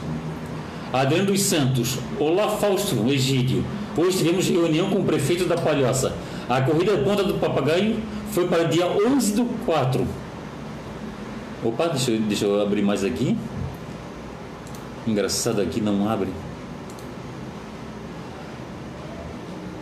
Adriano 0.93 1.27
dos 1.27 1.43
Santos. 1.43 1.99
Olá, 2.19 2.49
Fausto 2.49 2.97
Egídio. 3.09 3.65
Hoje 3.97 4.19
tivemos 4.19 4.49
reunião 4.49 4.89
com 4.91 5.01
o 5.01 5.05
prefeito 5.05 5.45
da 5.45 5.57
Palhoça. 5.57 6.15
A 6.49 6.61
corrida 6.61 6.97
Ponta 6.99 7.23
do 7.23 7.35
Papagaio 7.35 7.97
foi 8.33 8.49
para 8.49 8.65
dia 8.65 8.87
11 8.87 9.35
do 9.35 9.45
4. 9.67 10.07
Opa, 11.63 11.89
deixa 11.89 12.11
eu, 12.11 12.21
deixa 12.21 12.45
eu 12.47 12.61
abrir 12.61 12.83
mais 12.83 13.05
aqui. 13.05 13.37
Engraçado 15.11 15.61
aqui 15.61 15.81
não 15.81 16.09
abre. 16.09 16.29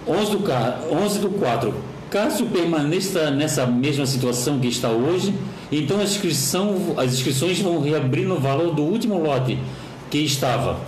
11 0.06 0.36
do, 0.36 0.44
11 0.90 1.18
do 1.18 1.30
4. 1.30 1.74
Caso 2.10 2.46
permaneça 2.46 3.30
nessa 3.30 3.66
mesma 3.66 4.06
situação 4.06 4.58
que 4.58 4.68
está 4.68 4.88
hoje, 4.88 5.34
então 5.70 6.00
a 6.00 6.02
inscrição, 6.02 6.94
as 6.96 7.12
inscrições 7.12 7.60
vão 7.60 7.82
reabrir 7.82 8.26
no 8.26 8.40
valor 8.40 8.74
do 8.74 8.82
último 8.82 9.22
lote 9.22 9.58
que 10.10 10.16
estava. 10.18 10.80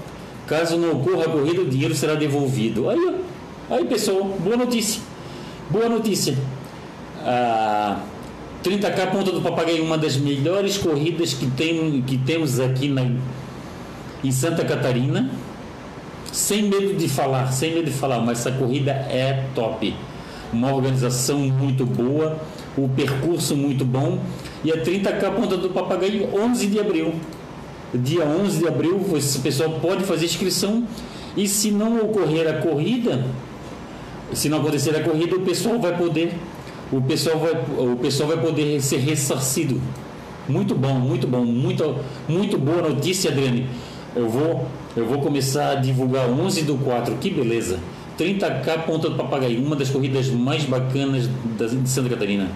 Caso 0.47 0.79
não 0.79 0.93
ocorra 0.93 1.27
a 1.27 1.29
corrida, 1.29 1.61
o 1.61 1.67
dinheiro 1.67 1.95
será 1.95 2.15
devolvido. 2.15 2.89
Aí, 2.89 3.17
aí 3.69 3.85
pessoal, 3.85 4.25
boa 4.25 4.57
notícia. 4.57 5.03
Boa 5.69 5.91
notícia. 5.91 6.35
Ah, 7.23 8.01
30K 8.65 9.11
Ponta 9.11 9.31
do 9.31 9.43
Papagaio, 9.43 9.85
uma 9.85 9.99
das 9.99 10.17
melhores 10.17 10.79
corridas 10.79 11.35
que, 11.35 11.47
tem, 11.51 12.03
que 12.07 12.17
temos 12.17 12.59
aqui 12.59 12.89
na, 12.89 13.03
em 14.23 14.31
Santa 14.31 14.65
Catarina. 14.65 15.31
Sem 16.33 16.63
medo 16.63 16.95
de 16.95 17.09
falar, 17.09 17.53
sem 17.53 17.75
medo 17.75 17.87
de 17.87 17.97
falar, 17.97 18.21
mas 18.21 18.41
essa 18.41 18.53
corrida 18.53 18.93
é 18.93 19.47
top. 19.55 19.95
Uma 20.53 20.73
organização 20.73 21.39
muito 21.39 21.85
boa, 21.85 22.39
o 22.77 22.89
percurso 22.89 23.57
muito 23.57 23.85
bom. 23.85 24.19
E 24.63 24.71
a 24.71 24.77
30K 24.77 25.35
Ponta 25.35 25.57
do 25.57 25.71
Papagaio, 25.71 26.29
11 26.33 26.67
de 26.67 26.79
abril. 26.79 27.15
Dia 27.93 28.25
11 28.25 28.59
de 28.59 28.69
abril, 28.69 28.97
o 28.97 29.43
pessoal 29.43 29.81
pode 29.81 30.05
fazer 30.05 30.27
inscrição. 30.27 30.85
E 31.37 31.49
se 31.49 31.71
não 31.71 31.99
ocorrer 31.99 32.49
a 32.49 32.61
corrida, 32.61 33.25
se 34.33 34.49
não 34.49 34.59
acontecer 34.59 34.95
a 34.95 35.03
corrida, 35.03 35.37
o 35.37 35.41
pessoal 35.41 35.79
vai 35.81 35.97
poder, 35.97 36.33
o 36.93 37.01
pessoal 37.01 37.39
vai, 37.39 37.53
o 37.53 37.97
pessoal 37.97 38.29
vai 38.29 38.41
poder 38.41 38.81
ser 38.81 38.99
ressarcido. 38.99 39.81
Muito 40.49 40.75
bom, 40.75 40.95
muito 40.95 41.27
bom, 41.27 41.45
muito, 41.45 41.97
muito 42.29 42.59
boa 42.59 42.83
notícia, 42.89 43.31
Adriane. 43.31 43.69
Eu 44.15 44.29
vou, 44.29 44.67
eu 44.97 45.07
vou 45.07 45.21
começar 45.21 45.71
a 45.71 45.75
divulgar 45.77 46.29
11 46.29 46.63
do 46.63 46.77
4, 46.77 47.17
que 47.17 47.31
beleza. 47.31 47.79
30K 48.19 48.85
Ponta 48.85 49.09
do 49.09 49.17
Papagaio, 49.17 49.65
uma 49.65 49.77
das 49.77 49.89
corridas 49.89 50.29
mais 50.29 50.65
bacanas 50.65 51.29
de 51.57 51.89
Santa 51.89 52.11
Catarina. 52.11 52.49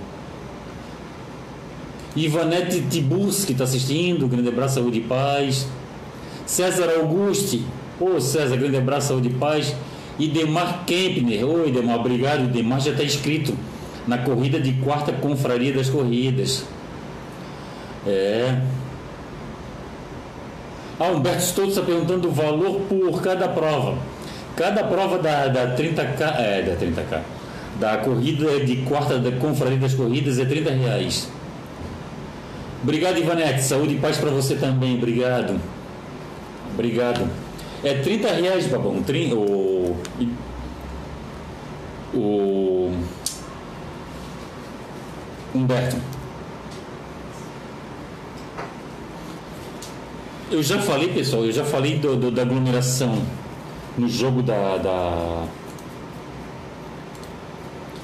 Ivanete 2.16 2.82
Tibus, 2.82 3.44
que 3.44 3.52
está 3.52 3.64
assistindo, 3.64 4.28
grande 4.28 4.48
abraço, 4.48 4.74
saúde 4.76 4.98
e 4.98 5.02
paz. 5.02 5.66
César 6.46 6.90
Auguste, 7.00 7.64
ô 7.98 8.16
oh, 8.16 8.20
César, 8.20 8.56
grande 8.56 8.76
abraço, 8.76 9.08
saúde 9.08 9.28
e 9.28 9.32
paz. 9.32 9.74
E 10.18 10.28
Demar 10.28 10.84
Kempner, 10.84 11.44
oi 11.44 11.72
Demar, 11.72 11.98
obrigado. 11.98 12.46
Demar 12.52 12.80
já 12.80 12.90
está 12.90 13.02
inscrito 13.02 13.56
na 14.06 14.18
corrida 14.18 14.60
de 14.60 14.72
quarta 14.74 15.12
confraria 15.12 15.72
das 15.72 15.88
corridas. 15.88 16.64
É. 18.06 18.60
Ah, 20.98 21.08
Humberto 21.08 21.42
Stoltz 21.42 21.76
está 21.76 21.82
perguntando 21.82 22.28
o 22.28 22.30
valor 22.30 22.80
por 22.82 23.20
cada 23.22 23.48
prova. 23.48 23.98
Cada 24.56 24.84
prova 24.84 25.18
da, 25.18 25.48
da 25.48 25.76
30K, 25.76 26.38
é, 26.38 26.62
da 26.62 26.76
30K, 26.76 27.20
da 27.80 27.96
corrida 27.98 28.64
de 28.64 28.76
quarta 28.82 29.18
da 29.18 29.32
confraria 29.32 29.78
das 29.78 29.94
corridas 29.94 30.38
é 30.38 30.44
30 30.44 30.70
reais. 30.70 31.28
Obrigado, 32.82 33.18
Ivanete. 33.18 33.62
Saúde 33.62 33.94
e 33.94 33.98
paz 33.98 34.18
para 34.18 34.30
você 34.30 34.54
também. 34.54 34.96
Obrigado. 34.96 35.58
Obrigado. 36.72 37.28
É 37.82 37.94
30 37.94 38.28
reais, 38.28 38.66
babão. 38.66 39.02
O, 39.32 39.96
o 42.14 42.92
Humberto. 45.54 46.13
Eu 50.50 50.62
já 50.62 50.80
falei, 50.80 51.08
pessoal, 51.08 51.44
eu 51.44 51.52
já 51.52 51.64
falei 51.64 51.98
do, 51.98 52.16
do, 52.16 52.30
da 52.30 52.42
aglomeração 52.42 53.22
no 53.96 54.08
jogo 54.08 54.42
da, 54.42 54.76
da, 54.76 55.44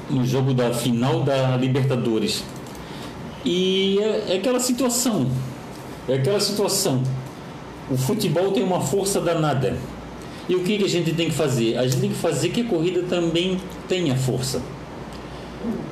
no 0.09 0.25
jogo 0.25 0.55
da 0.55 0.73
final 0.73 1.23
da 1.23 1.57
Libertadores. 1.57 2.43
E 3.45 3.99
é, 4.01 4.35
é 4.35 4.37
aquela 4.37 4.61
situação, 4.61 5.27
é 6.09 6.15
aquela 6.15 6.41
situação 6.41 7.03
o 7.91 7.97
futebol 7.97 8.53
tem 8.53 8.63
uma 8.63 8.81
força 8.81 9.21
danada. 9.21 9.77
E 10.49 10.55
o 10.55 10.63
que, 10.63 10.79
que 10.79 10.85
a 10.85 10.89
gente 10.89 11.13
tem 11.13 11.29
que 11.29 11.35
fazer? 11.35 11.77
A 11.77 11.87
gente 11.87 12.01
tem 12.01 12.11
que 12.11 12.17
fazer 12.17 12.51
que 12.51 12.61
a 12.61 12.65
corrida 12.65 13.03
também 13.03 13.59
tenha 13.89 14.17
força. 14.17 14.63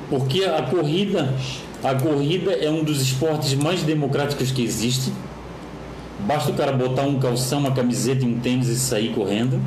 Porque 0.09 0.45
a 0.45 0.61
corrida, 0.63 1.33
a 1.83 1.93
corrida 1.95 2.51
é 2.51 2.69
um 2.69 2.83
dos 2.83 3.01
esportes 3.01 3.53
mais 3.53 3.83
democráticos 3.83 4.49
que 4.51 4.63
existe. 4.63 5.11
Basta 6.25 6.51
o 6.51 6.53
cara 6.53 6.71
botar 6.71 7.03
um 7.03 7.19
calção, 7.19 7.59
uma 7.59 7.71
camiseta 7.71 8.25
e 8.25 8.27
um 8.27 8.39
tênis 8.39 8.67
e 8.67 8.77
sair 8.77 9.13
correndo. 9.13 9.59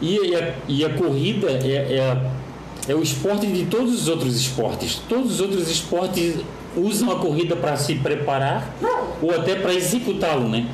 E 0.00 0.34
a, 0.34 0.54
e 0.68 0.84
a 0.84 0.90
corrida 0.90 1.50
é, 1.50 1.96
é, 1.96 2.30
é 2.88 2.94
o 2.94 3.02
esporte 3.02 3.46
de 3.46 3.66
todos 3.66 4.02
os 4.02 4.08
outros 4.08 4.36
esportes. 4.36 5.02
Todos 5.08 5.32
os 5.32 5.40
outros 5.40 5.68
esportes 5.68 6.36
usam 6.76 7.10
a 7.10 7.18
corrida 7.18 7.56
para 7.56 7.76
se 7.76 7.96
preparar 7.96 8.74
ou 9.20 9.34
até 9.34 9.56
para 9.56 9.74
executá-lo, 9.74 10.48
né? 10.48 10.66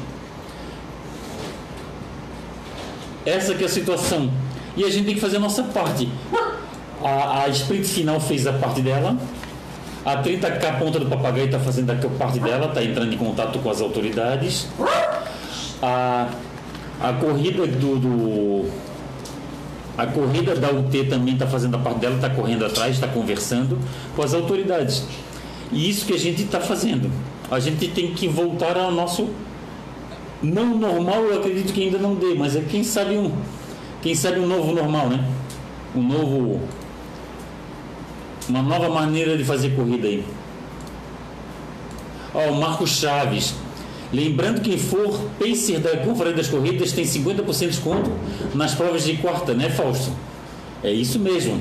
Essa 3.24 3.55
que 3.55 3.62
é 3.62 3.66
a 3.66 3.70
situação. 3.70 4.30
E 4.76 4.84
a 4.84 4.90
gente 4.90 5.07
tem 5.07 5.14
que 5.14 5.20
fazer 5.20 5.38
a 5.38 5.40
nossa 5.40 5.62
parte. 5.62 6.09
A, 7.02 7.44
a 7.44 7.48
sprint 7.48 7.86
final 7.86 8.20
fez 8.20 8.46
a 8.46 8.52
parte 8.52 8.82
dela. 8.82 9.16
A 10.05 10.22
30K 10.22 10.78
Ponta 10.78 10.98
do 11.00 11.07
Papagaio 11.07 11.46
está 11.46 11.59
fazendo 11.59 11.90
a 11.90 11.94
parte 12.18 12.38
dela, 12.38 12.66
está 12.66 12.82
entrando 12.82 13.12
em 13.12 13.16
contato 13.16 13.59
com 13.59 13.70
as 13.70 13.80
autoridades. 13.80 14.68
A, 15.82 16.28
a 17.00 17.12
corrida 17.14 17.66
do, 17.66 17.98
do 17.98 18.70
a 19.96 20.07
corrida 20.07 20.57
da 20.57 20.70
UT 20.70 21.05
também 21.05 21.34
está 21.34 21.46
fazendo 21.46 21.76
a 21.76 21.78
parte 21.78 22.00
dela, 22.00 22.16
está 22.16 22.28
correndo 22.28 22.64
atrás, 22.64 22.94
está 22.94 23.07
conversando 23.07 23.78
com 24.14 24.22
as 24.22 24.34
autoridades. 24.34 25.05
E 25.72 25.88
isso 25.88 26.05
que 26.05 26.12
a 26.12 26.18
gente 26.18 26.42
está 26.42 26.61
fazendo. 26.61 27.11
A 27.50 27.61
gente 27.61 27.88
tem 27.88 28.12
que 28.12 28.26
voltar 28.26 28.76
ao 28.76 28.90
nosso 28.90 29.30
não 30.42 30.76
normal, 30.76 31.22
eu 31.24 31.38
acredito 31.38 31.72
que 31.72 31.82
ainda 31.82 31.98
não 31.98 32.14
dê, 32.14 32.34
mas 32.34 32.57
é 32.57 32.61
quem 32.61 32.84
sabe 32.84 33.16
um, 33.16 33.32
quem 34.02 34.14
sabe 34.14 34.38
um 34.40 34.46
novo 34.46 34.72
normal, 34.72 35.09
né? 35.09 35.24
Um 35.94 36.02
novo, 36.02 36.61
uma 38.49 38.62
nova 38.62 38.88
maneira 38.88 39.36
de 39.36 39.45
fazer 39.45 39.70
corrida 39.70 40.07
aí. 40.07 40.24
Ó, 42.34 42.51
o 42.51 42.61
Marcos 42.61 42.90
Chaves. 42.90 43.55
Lembrando 44.12 44.61
que 44.61 44.70
quem 44.70 44.78
for 44.78 45.20
pacer 45.38 45.80
da 45.80 45.97
Conferência 45.99 46.36
das 46.36 46.49
Corridas 46.49 46.92
tem 46.92 47.05
50% 47.05 47.59
de 47.59 47.66
desconto 47.66 48.11
nas 48.55 48.74
provas 48.74 49.05
de 49.05 49.16
quarta, 49.16 49.55
né, 49.55 49.70
Fausto? 49.70 50.12
É 50.82 50.92
isso 50.92 51.18
mesmo. 51.18 51.61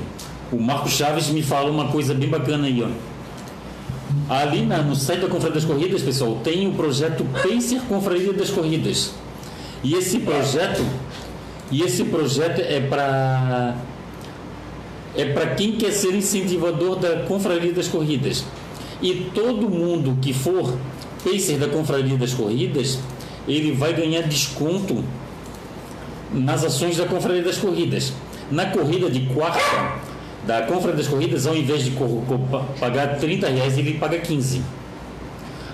O 0.52 0.60
Marcos 0.60 0.92
Chaves 0.92 1.28
me 1.28 1.42
fala 1.42 1.70
uma 1.70 1.88
coisa 1.88 2.14
bem 2.14 2.28
bacana 2.28 2.66
aí, 2.66 2.82
ó. 2.82 2.88
Ali 4.32 4.64
na, 4.64 4.82
no 4.82 4.94
site 4.94 5.20
da 5.20 5.28
Confraria 5.28 5.54
das 5.54 5.64
Corridas, 5.64 6.02
pessoal, 6.02 6.40
tem 6.44 6.68
o 6.68 6.72
projeto 6.72 7.24
Pacer 7.42 7.80
Confraria 7.88 8.32
das 8.32 8.50
Corridas. 8.50 9.14
E 9.82 9.94
esse 9.94 10.20
projeto, 10.20 10.84
e 11.70 11.82
esse 11.82 12.04
projeto 12.04 12.60
é 12.60 12.80
para 12.80 13.74
é 15.16 15.26
para 15.26 15.54
quem 15.54 15.72
quer 15.72 15.92
ser 15.92 16.14
incentivador 16.14 16.96
da 16.96 17.24
Confraria 17.24 17.72
das 17.72 17.88
Corridas. 17.88 18.44
E 19.00 19.30
todo 19.34 19.68
mundo 19.68 20.18
que 20.20 20.32
for 20.32 20.76
pacer 21.22 21.58
da 21.58 21.68
Confraria 21.68 22.16
das 22.16 22.34
Corridas, 22.34 22.98
ele 23.46 23.72
vai 23.72 23.92
ganhar 23.92 24.22
desconto 24.22 25.04
nas 26.32 26.64
ações 26.64 26.96
da 26.96 27.06
Confraria 27.06 27.42
das 27.42 27.58
Corridas. 27.58 28.12
Na 28.50 28.66
corrida 28.66 29.10
de 29.10 29.20
quarta, 29.26 30.00
da 30.46 30.62
compra 30.62 30.92
das 30.92 31.08
corridas, 31.08 31.46
ao 31.46 31.56
invés 31.56 31.84
de 31.84 31.92
pagar 32.78 33.16
30 33.16 33.48
reais, 33.48 33.78
ele 33.78 33.94
paga 33.94 34.18
15. 34.18 34.62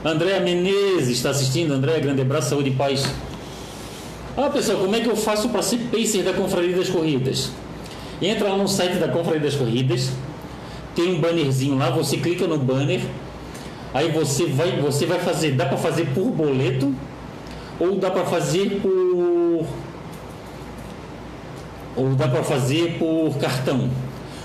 André 0.04 0.38
Menezes 0.40 1.16
está 1.16 1.30
assistindo. 1.30 1.72
André, 1.72 1.98
grande 2.00 2.22
abraço, 2.22 2.50
saúde 2.50 2.70
e 2.70 2.72
paz. 2.72 3.04
Ah, 4.36 4.48
pessoal, 4.48 4.78
como 4.78 4.94
é 4.94 5.00
que 5.00 5.08
eu 5.08 5.16
faço 5.16 5.48
para 5.48 5.62
ser 5.62 5.78
pacer 5.90 6.22
da 6.22 6.32
Confraria 6.32 6.76
das 6.76 6.88
Corridas? 6.88 7.50
Entra 8.22 8.50
lá 8.50 8.56
no 8.56 8.68
site 8.68 8.98
da 8.98 9.08
Confraria 9.08 9.40
das 9.40 9.54
Corridas, 9.54 10.10
tem 10.94 11.14
um 11.14 11.20
bannerzinho 11.20 11.78
lá, 11.78 11.90
você 11.90 12.18
clica 12.18 12.46
no 12.46 12.58
banner, 12.58 13.00
aí 13.94 14.10
você 14.10 14.46
vai, 14.46 14.78
você 14.78 15.06
vai 15.06 15.18
fazer, 15.18 15.52
dá 15.52 15.64
para 15.64 15.78
fazer 15.78 16.06
por 16.14 16.26
boleto 16.30 16.94
ou 17.78 17.96
dá 17.96 18.10
para 18.10 18.24
fazer 18.24 18.80
por 18.82 19.66
ou 21.96 22.14
dá 22.14 22.28
para 22.28 22.42
fazer 22.42 22.98
por 22.98 23.36
cartão. 23.38 23.88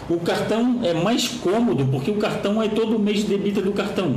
O 0.10 0.20
cartão 0.20 0.80
é 0.84 0.94
mais 0.94 1.28
cômodo 1.28 1.86
porque 1.86 2.12
o 2.12 2.16
cartão 2.16 2.62
é 2.62 2.68
todo 2.68 2.98
mês 2.98 3.20
de 3.20 3.26
debita 3.26 3.62
do 3.62 3.72
cartão. 3.72 4.16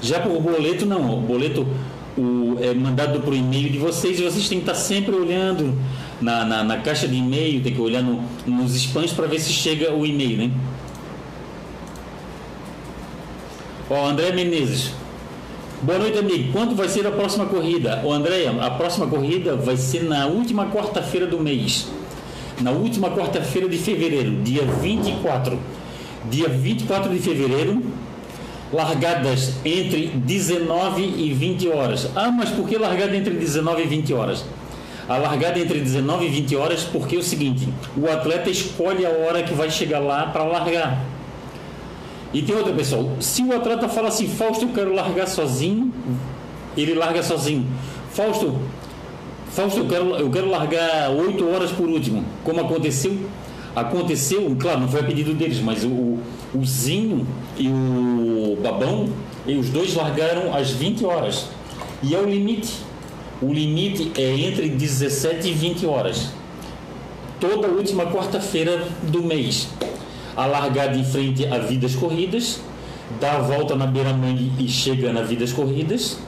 Já 0.00 0.20
por 0.20 0.40
boleto 0.40 0.86
não, 0.86 1.18
o 1.18 1.20
boleto 1.20 1.66
o, 2.16 2.56
é 2.60 2.72
mandado 2.74 3.20
para 3.20 3.30
o 3.30 3.34
e-mail 3.34 3.70
de 3.70 3.78
vocês 3.78 4.18
e 4.18 4.22
vocês 4.22 4.48
têm 4.48 4.58
que 4.60 4.70
estar 4.70 4.74
sempre 4.74 5.14
olhando 5.14 5.76
na, 6.20 6.44
na, 6.44 6.64
na 6.64 6.78
caixa 6.78 7.08
de 7.08 7.16
e-mail, 7.16 7.62
tem 7.62 7.74
que 7.74 7.80
olhar 7.80 8.02
no, 8.02 8.22
nos 8.46 8.74
spams 8.74 9.12
para 9.12 9.26
ver 9.26 9.40
se 9.40 9.52
chega 9.52 9.92
o 9.92 10.06
e-mail, 10.06 10.36
né? 10.36 10.50
Ó, 13.90 14.06
André 14.06 14.32
Menezes. 14.32 14.92
Boa 15.82 15.98
noite, 15.98 16.18
amigo. 16.18 16.52
Quando 16.52 16.74
vai 16.74 16.88
ser 16.88 17.06
a 17.06 17.10
próxima 17.10 17.44
corrida? 17.44 18.00
Ô, 18.02 18.12
André, 18.12 18.46
a 18.46 18.70
próxima 18.70 19.06
corrida 19.06 19.54
vai 19.56 19.76
ser 19.76 20.04
na 20.04 20.26
última 20.26 20.66
quarta-feira 20.66 21.26
do 21.26 21.38
mês. 21.38 21.88
Na 22.62 22.70
última 22.70 23.10
quarta-feira 23.10 23.68
de 23.68 23.76
fevereiro, 23.76 24.36
dia 24.42 24.64
24. 24.64 25.58
Dia 26.30 26.48
24 26.48 27.12
de 27.12 27.18
fevereiro, 27.18 27.82
largadas 28.74 29.54
entre 29.64 30.08
19 30.08 31.02
e 31.02 31.32
20 31.32 31.68
horas. 31.68 32.10
Ah, 32.14 32.30
mas 32.30 32.50
por 32.50 32.68
que 32.68 32.76
largada 32.76 33.16
entre 33.16 33.34
19 33.34 33.82
e 33.82 33.86
20 33.86 34.12
horas? 34.12 34.44
A 35.08 35.16
largada 35.16 35.58
entre 35.58 35.80
19 35.80 36.26
e 36.26 36.28
20 36.28 36.56
horas 36.56 36.82
porque 36.82 37.14
é 37.14 37.18
o 37.18 37.22
seguinte, 37.22 37.68
o 37.96 38.08
atleta 38.10 38.50
escolhe 38.50 39.06
a 39.06 39.10
hora 39.10 39.42
que 39.42 39.54
vai 39.54 39.70
chegar 39.70 40.00
lá 40.00 40.26
para 40.26 40.44
largar. 40.44 41.04
E 42.32 42.42
tem 42.42 42.56
outra 42.56 42.72
pessoa, 42.72 43.12
se 43.20 43.44
o 43.44 43.54
atleta 43.54 43.88
fala 43.88 44.08
assim, 44.08 44.26
Fausto, 44.26 44.64
eu 44.64 44.70
quero 44.70 44.92
largar 44.92 45.28
sozinho, 45.28 45.92
ele 46.76 46.94
larga 46.94 47.22
sozinho. 47.22 47.66
Fausto, 48.10 48.58
Fausto, 49.50 49.80
eu 49.80 49.86
quero, 49.86 50.16
eu 50.16 50.30
quero 50.30 50.50
largar 50.50 51.10
8 51.10 51.48
horas 51.48 51.70
por 51.70 51.88
último, 51.88 52.24
como 52.42 52.60
aconteceu. 52.60 53.16
Aconteceu, 53.74 54.54
claro, 54.58 54.80
não 54.80 54.88
foi 54.88 55.00
a 55.00 55.02
pedido 55.02 55.34
deles, 55.34 55.58
mas 55.60 55.82
o, 55.82 56.18
o 56.54 56.64
Zinho 56.64 57.26
e 57.58 57.66
o 57.68 58.56
Babão, 58.62 59.08
e 59.46 59.56
os 59.56 59.68
dois 59.68 59.94
largaram 59.94 60.54
às 60.54 60.70
20 60.70 61.04
horas. 61.04 61.48
E 62.02 62.14
é 62.14 62.18
o 62.18 62.24
limite. 62.24 62.72
O 63.42 63.52
limite 63.52 64.12
é 64.16 64.32
entre 64.32 64.68
17 64.68 65.48
e 65.48 65.52
20 65.52 65.86
horas. 65.86 66.28
Toda 67.40 67.66
última 67.66 68.06
quarta-feira 68.06 68.86
do 69.02 69.22
mês. 69.22 69.68
A 70.36 70.46
largada 70.46 70.96
em 70.96 71.04
frente 71.04 71.44
a 71.46 71.58
Vidas 71.58 71.96
Corridas, 71.96 72.60
dá 73.20 73.32
a 73.32 73.40
volta 73.40 73.74
na 73.74 73.86
beira-mangue 73.86 74.52
e 74.58 74.68
chega 74.68 75.12
na 75.12 75.22
Vidas 75.22 75.52
Corridas. 75.52 76.18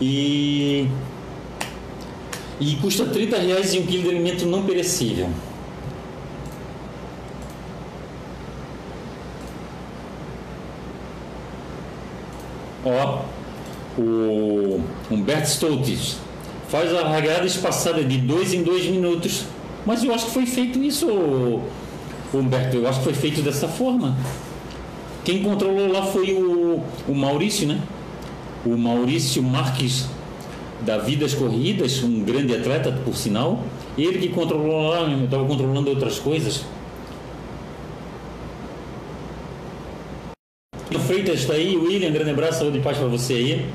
E, 0.00 0.86
e 2.60 2.76
custa 2.76 3.06
30 3.06 3.38
reais 3.38 3.72
e 3.72 3.78
um 3.78 3.86
quilo 3.86 4.02
de 4.02 4.10
alimento 4.10 4.44
não 4.44 4.64
perecível. 4.64 5.30
Ó, 12.84 13.22
o 13.98 14.80
Humberto 15.10 15.48
Stoltz 15.48 16.18
faz 16.68 16.94
a 16.94 17.00
largada 17.02 17.46
espaçada 17.46 18.02
de 18.04 18.18
dois 18.18 18.52
em 18.52 18.62
dois 18.62 18.84
minutos. 18.86 19.44
Mas 19.86 20.02
eu 20.02 20.14
acho 20.14 20.26
que 20.26 20.32
foi 20.32 20.46
feito 20.46 20.82
isso, 20.82 21.06
Humberto. 22.32 22.76
Eu 22.76 22.88
acho 22.88 22.98
que 22.98 23.04
foi 23.04 23.14
feito 23.14 23.42
dessa 23.42 23.68
forma. 23.68 24.16
Quem 25.24 25.42
controlou 25.42 25.90
lá 25.90 26.02
foi 26.02 26.34
o, 26.34 26.82
o 27.08 27.14
Maurício, 27.14 27.66
né? 27.66 27.80
O 28.64 28.76
Maurício 28.76 29.42
Marques 29.42 30.06
da 30.82 30.98
Vidas 30.98 31.34
Corridas, 31.34 32.02
um 32.02 32.20
grande 32.24 32.54
atleta, 32.54 32.92
por 33.04 33.14
sinal. 33.14 33.62
Ele 33.96 34.18
que 34.18 34.28
controlou 34.28 34.88
lá, 34.88 35.02
eu 35.02 35.24
estava 35.24 35.44
controlando 35.44 35.88
outras 35.88 36.18
coisas. 36.18 36.64
Está 41.20 41.54
aí, 41.54 41.76
William, 41.76 42.10
grande 42.10 42.30
abraço, 42.30 42.60
saúde 42.60 42.78
e 42.78 42.80
paz 42.80 42.98
para 42.98 43.06
você 43.06 43.34
aí, 43.34 43.66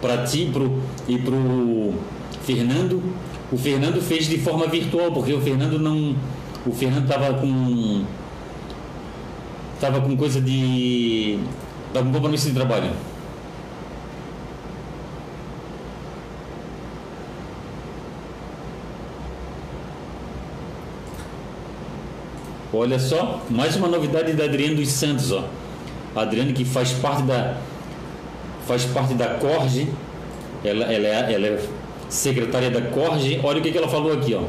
para 0.00 0.24
ti 0.24 0.50
pro, 0.52 0.78
e 1.08 1.18
para 1.18 1.34
o 1.34 1.94
Fernando. 2.44 3.02
O 3.50 3.56
Fernando 3.56 4.00
fez 4.00 4.28
de 4.28 4.38
forma 4.38 4.66
virtual, 4.66 5.12
porque 5.12 5.32
o 5.32 5.40
Fernando 5.40 5.78
não. 5.78 6.14
O 6.66 6.72
Fernando 6.72 7.04
estava 7.04 7.34
com. 7.34 8.04
Estava 9.74 10.00
com 10.00 10.16
coisa 10.16 10.40
de. 10.40 11.38
Estava 11.88 12.06
com 12.06 12.12
compromisso 12.12 12.48
de 12.48 12.54
trabalho. 12.54 12.90
Olha 22.74 22.98
só, 22.98 23.42
mais 23.50 23.76
uma 23.76 23.86
novidade 23.86 24.32
da 24.32 24.44
Adriano 24.44 24.76
dos 24.76 24.88
Santos, 24.88 25.30
ó. 25.30 25.44
Adriane 26.14 26.52
que 26.52 26.64
faz 26.64 26.92
parte 26.92 27.22
da 27.22 27.56
faz 28.66 28.84
parte 28.84 29.14
da 29.14 29.34
Corge, 29.34 29.88
ela, 30.64 30.84
ela, 30.84 31.06
é, 31.06 31.32
ela 31.34 31.46
é 31.46 31.68
secretária 32.08 32.70
da 32.70 32.80
Corge. 32.80 33.40
Olha 33.42 33.58
o 33.58 33.62
que, 33.62 33.72
que 33.72 33.78
ela 33.78 33.88
falou 33.88 34.12
aqui, 34.12 34.34
ó. 34.34 34.42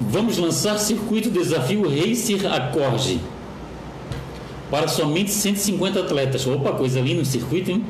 Vamos 0.00 0.38
lançar 0.38 0.78
circuito 0.78 1.30
desafio 1.30 1.82
Racer 1.82 2.52
a 2.52 2.60
Corge 2.68 3.20
para 4.70 4.88
somente 4.88 5.30
150 5.30 6.00
atletas. 6.00 6.46
Opa, 6.46 6.72
coisa 6.72 7.00
linda 7.00 7.20
no 7.20 7.24
circuito, 7.24 7.70
hein? 7.70 7.84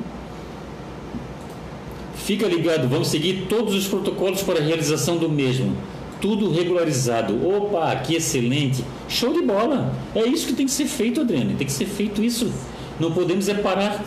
Fica 2.17 2.47
ligado, 2.47 2.89
vamos 2.89 3.09
seguir 3.09 3.47
todos 3.49 3.75
os 3.75 3.87
protocolos 3.87 4.43
para 4.43 4.61
a 4.61 4.63
realização 4.63 5.17
do 5.17 5.29
mesmo. 5.29 5.77
Tudo 6.21 6.51
regularizado. 6.53 7.35
Opa, 7.49 7.95
que 7.97 8.17
excelente. 8.17 8.85
Show 9.09 9.33
de 9.33 9.43
bola. 9.43 9.93
É 10.15 10.27
isso 10.27 10.47
que 10.47 10.53
tem 10.53 10.67
que 10.67 10.73
ser 10.73 10.87
feito, 10.87 11.21
Adriane. 11.21 11.55
Tem 11.55 11.67
que 11.67 11.73
ser 11.73 11.87
feito 11.87 12.23
isso. 12.23 12.53
Não 12.99 13.13
podemos 13.13 13.49
é 13.49 13.55
parar. 13.55 14.05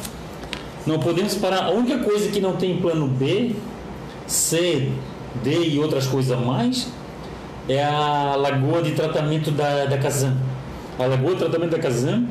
Não 0.85 0.99
podemos 0.99 1.33
parar. 1.35 1.65
A 1.65 1.71
única 1.71 1.99
coisa 1.99 2.29
que 2.29 2.39
não 2.39 2.55
tem 2.55 2.77
plano 2.77 3.07
B 3.07 3.55
C, 4.27 4.91
D 5.43 5.69
e 5.69 5.79
outras 5.79 6.05
coisas 6.05 6.39
mais 6.39 6.87
é 7.67 7.83
a 7.83 8.35
lagoa 8.37 8.81
de 8.81 8.91
tratamento 8.91 9.51
da, 9.51 9.85
da 9.85 9.97
Kazan. 9.97 10.37
A 10.99 11.05
lagoa 11.05 11.31
de 11.31 11.37
tratamento 11.37 11.71
da 11.71 11.79
Kazan, 11.79 12.25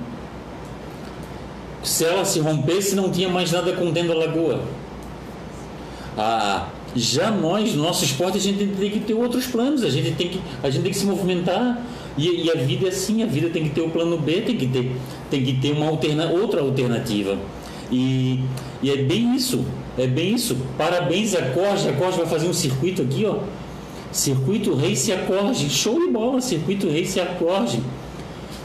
se 1.83 2.05
ela 2.05 2.24
se 2.24 2.39
rompesse, 2.39 2.95
não 2.95 3.11
tinha 3.11 3.28
mais 3.28 3.51
nada 3.51 3.72
contendo 3.72 4.12
a 4.12 4.14
lagoa. 4.14 4.61
Ah, 6.16 6.68
já 6.95 7.30
nós, 7.30 7.74
no 7.74 7.82
nosso 7.82 8.05
esporte, 8.05 8.36
a 8.38 8.40
gente 8.40 8.66
tem 8.66 8.90
que 8.90 9.01
ter 9.01 9.14
outros 9.14 9.47
planos, 9.47 9.82
a 9.82 9.90
gente 9.90 10.12
tem 10.12 10.28
que, 10.28 10.40
a 10.62 10.70
gente 10.70 10.82
tem 10.82 10.93
que 10.93 10.99
se 10.99 11.07
movimentar. 11.07 11.82
E, 12.16 12.45
e 12.45 12.51
a 12.51 12.55
vida 12.57 12.86
é 12.86 12.88
assim, 12.90 13.22
a 13.22 13.26
vida 13.26 13.49
tem 13.49 13.64
que 13.64 13.70
ter 13.70 13.80
o 13.80 13.88
plano 13.88 14.18
B, 14.18 14.43
tem 14.43 14.57
que 14.57 14.66
ter, 14.66 14.93
tem 15.30 15.43
que 15.43 15.55
ter 15.55 15.72
uma 15.72 15.88
alterna, 15.88 16.30
outra 16.30 16.61
alternativa. 16.61 17.38
E, 17.90 18.40
e 18.82 18.90
é 18.90 18.97
bem 18.97 19.34
isso, 19.34 19.64
é 19.97 20.07
bem 20.07 20.34
isso. 20.34 20.57
Parabéns 20.76 21.34
a 21.34 21.43
Corge, 21.51 21.88
a 21.88 21.93
vai 21.93 22.26
fazer 22.26 22.49
um 22.49 22.53
circuito 22.53 23.03
aqui, 23.03 23.24
ó. 23.24 23.38
Circuito 24.11 24.74
Race 24.74 25.11
Acorde, 25.11 25.70
show 25.70 25.99
de 25.99 26.09
bola, 26.09 26.40
circuito 26.40 26.86
Race 26.86 27.18
Acorde. 27.18 27.82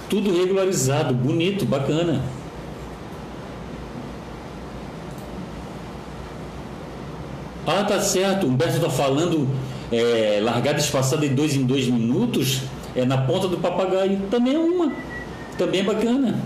Tudo 0.10 0.38
regularizado, 0.38 1.14
bonito, 1.14 1.66
bacana. 1.66 2.22
Ah, 7.68 7.84
tá 7.84 8.00
certo. 8.00 8.48
Humberto 8.48 8.78
está 8.78 8.90
falando 8.90 9.48
é, 9.92 10.40
largada 10.42 10.80
espaçada 10.80 11.28
dois 11.28 11.56
em 11.56 11.66
dois 11.66 11.88
minutos. 11.88 12.62
É 12.96 13.06
na 13.06 13.18
ponta 13.18 13.48
do 13.48 13.58
papagaio. 13.58 14.22
Também 14.32 14.56
é 14.56 14.60
uma. 14.60 14.92
Também 15.58 15.82
é 15.82 15.84
bacana 15.84 16.42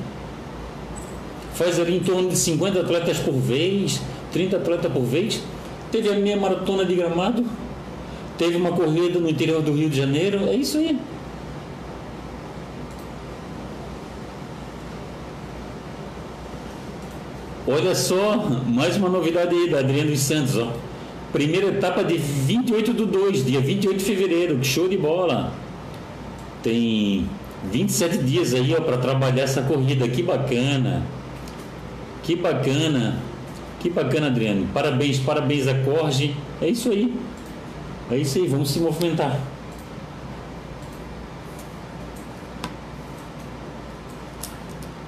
faz 1.61 1.79
ali 1.79 1.97
em 1.97 1.99
torno 1.99 2.27
de 2.27 2.35
50 2.35 2.79
atletas 2.79 3.19
por 3.19 3.33
vez, 3.33 4.01
30 4.31 4.57
atletas 4.57 4.91
por 4.91 5.03
vez. 5.03 5.43
Teve 5.91 6.09
a 6.09 6.15
minha 6.15 6.35
maratona 6.35 6.83
de 6.83 6.95
gramado, 6.95 7.45
teve 8.37 8.55
uma 8.57 8.71
corrida 8.71 9.19
no 9.19 9.29
interior 9.29 9.61
do 9.61 9.71
Rio 9.71 9.89
de 9.89 9.97
Janeiro, 9.97 10.47
é 10.47 10.55
isso 10.55 10.77
aí. 10.77 10.97
Olha 17.67 17.93
só, 17.93 18.37
mais 18.65 18.97
uma 18.97 19.07
novidade 19.07 19.53
aí 19.53 19.69
da 19.69 19.79
Adriano 19.79 20.09
dos 20.09 20.21
Santos, 20.21 20.57
ó. 20.57 20.73
Primeira 21.31 21.67
etapa 21.67 22.03
de 22.03 22.17
28 22.17 22.93
do 22.93 23.05
2, 23.05 23.45
dia 23.45 23.61
28 23.61 23.97
de 23.97 24.03
fevereiro, 24.03 24.63
show 24.63 24.87
de 24.89 24.97
bola. 24.97 25.53
Tem 26.61 27.25
27 27.71 28.17
dias 28.19 28.53
aí, 28.53 28.75
para 28.81 28.97
trabalhar 28.97 29.43
essa 29.43 29.61
corrida, 29.61 30.07
que 30.07 30.21
bacana. 30.21 31.03
Que 32.23 32.35
bacana. 32.35 33.17
Que 33.79 33.89
bacana, 33.89 34.27
Adriano. 34.27 34.67
Parabéns, 34.73 35.19
parabéns 35.19 35.67
a 35.67 35.73
Corge. 35.75 36.35
É 36.61 36.67
isso 36.67 36.89
aí. 36.91 37.13
É 38.11 38.17
isso 38.17 38.37
aí, 38.37 38.47
vamos 38.47 38.69
se 38.69 38.79
movimentar. 38.79 39.39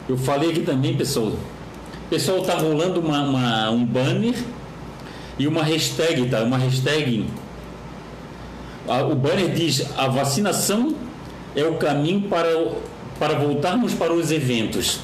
Eu 0.08 0.18
falei 0.18 0.52
aqui 0.52 0.62
também, 0.62 0.96
pessoal. 0.96 1.32
Pessoal, 2.10 2.42
tá 2.44 2.56
rolando 2.56 3.00
uma, 3.00 3.22
uma- 3.24 3.70
um 3.72 3.86
banner 3.86 4.36
e 5.38 5.48
uma 5.48 5.64
hashtag, 5.64 6.28
tá? 6.30 6.44
Uma 6.44 6.58
hashtag. 6.58 7.26
O 9.10 9.16
banner 9.16 9.54
diz: 9.54 9.86
a 9.98 10.08
vacinação 10.08 10.96
é 11.56 11.64
o 11.64 11.76
caminho 11.76 12.22
para, 12.22 12.50
para 13.20 13.36
voltarmos 13.36 13.94
para 13.94 14.14
os 14.14 14.32
eventos. 14.32 15.00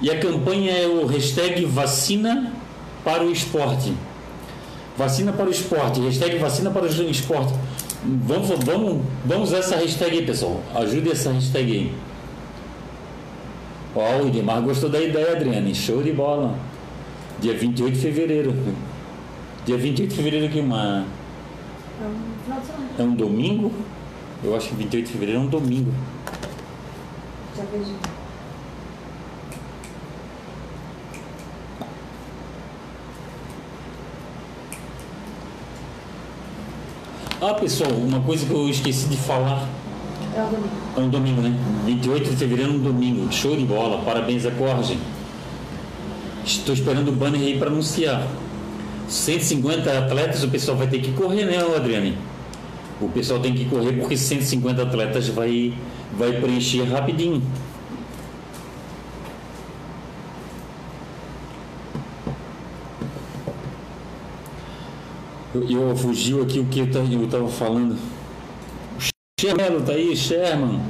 E 0.00 0.10
a 0.10 0.18
campanha 0.18 0.72
é 0.72 0.86
o 0.86 1.06
hashtag 1.06 1.64
vacina 1.64 2.52
para 3.02 3.22
o 3.22 3.30
esporte. 3.30 3.92
Vacina 4.96 5.32
para 5.32 5.46
o 5.46 5.50
esporte, 5.50 6.00
hashtag 6.00 6.38
vacina 6.38 6.70
para 6.70 6.84
o 6.84 7.10
esporte. 7.10 7.52
Vamos, 8.04 8.48
vamos, 8.64 9.02
vamos 9.24 9.48
usar 9.48 9.58
essa 9.58 9.76
hashtag 9.76 10.18
aí, 10.18 10.26
pessoal. 10.26 10.60
Ajude 10.74 11.10
essa 11.10 11.32
hashtag 11.32 11.72
aí. 11.72 11.94
Ó, 13.94 14.22
o 14.22 14.28
Idemar 14.28 14.60
gostou 14.60 14.90
da 14.90 15.00
ideia, 15.00 15.32
Adriane. 15.32 15.74
Show 15.74 16.02
de 16.02 16.12
bola. 16.12 16.54
Dia 17.40 17.54
28 17.54 17.94
de 17.94 18.00
fevereiro. 18.00 18.54
Dia 19.64 19.78
28 19.78 20.10
de 20.10 20.16
fevereiro 20.16 20.46
aqui, 20.46 20.60
uma. 20.60 21.06
É 21.98 22.06
um 22.06 22.44
final 22.44 22.60
de 22.60 22.66
semana. 22.66 22.88
É 22.98 23.02
um 23.02 23.14
domingo? 23.14 23.72
Eu 24.42 24.54
acho 24.54 24.68
que 24.68 24.74
28 24.74 25.06
de 25.06 25.12
fevereiro 25.12 25.40
é 25.40 25.42
um 25.42 25.46
domingo. 25.46 25.90
Já 27.56 27.64
vejo. 27.72 27.94
Ah, 37.40 37.54
pessoal, 37.54 37.90
uma 37.92 38.20
coisa 38.20 38.44
que 38.44 38.52
eu 38.52 38.68
esqueci 38.68 39.08
de 39.08 39.16
falar. 39.16 39.66
É 40.36 40.42
um 40.42 40.50
domingo. 40.50 40.68
É 40.94 41.00
um 41.00 41.08
domingo, 41.08 41.40
né? 41.40 41.58
28 41.86 42.30
de 42.30 42.36
fevereiro 42.36 42.70
é 42.70 42.74
um 42.74 42.80
domingo. 42.80 43.32
Show 43.32 43.56
de 43.56 43.64
bola. 43.64 44.02
Parabéns 44.04 44.44
a 44.44 44.50
Corge. 44.50 44.98
Estou 46.44 46.74
esperando 46.74 47.08
o 47.08 47.12
banner 47.12 47.40
aí 47.40 47.58
para 47.58 47.68
anunciar. 47.68 48.26
150 49.08 49.98
atletas, 49.98 50.42
o 50.42 50.48
pessoal 50.48 50.76
vai 50.76 50.86
ter 50.86 51.00
que 51.00 51.12
correr, 51.12 51.44
né, 51.44 51.58
Adriane? 51.76 52.16
O 53.00 53.08
pessoal 53.08 53.40
tem 53.40 53.54
que 53.54 53.64
correr 53.66 53.92
porque 53.94 54.16
150 54.16 54.82
atletas 54.82 55.28
vai, 55.28 55.74
vai 56.16 56.32
preencher 56.40 56.84
rapidinho. 56.84 57.42
Eu, 65.54 65.68
eu 65.70 65.96
fugiu 65.96 66.42
aqui 66.42 66.58
o 66.58 66.66
que 66.66 66.80
eu 66.80 66.90
ta- 66.90 66.98
eu 66.98 67.24
estava 67.24 67.48
falando. 67.48 67.96
Sherman 69.40 69.70
Melo 69.70 69.82
tá 69.82 69.92
aí, 69.92 70.16
Sherman. 70.16 70.80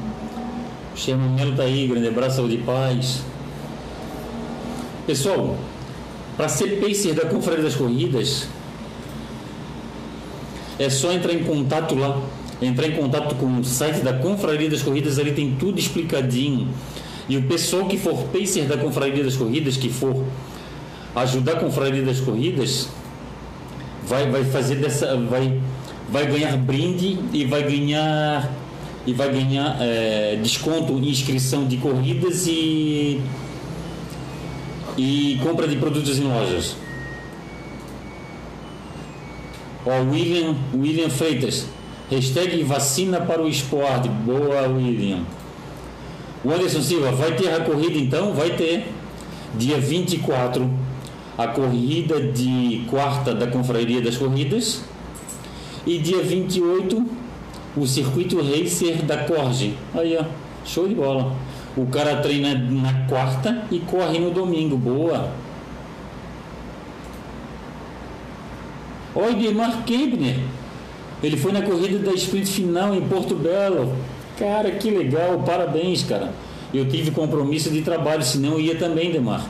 Sherman 0.95 1.31
Melo 1.31 1.57
tá 1.57 1.65
aí, 1.65 1.87
grande 1.87 2.09
abraço, 2.09 2.37
saúde 2.37 2.55
e 2.55 2.59
paz. 2.63 3.23
Pessoal, 5.07 5.57
para 6.37 6.49
ser 6.49 6.81
pacer 6.81 7.15
da 7.15 7.27
Confraria 7.27 7.63
das 7.63 7.75
Corridas, 7.75 8.49
é 10.79 10.91
só 10.91 11.13
entrar 11.13 11.33
em 11.33 11.45
contato 11.45 11.95
lá. 11.95 12.21
Entrar 12.63 12.87
em 12.87 12.93
contato 12.93 13.35
com 13.35 13.59
o 13.59 13.65
site 13.65 14.01
da 14.01 14.13
Confraria 14.13 14.71
das 14.71 14.83
Corridas, 14.83 15.19
ali 15.19 15.33
tem 15.33 15.55
tudo 15.59 15.79
explicadinho. 15.79 16.69
E 17.29 17.37
o 17.37 17.43
pessoal 17.43 17.87
que 17.87 17.97
for 17.97 18.17
pacer 18.25 18.67
da 18.67 18.77
Confraria 18.77 19.23
das 19.23 19.37
Corridas, 19.37 19.77
que 19.77 19.89
for 19.89 20.25
ajudar 21.17 21.53
a 21.53 21.57
Confraria 21.57 22.03
das 22.03 22.21
Corridas, 22.21 22.89
vai, 24.07 24.31
vai 24.31 24.45
fazer 24.45 24.77
dessa. 24.77 25.17
Vai, 25.17 25.61
vai 26.09 26.27
ganhar 26.27 26.57
brinde 26.57 27.19
e 27.33 27.45
vai 27.45 27.63
ganhar. 27.63 28.51
E 29.07 29.13
vai 29.13 29.31
ganhar 29.31 29.77
é, 29.81 30.39
desconto 30.43 30.95
inscrição 30.95 31.67
de 31.67 31.77
corridas 31.77 32.47
e 32.47 33.21
e 34.97 35.39
compra 35.43 35.67
de 35.67 35.77
produtos 35.77 36.19
em 36.19 36.25
lojas. 36.25 36.77
Ó, 39.87 40.11
William, 40.11 40.55
William 40.75 41.11
Freitas, 41.11 41.67
hashtag 42.11 42.63
vacina 42.63 43.21
para 43.21 43.43
o 43.43 43.49
esporte. 43.49 44.09
Boa, 44.09 44.67
William. 44.69 45.25
O 46.45 46.51
Anderson 46.51 46.83
Silva, 46.83 47.11
vai 47.13 47.35
ter 47.37 47.49
a 47.49 47.61
corrida 47.61 47.99
então? 47.99 48.33
Vai 48.33 48.51
ter. 48.51 48.93
Dia 49.57 49.79
24, 49.79 50.69
a 51.39 51.47
corrida 51.49 52.21
de 52.21 52.85
quarta 52.89 53.35
da 53.35 53.47
Confraria 53.47 54.01
das 54.01 54.17
Corridas. 54.17 54.83
E 55.87 55.99
dia 55.99 56.23
28, 56.23 57.07
o 57.77 57.87
circuito 57.87 58.41
racer 58.41 59.03
da 59.03 59.19
Corge. 59.25 59.75
Aí, 59.95 60.17
ó, 60.19 60.25
show 60.65 60.89
de 60.89 60.95
bola. 60.95 61.33
O 61.77 61.87
cara 61.87 62.17
treina 62.17 62.55
na 62.55 63.07
quarta 63.09 63.65
e 63.71 63.81
corre 63.81 64.19
no 64.19 64.31
domingo. 64.31 64.77
Boa. 64.77 65.31
Oi, 69.15 69.35
Demar 69.35 69.85
Kempner. 69.85 70.39
Ele 71.23 71.37
foi 71.37 71.53
na 71.53 71.63
corrida 71.63 71.99
da 71.99 72.13
sprint 72.13 72.51
final 72.51 72.95
em 72.95 73.01
Porto 73.01 73.35
Belo. 73.35 73.93
Cara, 74.39 74.71
que 74.73 74.91
legal. 74.91 75.39
Parabéns, 75.41 76.05
cara. 76.05 76.33
Eu 76.73 76.89
tive 76.89 77.11
compromisso 77.11 77.71
de 77.71 77.83
trabalho, 77.83 78.23
senão 78.23 78.53
eu 78.53 78.61
ia 78.61 78.77
também, 78.77 79.11
Demar. 79.11 79.49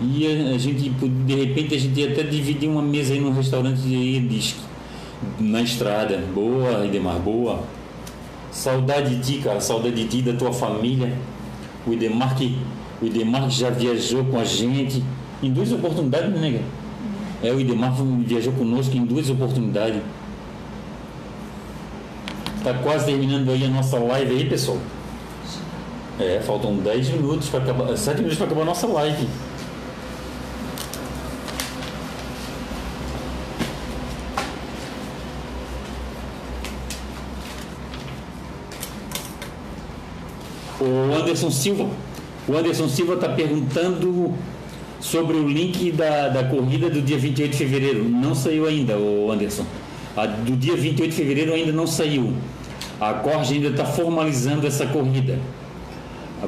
Ia, 0.00 0.54
a 0.54 0.58
gente, 0.58 0.88
de 0.88 1.34
repente, 1.34 1.74
a 1.74 1.78
gente 1.78 2.00
ia 2.00 2.10
até 2.10 2.22
dividir 2.22 2.68
uma 2.68 2.80
mesa 2.80 3.12
aí 3.12 3.20
num 3.20 3.32
restaurante 3.32 3.82
aí, 3.84 4.18
diz, 4.20 4.56
na 5.38 5.60
estrada. 5.60 6.18
Boa, 6.34 6.86
Idemar, 6.86 7.18
boa. 7.18 7.60
Saudade 8.50 9.16
de 9.16 9.22
ti, 9.22 9.42
cara. 9.42 9.60
Saudade 9.60 9.94
de 9.94 10.04
ti, 10.04 10.22
da 10.22 10.32
tua 10.36 10.52
família. 10.52 11.12
O 11.86 11.92
Idemar 11.92 12.34
que, 12.36 12.58
o 13.00 13.06
Idemar 13.06 13.44
que 13.44 13.50
já 13.50 13.70
viajou 13.70 14.24
com 14.24 14.38
a 14.38 14.44
gente 14.44 15.02
em 15.42 15.50
duas 15.50 15.72
oportunidades, 15.72 16.30
né, 16.30 16.40
nega? 16.40 16.60
É, 17.42 17.52
o 17.52 17.60
Idemar 17.60 17.94
viajou 18.24 18.52
conosco 18.52 18.96
em 18.96 19.04
duas 19.04 19.30
oportunidades. 19.30 20.02
Tá 22.62 22.74
quase 22.74 23.06
terminando 23.06 23.48
aí 23.50 23.64
a 23.64 23.68
nossa 23.68 23.98
live 23.98 24.36
aí, 24.36 24.48
pessoal. 24.48 24.76
É, 26.18 26.40
faltam 26.44 26.76
10 26.76 27.08
minutos 27.10 27.48
para 27.48 27.60
acabar, 27.60 27.96
7 27.96 28.18
minutos 28.18 28.36
para 28.36 28.46
acabar 28.46 28.62
a 28.62 28.66
nossa 28.66 28.86
live. 28.86 29.26
O 40.78 41.19
Anderson 41.30 41.50
Silva. 41.50 41.88
O 42.48 42.56
Anderson 42.56 42.88
Silva 42.88 43.14
está 43.14 43.28
perguntando 43.28 44.34
sobre 45.00 45.36
o 45.36 45.46
link 45.46 45.92
da, 45.92 46.28
da 46.28 46.44
corrida 46.44 46.90
do 46.90 47.00
dia 47.00 47.18
28 47.18 47.52
de 47.52 47.56
fevereiro. 47.56 48.08
Não 48.08 48.34
saiu 48.34 48.66
ainda, 48.66 48.98
o 48.98 49.30
Anderson. 49.30 49.64
A 50.16 50.26
do 50.26 50.56
dia 50.56 50.76
28 50.76 51.10
de 51.10 51.16
fevereiro 51.16 51.54
ainda 51.54 51.72
não 51.72 51.86
saiu. 51.86 52.34
A 53.00 53.14
Corge 53.14 53.54
ainda 53.54 53.68
está 53.68 53.84
formalizando 53.84 54.66
essa 54.66 54.86
corrida. 54.86 55.38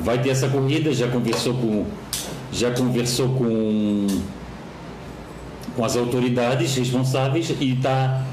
Vai 0.01 0.21
ter 0.21 0.31
essa 0.31 0.49
corrida, 0.49 0.93
já 0.93 1.09
conversou 1.09 1.55
com 1.55 1.87
já 2.53 2.71
conversou 2.73 3.29
com 3.31 4.07
com 5.77 5.85
as 5.85 5.97
autoridades 5.97 6.75
responsáveis 6.77 7.55
e 7.61 7.73
está 7.73 8.25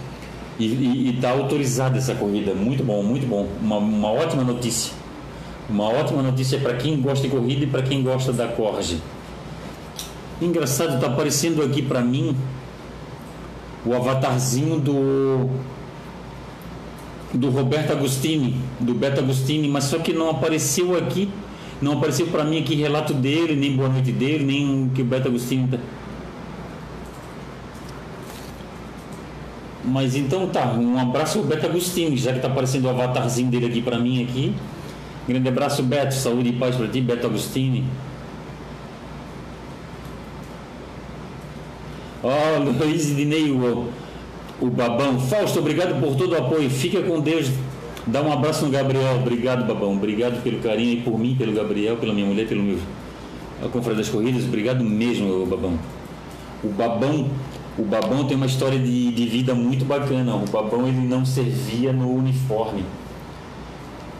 e, 0.57 0.65
e, 0.65 1.09
e 1.09 1.13
tá 1.21 1.29
autorizada 1.29 1.97
essa 1.97 2.15
corrida. 2.15 2.53
Muito 2.53 2.83
bom, 2.83 3.03
muito 3.03 3.27
bom. 3.27 3.47
Uma, 3.61 3.77
uma 3.77 4.11
ótima 4.11 4.43
notícia. 4.43 4.98
Uma 5.69 5.85
ótima 5.85 6.23
notícia 6.23 6.57
para 6.59 6.73
quem 6.73 6.99
gosta 6.99 7.27
de 7.27 7.33
corrida 7.33 7.63
e 7.63 7.67
para 7.67 7.83
quem 7.83 8.01
gosta 8.01 8.33
da 8.33 8.47
Corge. 8.47 8.99
Engraçado, 10.41 10.95
está 10.95 11.07
aparecendo 11.07 11.61
aqui 11.61 11.81
para 11.81 12.01
mim 12.01 12.35
o 13.85 13.93
avatarzinho 13.93 14.79
do 14.79 15.49
do 17.33 17.51
Roberto 17.51 17.91
Agostini, 17.91 18.55
do 18.79 18.95
Beto 18.95 19.19
Agostini, 19.19 19.67
mas 19.67 19.83
só 19.83 19.99
que 19.99 20.11
não 20.11 20.31
apareceu 20.31 20.97
aqui, 20.97 21.29
não 21.79 21.93
apareceu 21.93 22.25
para 22.27 22.43
mim 22.43 22.59
aqui 22.59 22.73
relato 22.73 23.13
dele, 23.13 23.55
nem 23.55 23.75
boa 23.75 23.87
noite 23.87 24.11
dele, 24.11 24.43
nem 24.43 24.85
o 24.85 24.89
que 24.89 25.03
o 25.03 25.05
Beto 25.05 25.27
Agostini 25.27 25.67
tá. 25.67 25.77
Mas 29.85 30.15
então 30.15 30.47
tá, 30.47 30.73
um 30.73 30.97
abraço 30.97 31.39
ao 31.39 31.45
Beto 31.45 31.67
Agostini, 31.67 32.17
já 32.17 32.33
que 32.33 32.39
tá 32.39 32.47
aparecendo 32.47 32.85
o 32.85 32.89
avatarzinho 32.89 33.49
dele 33.51 33.67
aqui 33.67 33.81
para 33.81 33.99
mim 33.99 34.23
aqui. 34.23 34.55
Grande 35.29 35.47
abraço, 35.47 35.83
Beto, 35.83 36.15
saúde 36.15 36.49
e 36.49 36.53
paz 36.53 36.75
para 36.75 36.87
ti, 36.87 37.01
Beto 37.01 37.27
Agostini. 37.27 37.85
Ó, 42.23 42.31
oh, 42.31 42.83
Luiz 42.83 43.15
Dinei, 43.15 43.51
o, 43.51 43.89
o 44.59 44.69
Babão. 44.71 45.19
Fausto, 45.19 45.59
obrigado 45.59 46.01
por 46.01 46.15
todo 46.15 46.31
o 46.33 46.35
apoio. 46.35 46.67
Fica 46.67 47.03
com 47.03 47.19
Deus. 47.19 47.51
Dá 48.07 48.23
um 48.23 48.33
abraço 48.33 48.65
no 48.65 48.71
Gabriel. 48.71 49.17
Obrigado, 49.17 49.67
Babão. 49.67 49.93
Obrigado 49.93 50.41
pelo 50.41 50.63
carinho 50.63 50.93
e 50.93 51.01
por 51.01 51.19
mim, 51.19 51.35
pelo 51.35 51.53
Gabriel, 51.53 51.97
pela 51.97 52.11
minha 52.11 52.25
mulher, 52.25 52.47
pelo 52.47 52.63
meu. 52.63 52.79
A 53.63 53.67
Confraria 53.67 53.99
das 53.99 54.09
Corridas. 54.09 54.45
Obrigado 54.45 54.83
mesmo, 54.83 55.45
Babão. 55.45 55.77
O 56.63 56.69
Babão. 56.69 57.29
O 57.77 57.83
Babão 57.83 58.25
tem 58.25 58.35
uma 58.35 58.47
história 58.47 58.79
de, 58.79 59.11
de 59.11 59.25
vida 59.27 59.53
muito 59.53 59.85
bacana. 59.85 60.35
O 60.35 60.45
Babão 60.47 60.87
ele 60.87 61.05
não 61.07 61.23
servia 61.23 61.93
no 61.93 62.11
uniforme. 62.15 62.83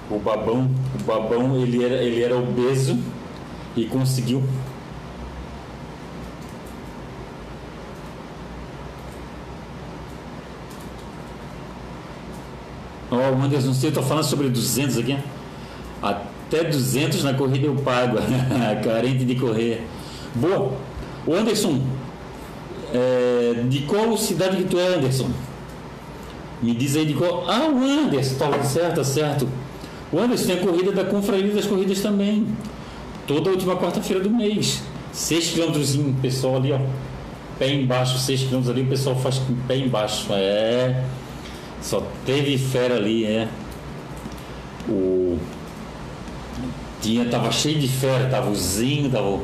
O 0.10 0.18
Babão, 0.18 0.70
o 0.99 1.03
Babão 1.03 1.55
ele 1.62 1.84
era, 1.84 1.95
ele 2.03 2.24
era 2.24 2.36
obeso 2.36 2.97
e 3.76 3.86
conseguiu. 3.86 4.43
Ó, 13.12 13.16
o 13.16 13.41
Anderson 13.41 13.74
Silva 13.74 13.99
está 13.99 14.01
falando 14.01 14.24
sobre 14.24 14.49
200 14.49 14.97
aqui. 14.97 15.18
Até 16.01 16.64
200 16.64 17.24
na 17.24 17.34
corrida 17.34 17.68
eu 17.68 17.76
pago. 17.76 18.18
Carente 18.84 19.26
de 19.26 19.36
correr. 19.36 19.86
Boa. 20.34 20.74
O 21.28 21.34
Anderson, 21.36 21.82
é, 22.93 23.64
de 23.68 23.82
qual 23.82 24.18
cidade 24.18 24.57
que 24.57 24.64
tu 24.64 24.80
é, 24.80 24.95
Anderson? 24.95 25.30
Me 26.62 26.74
diz 26.74 26.95
aí 26.95 27.05
de 27.05 27.14
qual. 27.14 27.45
Ah, 27.47 27.68
o 27.68 27.84
Anderson, 27.84 28.36
tá 28.38 28.64
certo, 28.64 28.95
tá 28.95 29.03
certo. 29.03 29.47
O 30.12 30.20
Anderson 30.20 30.47
tem 30.47 30.55
a 30.55 30.60
corrida 30.60 30.91
da 30.91 31.05
Confraria 31.05 31.53
das 31.53 31.66
Corridas 31.66 32.01
também. 32.01 32.47
Toda 33.28 33.51
última 33.51 33.76
quarta-feira 33.76 34.24
do 34.24 34.30
mês. 34.30 34.82
6 35.12 35.53
km, 35.53 36.14
pessoal 36.22 36.57
ali, 36.57 36.72
ó. 36.72 36.80
Pé 37.60 37.74
embaixo, 37.74 38.18
6 38.18 38.43
km 38.43 38.70
ali, 38.70 38.82
o 38.82 38.88
pessoal 38.88 39.16
faz 39.16 39.38
com 39.38 39.55
pé 39.68 39.78
embaixo. 39.78 40.28
É. 40.32 41.03
Só 41.82 42.03
teve 42.26 42.57
fera 42.57 42.95
ali, 42.95 43.26
é. 43.26 43.47
O. 44.88 45.38
Tinha, 47.01 47.26
tava 47.26 47.51
cheio 47.51 47.80
de 47.80 47.88
fera, 47.88 48.28
tava 48.30 48.49
o 48.49 48.55
Zinho, 48.55 49.10
tava. 49.10 49.39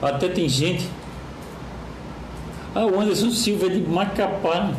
Até 0.00 0.28
tem 0.28 0.48
gente. 0.48 0.88
Ah, 2.74 2.86
o 2.86 2.98
Anderson 2.98 3.30
Silva 3.30 3.66
é 3.66 3.68
de 3.68 3.80
Macapá. 3.80 4.72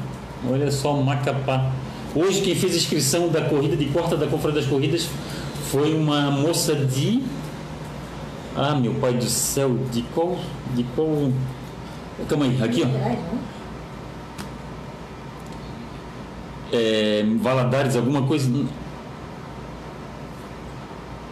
Olha 0.49 0.71
só, 0.71 0.93
Macapá. 0.93 1.71
Hoje 2.15 2.41
quem 2.41 2.55
fez 2.55 2.73
a 2.73 2.77
inscrição 2.77 3.27
da 3.29 3.41
corrida 3.41 3.75
de 3.75 3.85
quarta 3.85 4.15
da 4.15 4.27
Confraria 4.27 4.61
das 4.61 4.69
Corridas 4.69 5.09
foi 5.71 5.95
uma 5.95 6.29
moça 6.29 6.75
de. 6.75 7.23
Ah, 8.55 8.75
meu 8.75 8.93
pai 8.95 9.13
do 9.13 9.25
céu, 9.25 9.75
de 9.91 10.03
qual. 10.13 10.37
De 10.75 10.83
qual. 10.95 11.31
Calma 12.29 12.45
aí, 12.45 12.61
aqui 12.61 12.83
ó. 12.83 12.87
É, 16.71 17.25
Valadares, 17.41 17.95
alguma 17.95 18.21
coisa. 18.21 18.47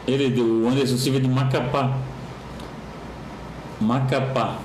Ele 0.08 0.32
do 0.32 0.68
Anderson 0.68 0.98
Silva 0.98 1.20
é 1.20 1.22
de 1.22 1.30
Macapá. 1.30 1.96
Macapá. 3.80 4.58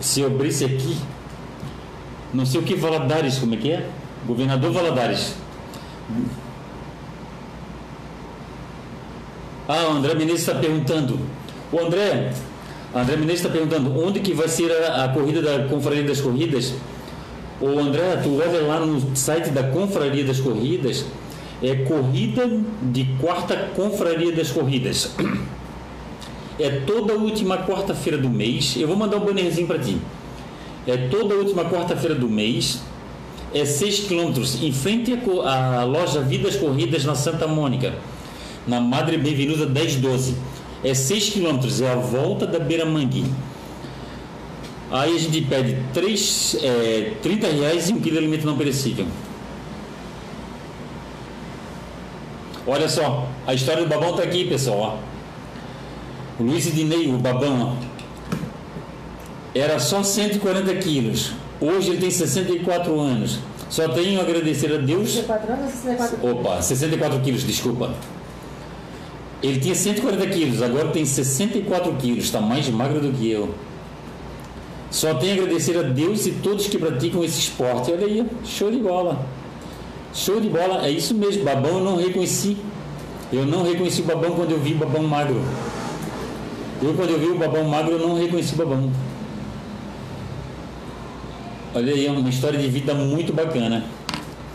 Se 0.00 0.20
eu 0.20 0.26
abrisse 0.26 0.66
aqui, 0.66 0.98
não 2.36 2.44
sei 2.44 2.60
o 2.60 2.62
que 2.62 2.74
Valadares, 2.74 3.38
como 3.38 3.54
é 3.54 3.56
que 3.56 3.72
é? 3.72 3.88
Governador 4.26 4.70
Valadares. 4.70 5.34
Ah, 9.66 9.88
o 9.88 9.96
André 9.96 10.14
Menezes 10.14 10.42
está 10.42 10.54
perguntando. 10.54 11.18
O 11.72 11.80
André, 11.80 12.32
André 12.94 13.16
Menezes 13.16 13.40
está 13.40 13.48
perguntando 13.48 13.98
onde 13.98 14.20
que 14.20 14.34
vai 14.34 14.48
ser 14.48 14.70
a, 14.70 15.04
a 15.04 15.08
corrida 15.08 15.40
da 15.40 15.66
Confraria 15.66 16.04
das 16.04 16.20
Corridas. 16.20 16.74
Ô 17.58 17.78
André, 17.78 18.16
tu 18.22 18.38
olha 18.38 18.60
lá 18.66 18.80
no 18.80 19.16
site 19.16 19.48
da 19.48 19.62
Confraria 19.62 20.22
das 20.22 20.38
Corridas, 20.38 21.06
é 21.62 21.74
corrida 21.74 22.46
de 22.82 23.04
quarta 23.18 23.70
Confraria 23.74 24.30
das 24.32 24.50
Corridas. 24.50 25.14
É 26.58 26.70
toda 26.86 27.14
última 27.14 27.58
quarta-feira 27.58 28.18
do 28.18 28.28
mês. 28.28 28.76
Eu 28.76 28.88
vou 28.88 28.96
mandar 28.96 29.16
um 29.16 29.20
bannerzinho 29.20 29.66
para 29.66 29.78
ti. 29.78 29.98
É 30.86 30.96
toda 30.96 31.34
última 31.34 31.64
quarta-feira 31.64 32.14
do 32.14 32.28
mês. 32.28 32.80
É 33.52 33.64
6 33.64 34.00
quilômetros 34.00 34.62
em 34.62 34.72
frente 34.72 35.18
à 35.44 35.82
loja 35.84 36.20
Vidas 36.20 36.56
Corridas 36.56 37.04
na 37.04 37.14
Santa 37.14 37.46
Mônica, 37.46 37.94
na 38.66 38.80
Madre 38.80 39.16
Benvenuta 39.16 39.66
1012. 39.66 40.36
É 40.84 40.94
6 40.94 41.30
quilômetros, 41.30 41.80
é 41.80 41.90
a 41.90 41.96
volta 41.96 42.46
da 42.46 42.58
Beira 42.58 42.84
Mangue. 42.84 43.24
Aí 44.90 45.16
a 45.16 45.18
gente 45.18 45.40
pede 45.42 45.76
3, 45.92 46.58
é, 46.62 47.12
30 47.22 47.48
reais 47.48 47.88
e 47.88 47.92
um 47.92 48.00
quilo 48.00 48.12
de 48.12 48.18
alimento 48.18 48.46
não 48.46 48.56
perecível. 48.56 49.06
Olha 52.66 52.88
só, 52.88 53.28
a 53.46 53.54
história 53.54 53.82
do 53.84 53.88
babão 53.88 54.14
tá 54.14 54.22
aqui, 54.22 54.44
pessoal. 54.44 55.00
Ó. 56.40 56.42
Luiz 56.42 56.66
Ednei, 56.66 57.08
o 57.08 57.18
babão, 57.18 57.78
ó, 57.80 57.95
era 59.58 59.78
só 59.78 60.02
140 60.02 60.74
quilos. 60.76 61.32
Hoje 61.60 61.90
ele 61.90 61.98
tem 61.98 62.10
64 62.10 62.98
anos. 63.00 63.38
Só 63.68 63.88
tenho 63.88 64.20
a 64.20 64.22
agradecer 64.22 64.72
a 64.72 64.78
Deus 64.78 65.10
64 65.10 65.52
anos 65.52 65.64
ou 65.64 65.70
64 65.70 66.18
quilos? 66.18 66.40
Opa, 66.40 66.62
64 66.62 67.20
quilos, 67.20 67.42
desculpa. 67.42 67.94
Ele 69.42 69.60
tinha 69.60 69.74
140 69.74 70.26
quilos, 70.28 70.62
agora 70.62 70.88
tem 70.88 71.04
64 71.04 71.92
quilos, 71.94 72.24
está 72.24 72.40
mais 72.40 72.68
magro 72.68 73.00
do 73.00 73.12
que 73.12 73.30
eu. 73.30 73.54
Só 74.90 75.14
tenho 75.14 75.32
a 75.32 75.44
agradecer 75.44 75.76
a 75.76 75.82
Deus 75.82 76.26
e 76.26 76.32
todos 76.32 76.68
que 76.68 76.78
praticam 76.78 77.22
esse 77.24 77.38
esporte. 77.40 77.90
Olha 77.90 78.06
aí, 78.06 78.24
show 78.44 78.70
de 78.70 78.78
bola. 78.78 79.26
Show 80.14 80.40
de 80.40 80.48
bola, 80.48 80.86
é 80.86 80.90
isso 80.90 81.14
mesmo. 81.14 81.44
Babão 81.44 81.78
eu 81.78 81.84
não 81.84 81.96
reconheci. 81.96 82.56
Eu 83.32 83.44
não 83.44 83.62
reconheci 83.64 84.00
o 84.00 84.04
babão 84.04 84.32
quando 84.32 84.52
eu 84.52 84.58
vi 84.58 84.72
o 84.72 84.78
babão 84.78 85.02
magro. 85.02 85.42
Eu, 86.82 86.94
quando 86.94 87.10
eu 87.10 87.18
vi 87.18 87.26
o 87.26 87.38
babão 87.38 87.64
magro, 87.64 87.92
eu 87.92 87.98
não 87.98 88.16
reconheci 88.16 88.54
o 88.54 88.58
babão. 88.58 88.90
Olha 91.76 91.92
aí, 91.92 92.08
uma 92.08 92.30
história 92.30 92.58
de 92.58 92.68
vida 92.68 92.94
muito 92.94 93.34
bacana. 93.34 93.84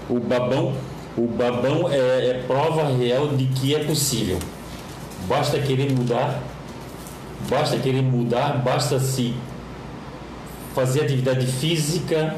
O 0.09 0.19
babão, 0.19 0.73
o 1.15 1.27
babão 1.27 1.87
é, 1.87 1.97
é 1.97 2.43
prova 2.47 2.97
real 2.97 3.27
de 3.27 3.45
que 3.45 3.75
é 3.75 3.83
possível. 3.83 4.39
Basta 5.27 5.59
querer 5.59 5.91
mudar, 5.91 6.41
basta 7.47 7.77
querer 7.77 8.01
mudar, 8.01 8.63
basta 8.63 8.99
se 8.99 9.35
fazer 10.73 11.01
atividade 11.01 11.45
física, 11.45 12.37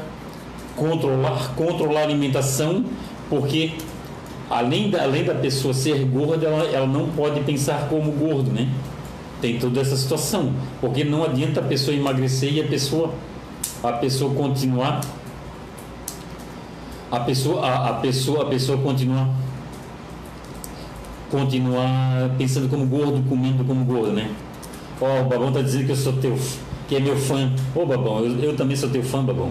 controlar, 0.76 1.54
controlar 1.56 2.00
a 2.00 2.04
alimentação, 2.04 2.84
porque 3.30 3.72
além 4.50 4.90
da, 4.90 5.02
além 5.02 5.24
da 5.24 5.34
pessoa 5.34 5.72
ser 5.72 6.04
gorda, 6.04 6.46
ela, 6.46 6.64
ela 6.66 6.86
não 6.86 7.08
pode 7.08 7.40
pensar 7.40 7.88
como 7.88 8.12
gordo, 8.12 8.52
né? 8.52 8.68
Tem 9.40 9.58
toda 9.58 9.80
essa 9.80 9.96
situação, 9.96 10.52
porque 10.78 11.04
não 11.04 11.24
adianta 11.24 11.60
a 11.60 11.62
pessoa 11.62 11.96
emagrecer 11.96 12.52
e 12.52 12.60
a 12.60 12.64
pessoa 12.64 13.14
a 13.84 13.92
pessoa 13.92 14.34
continuar 14.34 15.00
a 17.10 17.20
pessoa 17.20 17.66
a, 17.66 17.90
a 17.90 17.92
pessoa 17.94 18.42
a 18.42 18.46
pessoa 18.46 18.78
continuar 18.78 19.28
continuar 21.34 22.30
pensando 22.38 22.68
como 22.68 22.86
gordo, 22.86 23.22
comendo 23.28 23.64
como 23.64 23.84
gordo, 23.84 24.12
né? 24.12 24.30
Ó, 25.00 25.22
o 25.22 25.24
Babão 25.24 25.52
tá 25.52 25.60
dizendo 25.60 25.86
que 25.86 25.92
eu 25.92 25.96
sou 25.96 26.12
teu, 26.14 26.38
que 26.88 26.94
é 26.94 27.00
meu 27.00 27.16
fã. 27.16 27.52
Ô, 27.74 27.84
Babão, 27.84 28.24
eu, 28.24 28.38
eu 28.38 28.56
também 28.56 28.76
sou 28.76 28.88
teu 28.88 29.02
fã, 29.02 29.24
Babão. 29.24 29.50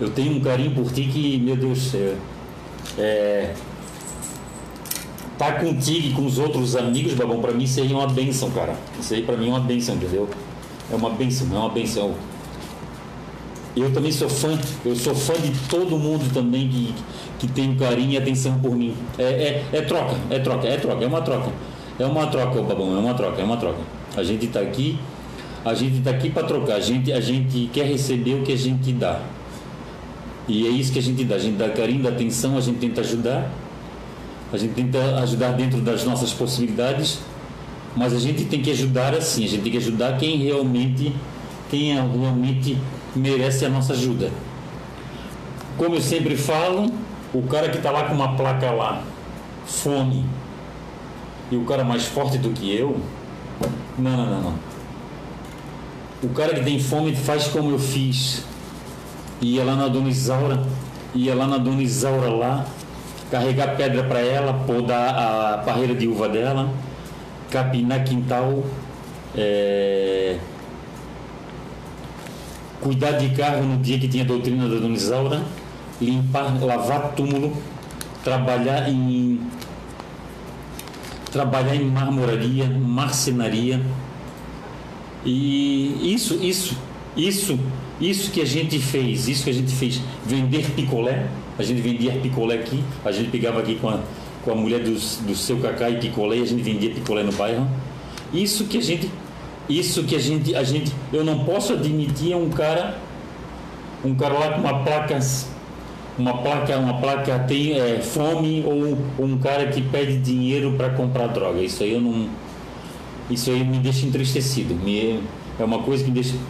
Eu 0.00 0.10
tenho 0.10 0.34
um 0.34 0.40
carinho 0.40 0.74
por 0.74 0.90
ti 0.90 1.04
que, 1.04 1.38
meu 1.38 1.56
Deus 1.56 1.78
do 1.78 1.84
céu, 1.84 2.14
é, 2.98 3.54
tá 5.36 5.52
contigo 5.52 6.08
e 6.08 6.12
com 6.12 6.24
os 6.24 6.38
outros 6.38 6.74
amigos, 6.74 7.12
Babão, 7.12 7.40
pra 7.40 7.52
mim 7.52 7.66
aí 7.76 7.92
é 7.92 7.94
uma 7.94 8.08
benção, 8.08 8.50
cara. 8.50 8.74
Isso 8.98 9.12
aí 9.12 9.22
pra 9.22 9.36
mim 9.36 9.48
é 9.48 9.50
uma 9.50 9.60
benção, 9.60 9.96
entendeu? 9.96 10.28
É 10.90 10.94
uma 10.94 11.10
benção, 11.10 11.46
é 11.54 11.58
uma 11.58 11.68
benção. 11.68 12.14
Eu 13.76 13.92
também 13.92 14.12
sou 14.12 14.28
fã, 14.28 14.56
eu 14.84 14.94
sou 14.94 15.14
fã 15.14 15.34
de 15.34 15.50
todo 15.68 15.98
mundo 15.98 16.32
também 16.32 16.68
que, 16.68 16.94
que 17.40 17.48
tem 17.48 17.74
carinho 17.74 18.12
e 18.12 18.16
atenção 18.16 18.58
por 18.60 18.74
mim. 18.74 18.94
É, 19.18 19.24
é, 19.24 19.64
é 19.72 19.82
troca, 19.82 20.14
é 20.30 20.38
troca, 20.38 20.68
é 20.68 20.76
troca, 20.76 21.04
é 21.04 21.06
uma 21.06 21.20
troca. 21.22 21.50
É 21.98 22.06
uma 22.06 22.26
troca, 22.26 22.62
Babão, 22.62 22.96
é 22.96 22.98
uma 22.98 23.14
troca, 23.14 23.40
é 23.40 23.44
uma 23.44 23.56
troca. 23.56 23.78
A 24.16 24.22
gente 24.22 24.46
está 24.46 24.60
aqui, 24.60 24.98
a 25.64 25.74
gente 25.74 25.98
está 25.98 26.10
aqui 26.10 26.30
para 26.30 26.44
trocar, 26.44 26.74
a 26.76 26.80
gente, 26.80 27.12
a 27.12 27.20
gente 27.20 27.68
quer 27.72 27.86
receber 27.86 28.34
o 28.34 28.42
que 28.42 28.52
a 28.52 28.56
gente 28.56 28.92
dá. 28.92 29.20
E 30.46 30.66
é 30.66 30.70
isso 30.70 30.92
que 30.92 30.98
a 30.98 31.02
gente 31.02 31.24
dá, 31.24 31.36
a 31.36 31.38
gente 31.38 31.56
dá 31.56 31.68
carinho, 31.68 32.02
dá 32.02 32.10
atenção, 32.10 32.56
a 32.56 32.60
gente 32.60 32.78
tenta 32.78 33.00
ajudar, 33.00 33.50
a 34.52 34.56
gente 34.56 34.74
tenta 34.74 34.98
ajudar 35.20 35.52
dentro 35.52 35.80
das 35.80 36.04
nossas 36.04 36.32
possibilidades, 36.32 37.18
mas 37.96 38.12
a 38.12 38.18
gente 38.18 38.44
tem 38.44 38.60
que 38.60 38.70
ajudar 38.70 39.14
assim, 39.14 39.44
a 39.44 39.48
gente 39.48 39.62
tem 39.62 39.72
que 39.72 39.78
ajudar 39.78 40.16
quem 40.18 40.36
realmente, 40.38 41.12
quem 41.70 41.92
é 41.92 41.94
realmente 41.94 42.76
merece 43.14 43.64
a 43.64 43.68
nossa 43.68 43.92
ajuda. 43.92 44.30
Como 45.76 45.94
eu 45.96 46.00
sempre 46.00 46.36
falo, 46.36 46.92
o 47.32 47.42
cara 47.42 47.68
que 47.68 47.78
está 47.78 47.90
lá 47.90 48.04
com 48.04 48.14
uma 48.14 48.36
placa 48.36 48.70
lá, 48.70 49.02
fome, 49.66 50.24
e 51.50 51.56
o 51.56 51.64
cara 51.64 51.84
mais 51.84 52.04
forte 52.04 52.38
do 52.38 52.50
que 52.50 52.74
eu, 52.74 52.96
não, 53.98 54.16
não, 54.16 54.26
não, 54.26 54.40
não. 54.42 54.54
O 56.22 56.28
cara 56.30 56.54
que 56.54 56.64
tem 56.64 56.78
fome 56.78 57.14
faz 57.14 57.48
como 57.48 57.70
eu 57.70 57.78
fiz. 57.78 58.44
Ia 59.40 59.62
lá 59.62 59.76
na 59.76 59.88
Dona 59.88 60.08
Isaura, 60.08 60.62
ia 61.14 61.34
lá 61.34 61.46
na 61.46 61.58
Dona 61.58 61.82
Isaura 61.82 62.28
lá, 62.30 62.64
carregar 63.30 63.76
pedra 63.76 64.04
para 64.04 64.20
ela, 64.20 64.54
podar 64.66 65.14
a 65.14 65.58
parreira 65.58 65.94
de 65.94 66.08
uva 66.08 66.28
dela, 66.28 66.70
capinar 67.50 68.04
quintal, 68.04 68.64
é, 69.36 70.38
cuidar 72.80 73.12
de 73.12 73.30
carro 73.30 73.62
no 73.62 73.78
dia 73.78 73.98
que 73.98 74.08
tinha 74.08 74.24
doutrina 74.24 74.68
da 74.68 74.76
Dona 74.76 74.94
Isaura, 74.94 75.42
limpar, 76.00 76.62
lavar 76.62 77.12
túmulo, 77.14 77.56
trabalhar 78.22 78.88
em 78.88 79.40
trabalhar 81.34 81.74
em 81.74 81.84
marmoraria, 81.86 82.66
marcenaria. 82.66 83.80
E 85.24 86.12
isso, 86.14 86.34
isso, 86.34 86.78
isso, 87.16 87.58
isso 88.00 88.30
que 88.30 88.40
a 88.40 88.44
gente 88.44 88.78
fez, 88.78 89.26
isso 89.26 89.42
que 89.42 89.50
a 89.50 89.52
gente 89.52 89.72
fez, 89.72 90.00
vender 90.24 90.70
picolé, 90.76 91.26
a 91.58 91.62
gente 91.64 91.80
vendia 91.80 92.12
picolé 92.12 92.56
aqui, 92.56 92.84
a 93.04 93.10
gente 93.10 93.30
pegava 93.30 93.58
aqui 93.58 93.74
com 93.76 93.88
a, 93.88 93.98
com 94.44 94.52
a 94.52 94.54
mulher 94.54 94.80
do, 94.84 94.92
do 94.92 95.34
seu 95.34 95.58
cacá 95.58 95.90
e 95.90 95.98
picolé, 95.98 96.38
a 96.38 96.46
gente 96.46 96.62
vendia 96.62 96.90
picolé 96.90 97.24
no 97.24 97.32
bairro. 97.32 97.66
Isso 98.32 98.66
que 98.66 98.78
a 98.78 98.82
gente, 98.82 99.10
isso 99.68 100.04
que 100.04 100.14
a 100.14 100.18
gente, 100.18 100.54
a 100.54 100.62
gente, 100.62 100.92
eu 101.12 101.24
não 101.24 101.44
posso 101.44 101.72
admitir 101.72 102.36
um 102.36 102.50
cara, 102.50 102.98
um 104.04 104.14
cara 104.14 104.34
lá 104.34 104.50
com 104.52 104.60
uma 104.60 104.82
placa 104.84 105.18
uma 106.16 106.38
placa, 106.38 106.78
uma 106.78 107.00
placa 107.00 107.40
tem 107.40 107.72
é, 107.72 108.00
fome 108.00 108.64
ou, 108.64 108.96
um 109.24 109.36
cara 109.38 109.66
que 109.66 109.82
pede 109.82 110.16
dinheiro 110.18 110.72
para 110.76 110.90
comprar 110.90 111.26
droga. 111.28 111.60
Isso 111.60 111.82
aí 111.82 111.92
eu 111.92 112.00
não, 112.00 112.28
isso 113.28 113.50
aí 113.50 113.64
me 113.64 113.78
deixa 113.78 114.06
entristecido. 114.06 114.74
Me, 114.74 115.20
é 115.58 115.64
uma 115.64 115.82
coisa 115.82 116.04
que 116.04 116.10
me 116.10 116.14
deixa. 116.14 116.36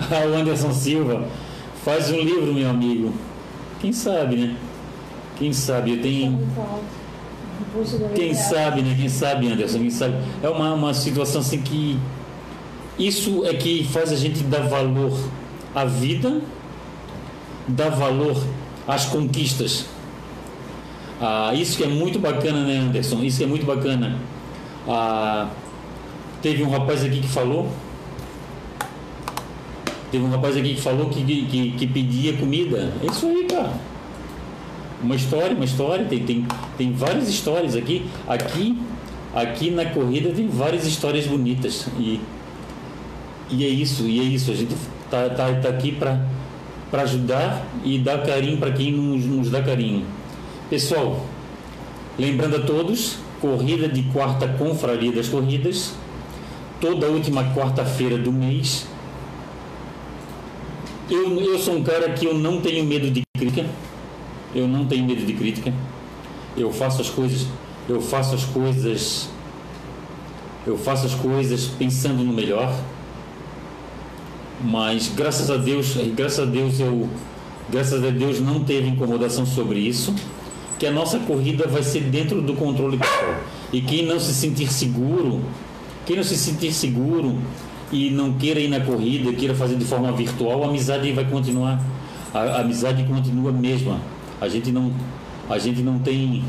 O 0.00 0.34
Anderson 0.34 0.72
Silva 0.72 1.26
faz 1.84 2.10
um 2.10 2.20
livro, 2.20 2.54
meu 2.54 2.70
amigo. 2.70 3.12
Quem 3.80 3.92
sabe, 3.92 4.36
né? 4.36 4.56
Quem 5.36 5.52
sabe? 5.52 5.92
Eu 5.92 6.02
tenho. 6.02 6.38
Quem 8.14 8.34
sabe, 8.34 8.82
né? 8.82 8.96
Quem 8.98 9.08
sabe, 9.08 9.52
Anderson? 9.52 9.78
Quem 9.78 9.90
sabe? 9.90 10.14
É 10.42 10.48
uma, 10.48 10.74
uma 10.74 10.94
situação 10.94 11.40
assim 11.40 11.60
que. 11.62 11.98
Isso 12.98 13.44
é 13.46 13.54
que 13.54 13.84
faz 13.84 14.12
a 14.12 14.16
gente 14.16 14.42
dar 14.42 14.68
valor 14.68 15.16
à 15.74 15.84
vida 15.84 16.40
dá 17.70 17.88
valor 17.88 18.42
às 18.86 19.06
conquistas. 19.06 19.86
Ah, 21.20 21.52
isso 21.54 21.76
que 21.76 21.84
é 21.84 21.86
muito 21.86 22.18
bacana, 22.18 22.64
né, 22.64 22.78
Anderson? 22.78 23.22
Isso 23.22 23.38
que 23.38 23.44
é 23.44 23.46
muito 23.46 23.66
bacana. 23.66 24.16
Ah, 24.88 25.48
teve 26.40 26.62
um 26.62 26.70
rapaz 26.70 27.04
aqui 27.04 27.20
que 27.20 27.28
falou. 27.28 27.70
Teve 30.10 30.24
um 30.24 30.30
rapaz 30.30 30.56
aqui 30.56 30.74
que 30.74 30.80
falou 30.80 31.08
que, 31.08 31.22
que, 31.22 31.72
que 31.72 31.86
pedia 31.86 32.36
comida. 32.36 32.92
É 33.02 33.06
isso 33.06 33.26
aí, 33.26 33.44
cara. 33.44 33.72
Uma 35.02 35.14
história, 35.14 35.54
uma 35.54 35.64
história. 35.64 36.04
Tem, 36.04 36.24
tem, 36.24 36.46
tem 36.76 36.92
várias 36.92 37.28
histórias 37.28 37.76
aqui. 37.76 38.06
Aqui, 38.28 38.78
aqui 39.34 39.70
na 39.70 39.86
corrida 39.86 40.30
tem 40.30 40.48
várias 40.48 40.86
histórias 40.86 41.26
bonitas. 41.26 41.86
E, 41.98 42.20
e 43.50 43.64
é 43.64 43.68
isso, 43.68 44.04
e 44.04 44.20
é 44.20 44.22
isso. 44.22 44.50
A 44.50 44.54
gente 44.54 44.74
tá, 45.10 45.28
tá, 45.30 45.52
tá 45.54 45.68
aqui 45.68 45.92
para 45.92 46.20
para 46.90 47.02
ajudar 47.02 47.64
e 47.84 47.98
dar 47.98 48.22
carinho 48.22 48.58
para 48.58 48.72
quem 48.72 48.92
nos, 48.92 49.24
nos 49.24 49.50
dá 49.50 49.62
carinho. 49.62 50.04
Pessoal, 50.68 51.24
lembrando 52.18 52.56
a 52.56 52.60
todos, 52.60 53.18
corrida 53.40 53.88
de 53.88 54.02
quarta 54.04 54.48
confraria 54.48 55.12
das 55.12 55.28
corridas, 55.28 55.94
toda 56.80 57.06
última 57.06 57.44
quarta-feira 57.54 58.18
do 58.18 58.32
mês. 58.32 58.86
Eu, 61.08 61.40
eu 61.40 61.58
sou 61.58 61.76
um 61.76 61.82
cara 61.82 62.10
que 62.10 62.26
eu 62.26 62.34
não 62.34 62.60
tenho 62.60 62.84
medo 62.84 63.10
de 63.10 63.22
crítica. 63.36 63.66
Eu 64.54 64.66
não 64.66 64.86
tenho 64.86 65.04
medo 65.04 65.24
de 65.24 65.32
crítica. 65.32 65.72
Eu 66.56 66.72
faço 66.72 67.00
as 67.00 67.08
coisas, 67.08 67.46
eu 67.88 68.00
faço 68.00 68.34
as 68.34 68.44
coisas, 68.44 69.28
eu 70.66 70.76
faço 70.76 71.06
as 71.06 71.14
coisas 71.14 71.66
pensando 71.66 72.24
no 72.24 72.32
melhor 72.32 72.74
mas 74.62 75.10
graças 75.14 75.50
a 75.50 75.56
Deus, 75.56 75.96
graças 76.14 76.40
a 76.40 76.44
Deus 76.44 76.78
eu, 76.78 77.08
graças 77.70 78.04
a 78.04 78.10
Deus 78.10 78.40
não 78.40 78.60
teve 78.60 78.88
incomodação 78.88 79.46
sobre 79.46 79.78
isso, 79.78 80.14
que 80.78 80.86
a 80.86 80.90
nossa 80.90 81.18
corrida 81.20 81.66
vai 81.66 81.82
ser 81.82 82.00
dentro 82.02 82.42
do 82.42 82.54
controle 82.54 82.98
pessoal. 82.98 83.36
E 83.72 83.80
quem 83.80 84.04
não 84.04 84.20
se 84.20 84.34
sentir 84.34 84.70
seguro, 84.70 85.40
quem 86.04 86.16
não 86.16 86.22
se 86.22 86.36
sentir 86.36 86.72
seguro 86.72 87.38
e 87.90 88.10
não 88.10 88.34
queira 88.34 88.60
ir 88.60 88.68
na 88.68 88.80
corrida, 88.80 89.32
queira 89.32 89.54
fazer 89.54 89.76
de 89.76 89.84
forma 89.84 90.12
virtual, 90.12 90.64
a 90.64 90.68
amizade 90.68 91.10
vai 91.12 91.24
continuar, 91.24 91.82
a, 92.32 92.38
a 92.38 92.60
amizade 92.60 93.02
continua 93.04 93.52
mesma. 93.52 93.98
A 94.40 94.48
gente 94.48 94.72
não, 94.72 94.92
a 95.48 95.58
gente 95.58 95.82
não 95.82 95.98
tem 95.98 96.42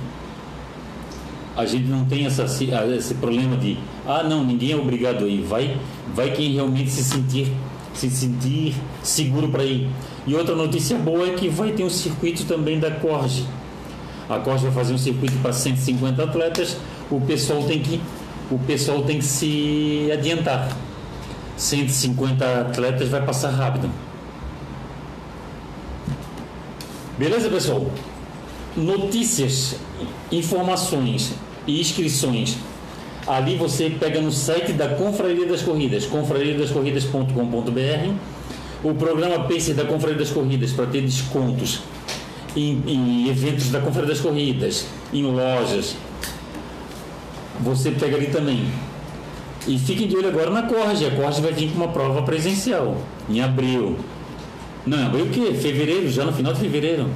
a 1.56 1.66
gente 1.66 1.88
não 1.88 2.06
tem 2.06 2.26
essa, 2.26 2.46
esse 2.46 3.16
problema 3.16 3.58
de 3.58 3.78
ah 4.08 4.24
não 4.24 4.44
ninguém 4.44 4.72
é 4.72 4.76
obrigado 4.76 5.26
a 5.26 5.28
ir 5.28 5.42
vai 5.42 5.78
vai 6.16 6.32
quem 6.32 6.54
realmente 6.54 6.90
se 6.90 7.04
sentir 7.04 7.52
se 7.94 8.10
sentir 8.10 8.76
seguro 9.04 9.50
para 9.50 9.64
ir. 9.64 9.90
E 10.26 10.36
outra 10.36 10.56
notícia 10.56 10.98
boa 10.98 11.28
é 11.28 11.32
que 11.32 11.50
vai 11.50 11.72
ter 11.72 11.84
um 11.84 11.90
circuito 11.90 12.46
também 12.46 12.80
da 12.80 12.92
Corge. 12.92 13.46
A 14.30 14.40
Corge 14.40 14.64
vai 14.66 14.74
fazer 14.74 14.94
um 14.94 14.98
circuito 14.98 15.38
para 15.40 15.52
150 15.52 16.24
atletas. 16.24 16.78
O 17.10 17.20
pessoal 17.20 17.64
tem 17.64 17.80
que 17.80 18.02
o 18.50 18.60
pessoal 18.60 19.04
tem 19.04 19.18
que 19.18 19.26
se 19.26 20.10
adiantar. 20.12 20.70
150 21.58 22.62
atletas 22.62 23.10
vai 23.10 23.26
passar 23.26 23.50
rápido. 23.50 23.90
Beleza, 27.22 27.50
pessoal? 27.50 27.86
Notícias, 28.76 29.76
informações 30.32 31.34
e 31.68 31.80
inscrições 31.80 32.58
Ali 33.28 33.58
você 33.58 33.92
pega 33.92 34.20
no 34.20 34.32
site 34.32 34.74
da 34.74 34.96
Confraria 34.96 35.46
das 35.46 35.62
Corridas, 35.62 36.08
confrariadascorridas.com.br, 36.08 38.14
o 38.84 38.96
programa 38.96 39.48
Pacer 39.48 39.76
da 39.76 39.86
Confraria 39.86 40.18
das 40.18 40.32
Corridas 40.32 40.72
para 40.72 40.88
ter 40.88 41.04
descontos 41.04 41.82
em, 42.56 42.82
em, 42.88 43.30
eventos 43.30 43.70
da 43.70 43.80
Confraria 43.80 44.10
das 44.10 44.20
Corridas, 44.20 44.88
em 45.14 45.24
lojas. 45.24 45.96
Você 47.60 47.92
pega 47.92 48.18
ali 48.18 48.32
também. 48.32 48.66
E 49.68 49.78
fiquem 49.78 50.08
de 50.08 50.18
olho 50.18 50.30
agora 50.30 50.50
na 50.50 50.64
Corge. 50.64 51.06
A 51.06 51.12
Corge 51.12 51.40
vai 51.40 51.52
vir 51.52 51.70
com 51.70 51.76
uma 51.76 51.90
prova 51.90 52.24
presencial 52.24 52.98
em 53.30 53.42
abril. 53.42 53.96
Não, 54.86 55.06
abril 55.06 55.26
o 55.26 55.30
quê? 55.30 55.54
Fevereiro, 55.54 56.10
já 56.10 56.26
no 56.26 56.34
final 56.34 56.54
de 56.54 56.60
fevereiro. 56.60 57.08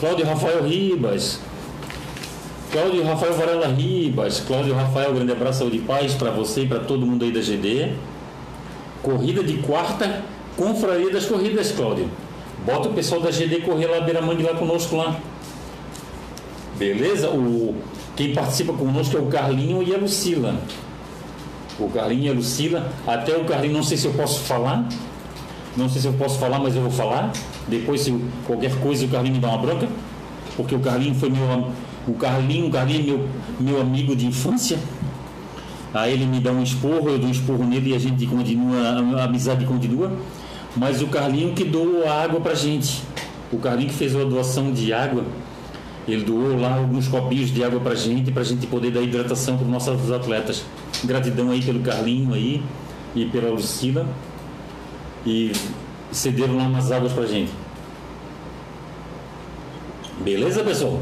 Cláudio 0.00 0.26
Rafael 0.26 0.64
Ribas, 0.64 1.38
Cláudio 2.72 3.04
Rafael 3.04 3.34
Varela 3.34 3.68
Ribas, 3.68 4.40
Cláudio 4.40 4.74
Rafael, 4.74 5.14
grande 5.14 5.30
abraço, 5.30 5.60
saúde 5.60 5.76
e 5.76 5.80
paz 5.80 6.14
para 6.14 6.30
você 6.30 6.62
e 6.62 6.66
para 6.66 6.80
todo 6.80 7.06
mundo 7.06 7.24
aí 7.24 7.30
da 7.30 7.40
GD. 7.40 7.92
Corrida 9.02 9.44
de 9.44 9.58
quarta, 9.58 10.24
confraria 10.56 11.10
das 11.10 11.26
corridas, 11.26 11.70
Cláudio. 11.70 12.08
Bota 12.64 12.88
o 12.88 12.92
pessoal 12.92 13.20
da 13.20 13.30
GD 13.30 13.60
correr 13.60 13.86
lá 13.86 14.00
beira 14.00 14.22
mangue 14.22 14.42
lá 14.42 14.54
conosco 14.54 14.96
lá. 14.96 15.20
Beleza? 16.78 17.28
O, 17.28 17.76
quem 18.16 18.32
participa 18.32 18.72
conosco 18.72 19.16
é 19.16 19.20
o 19.20 19.26
Carlinho 19.26 19.82
e 19.82 19.94
a 19.94 19.98
Lucila. 19.98 20.56
O 21.78 21.88
Carlinho 21.88 22.24
e 22.24 22.28
a 22.30 22.32
Lucila. 22.32 22.90
Até 23.06 23.36
o 23.36 23.44
Carlinho, 23.44 23.74
não 23.74 23.82
sei 23.82 23.96
se 23.96 24.06
eu 24.06 24.12
posso 24.14 24.40
falar. 24.40 24.88
Não 25.76 25.88
sei 25.88 26.02
se 26.02 26.06
eu 26.06 26.12
posso 26.14 26.38
falar, 26.38 26.58
mas 26.58 26.76
eu 26.76 26.82
vou 26.82 26.90
falar. 26.90 27.32
Depois, 27.68 28.02
se 28.02 28.14
qualquer 28.46 28.74
coisa, 28.80 29.04
o 29.04 29.08
Carlinho 29.08 29.34
me 29.36 29.40
dá 29.40 29.48
uma 29.48 29.58
bronca. 29.58 29.88
Porque 30.56 30.74
o 30.74 30.80
Carlinho 30.80 31.14
foi 31.14 31.30
meu 31.30 31.42
o 32.06 32.14
Carlinho, 32.14 32.66
o 32.66 32.70
Carlinho 32.70 33.00
é 33.00 33.04
meu, 33.04 33.28
meu 33.60 33.80
amigo 33.80 34.16
de 34.16 34.26
infância. 34.26 34.78
Aí 35.94 36.14
ele 36.14 36.26
me 36.26 36.40
dá 36.40 36.50
um 36.50 36.62
esporro, 36.62 37.10
eu 37.10 37.18
dou 37.18 37.28
um 37.28 37.32
esporro 37.32 37.64
nele 37.64 37.90
e 37.90 37.94
a 37.94 37.98
gente 37.98 38.26
continua, 38.26 38.80
a 39.20 39.24
amizade 39.24 39.64
continua. 39.64 40.10
Mas 40.76 41.00
o 41.00 41.06
Carlinho 41.06 41.54
que 41.54 41.64
doou 41.64 42.08
a 42.08 42.22
água 42.22 42.40
pra 42.40 42.54
gente. 42.54 43.02
O 43.52 43.58
Carlinho 43.58 43.90
que 43.90 43.94
fez 43.94 44.16
a 44.16 44.24
doação 44.24 44.72
de 44.72 44.92
água, 44.92 45.24
ele 46.08 46.24
doou 46.24 46.58
lá 46.58 46.76
alguns 46.76 47.06
copinhos 47.06 47.50
de 47.50 47.62
água 47.62 47.78
pra 47.78 47.94
gente, 47.94 48.32
pra 48.32 48.42
gente 48.42 48.66
poder 48.66 48.90
dar 48.90 49.02
hidratação 49.02 49.56
para 49.56 49.64
os 49.64 49.70
nossos 49.70 50.10
atletas. 50.10 50.64
Gratidão 51.04 51.50
aí 51.50 51.62
pelo 51.62 51.80
Carlinho 51.80 52.34
aí 52.34 52.62
e 53.14 53.26
pela 53.26 53.50
Lucila. 53.50 54.06
E 55.24 55.52
cederam 56.10 56.56
lá 56.56 56.64
umas 56.64 56.90
águas 56.90 57.12
pra 57.12 57.26
gente. 57.26 57.52
Beleza, 60.20 60.62
pessoal? 60.62 61.00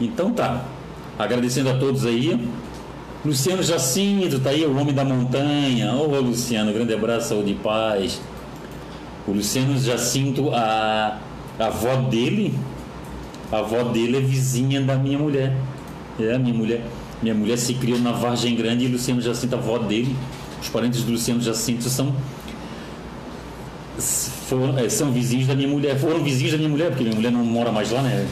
Então 0.00 0.32
tá. 0.32 0.64
Agradecendo 1.18 1.70
a 1.70 1.78
todos 1.78 2.06
aí. 2.06 2.48
Luciano 3.24 3.62
Jacinto, 3.62 4.38
tá 4.38 4.50
aí, 4.50 4.64
o 4.64 4.76
homem 4.76 4.94
da 4.94 5.04
montanha. 5.04 5.92
Ô 5.94 6.10
oh, 6.10 6.20
Luciano, 6.20 6.72
grande 6.72 6.94
abraço, 6.94 7.30
saúde 7.30 7.52
e 7.52 7.54
paz. 7.54 8.20
O 9.26 9.32
Luciano 9.32 9.76
Jacinto, 9.78 10.50
a, 10.54 11.18
a 11.58 11.66
avó 11.66 11.96
dele, 11.96 12.54
a 13.50 13.58
avó 13.58 13.82
dele 13.82 14.18
é 14.18 14.20
vizinha 14.20 14.80
da 14.80 14.96
minha 14.96 15.18
mulher. 15.18 15.56
É, 16.18 16.34
a 16.34 16.38
minha 16.38 16.54
mulher. 16.54 16.82
Minha 17.20 17.34
mulher 17.34 17.58
se 17.58 17.74
criou 17.74 17.98
na 17.98 18.12
Vargem 18.12 18.54
Grande 18.54 18.84
e 18.84 18.88
Luciano 18.88 19.20
Jacinto, 19.20 19.56
a 19.56 19.58
avó 19.58 19.78
dele. 19.78 20.14
Os 20.62 20.68
parentes 20.68 21.02
do 21.02 21.12
Luciano 21.12 21.40
Jacinto 21.40 21.88
são 21.88 22.14
é, 24.76 24.88
são 24.88 25.12
vizinhos 25.12 25.46
da 25.46 25.54
minha 25.54 25.68
mulher. 25.68 25.98
Foram 25.98 26.22
vizinhos 26.22 26.52
da 26.52 26.58
minha 26.58 26.70
mulher, 26.70 26.88
porque 26.88 27.04
minha 27.04 27.16
mulher 27.16 27.32
não 27.32 27.44
mora 27.44 27.72
mais 27.72 27.90
lá, 27.90 28.02
né? 28.02 28.26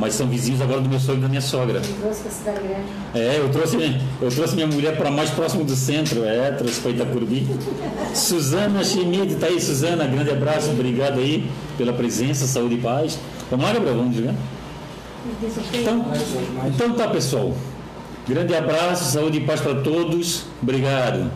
mas 0.00 0.14
são 0.14 0.26
vizinhos 0.26 0.62
agora 0.62 0.80
do 0.80 0.88
meu 0.88 0.98
sogro 0.98 1.18
e 1.18 1.22
da 1.22 1.28
minha 1.28 1.40
sogra. 1.42 1.80
trouxe 2.00 2.30
cidade 2.30 2.60
grande? 2.60 2.86
É, 3.14 3.38
eu 3.38 3.50
trouxe, 3.50 3.76
eu 4.20 4.30
trouxe 4.30 4.54
minha 4.54 4.66
mulher 4.66 4.96
para 4.96 5.10
mais 5.10 5.28
próximo 5.28 5.62
do 5.62 5.76
centro, 5.76 6.24
é, 6.24 6.50
trouxe 6.52 6.80
para 6.80 6.92
Itacurbi. 6.92 7.46
Suzana 8.14 8.82
Schmid, 8.82 9.36
tá 9.36 9.46
aí, 9.46 9.60
Suzana, 9.60 10.06
grande 10.06 10.30
abraço, 10.30 10.70
obrigado 10.70 11.18
aí 11.18 11.50
pela 11.76 11.92
presença, 11.92 12.46
saúde 12.46 12.76
e 12.76 12.78
paz. 12.78 13.18
Vamos 13.50 13.66
lá, 13.66 13.72
Gabriel, 13.74 13.96
vamos 13.96 14.16
jogar? 14.16 14.34
Sorteio? 15.54 15.82
Então, 15.82 16.06
então 16.66 16.92
tá, 16.94 17.08
pessoal. 17.08 17.54
Grande 18.26 18.54
abraço, 18.54 19.12
saúde 19.12 19.38
e 19.38 19.40
paz 19.42 19.60
para 19.60 19.74
todos. 19.82 20.44
Obrigado. 20.62 21.30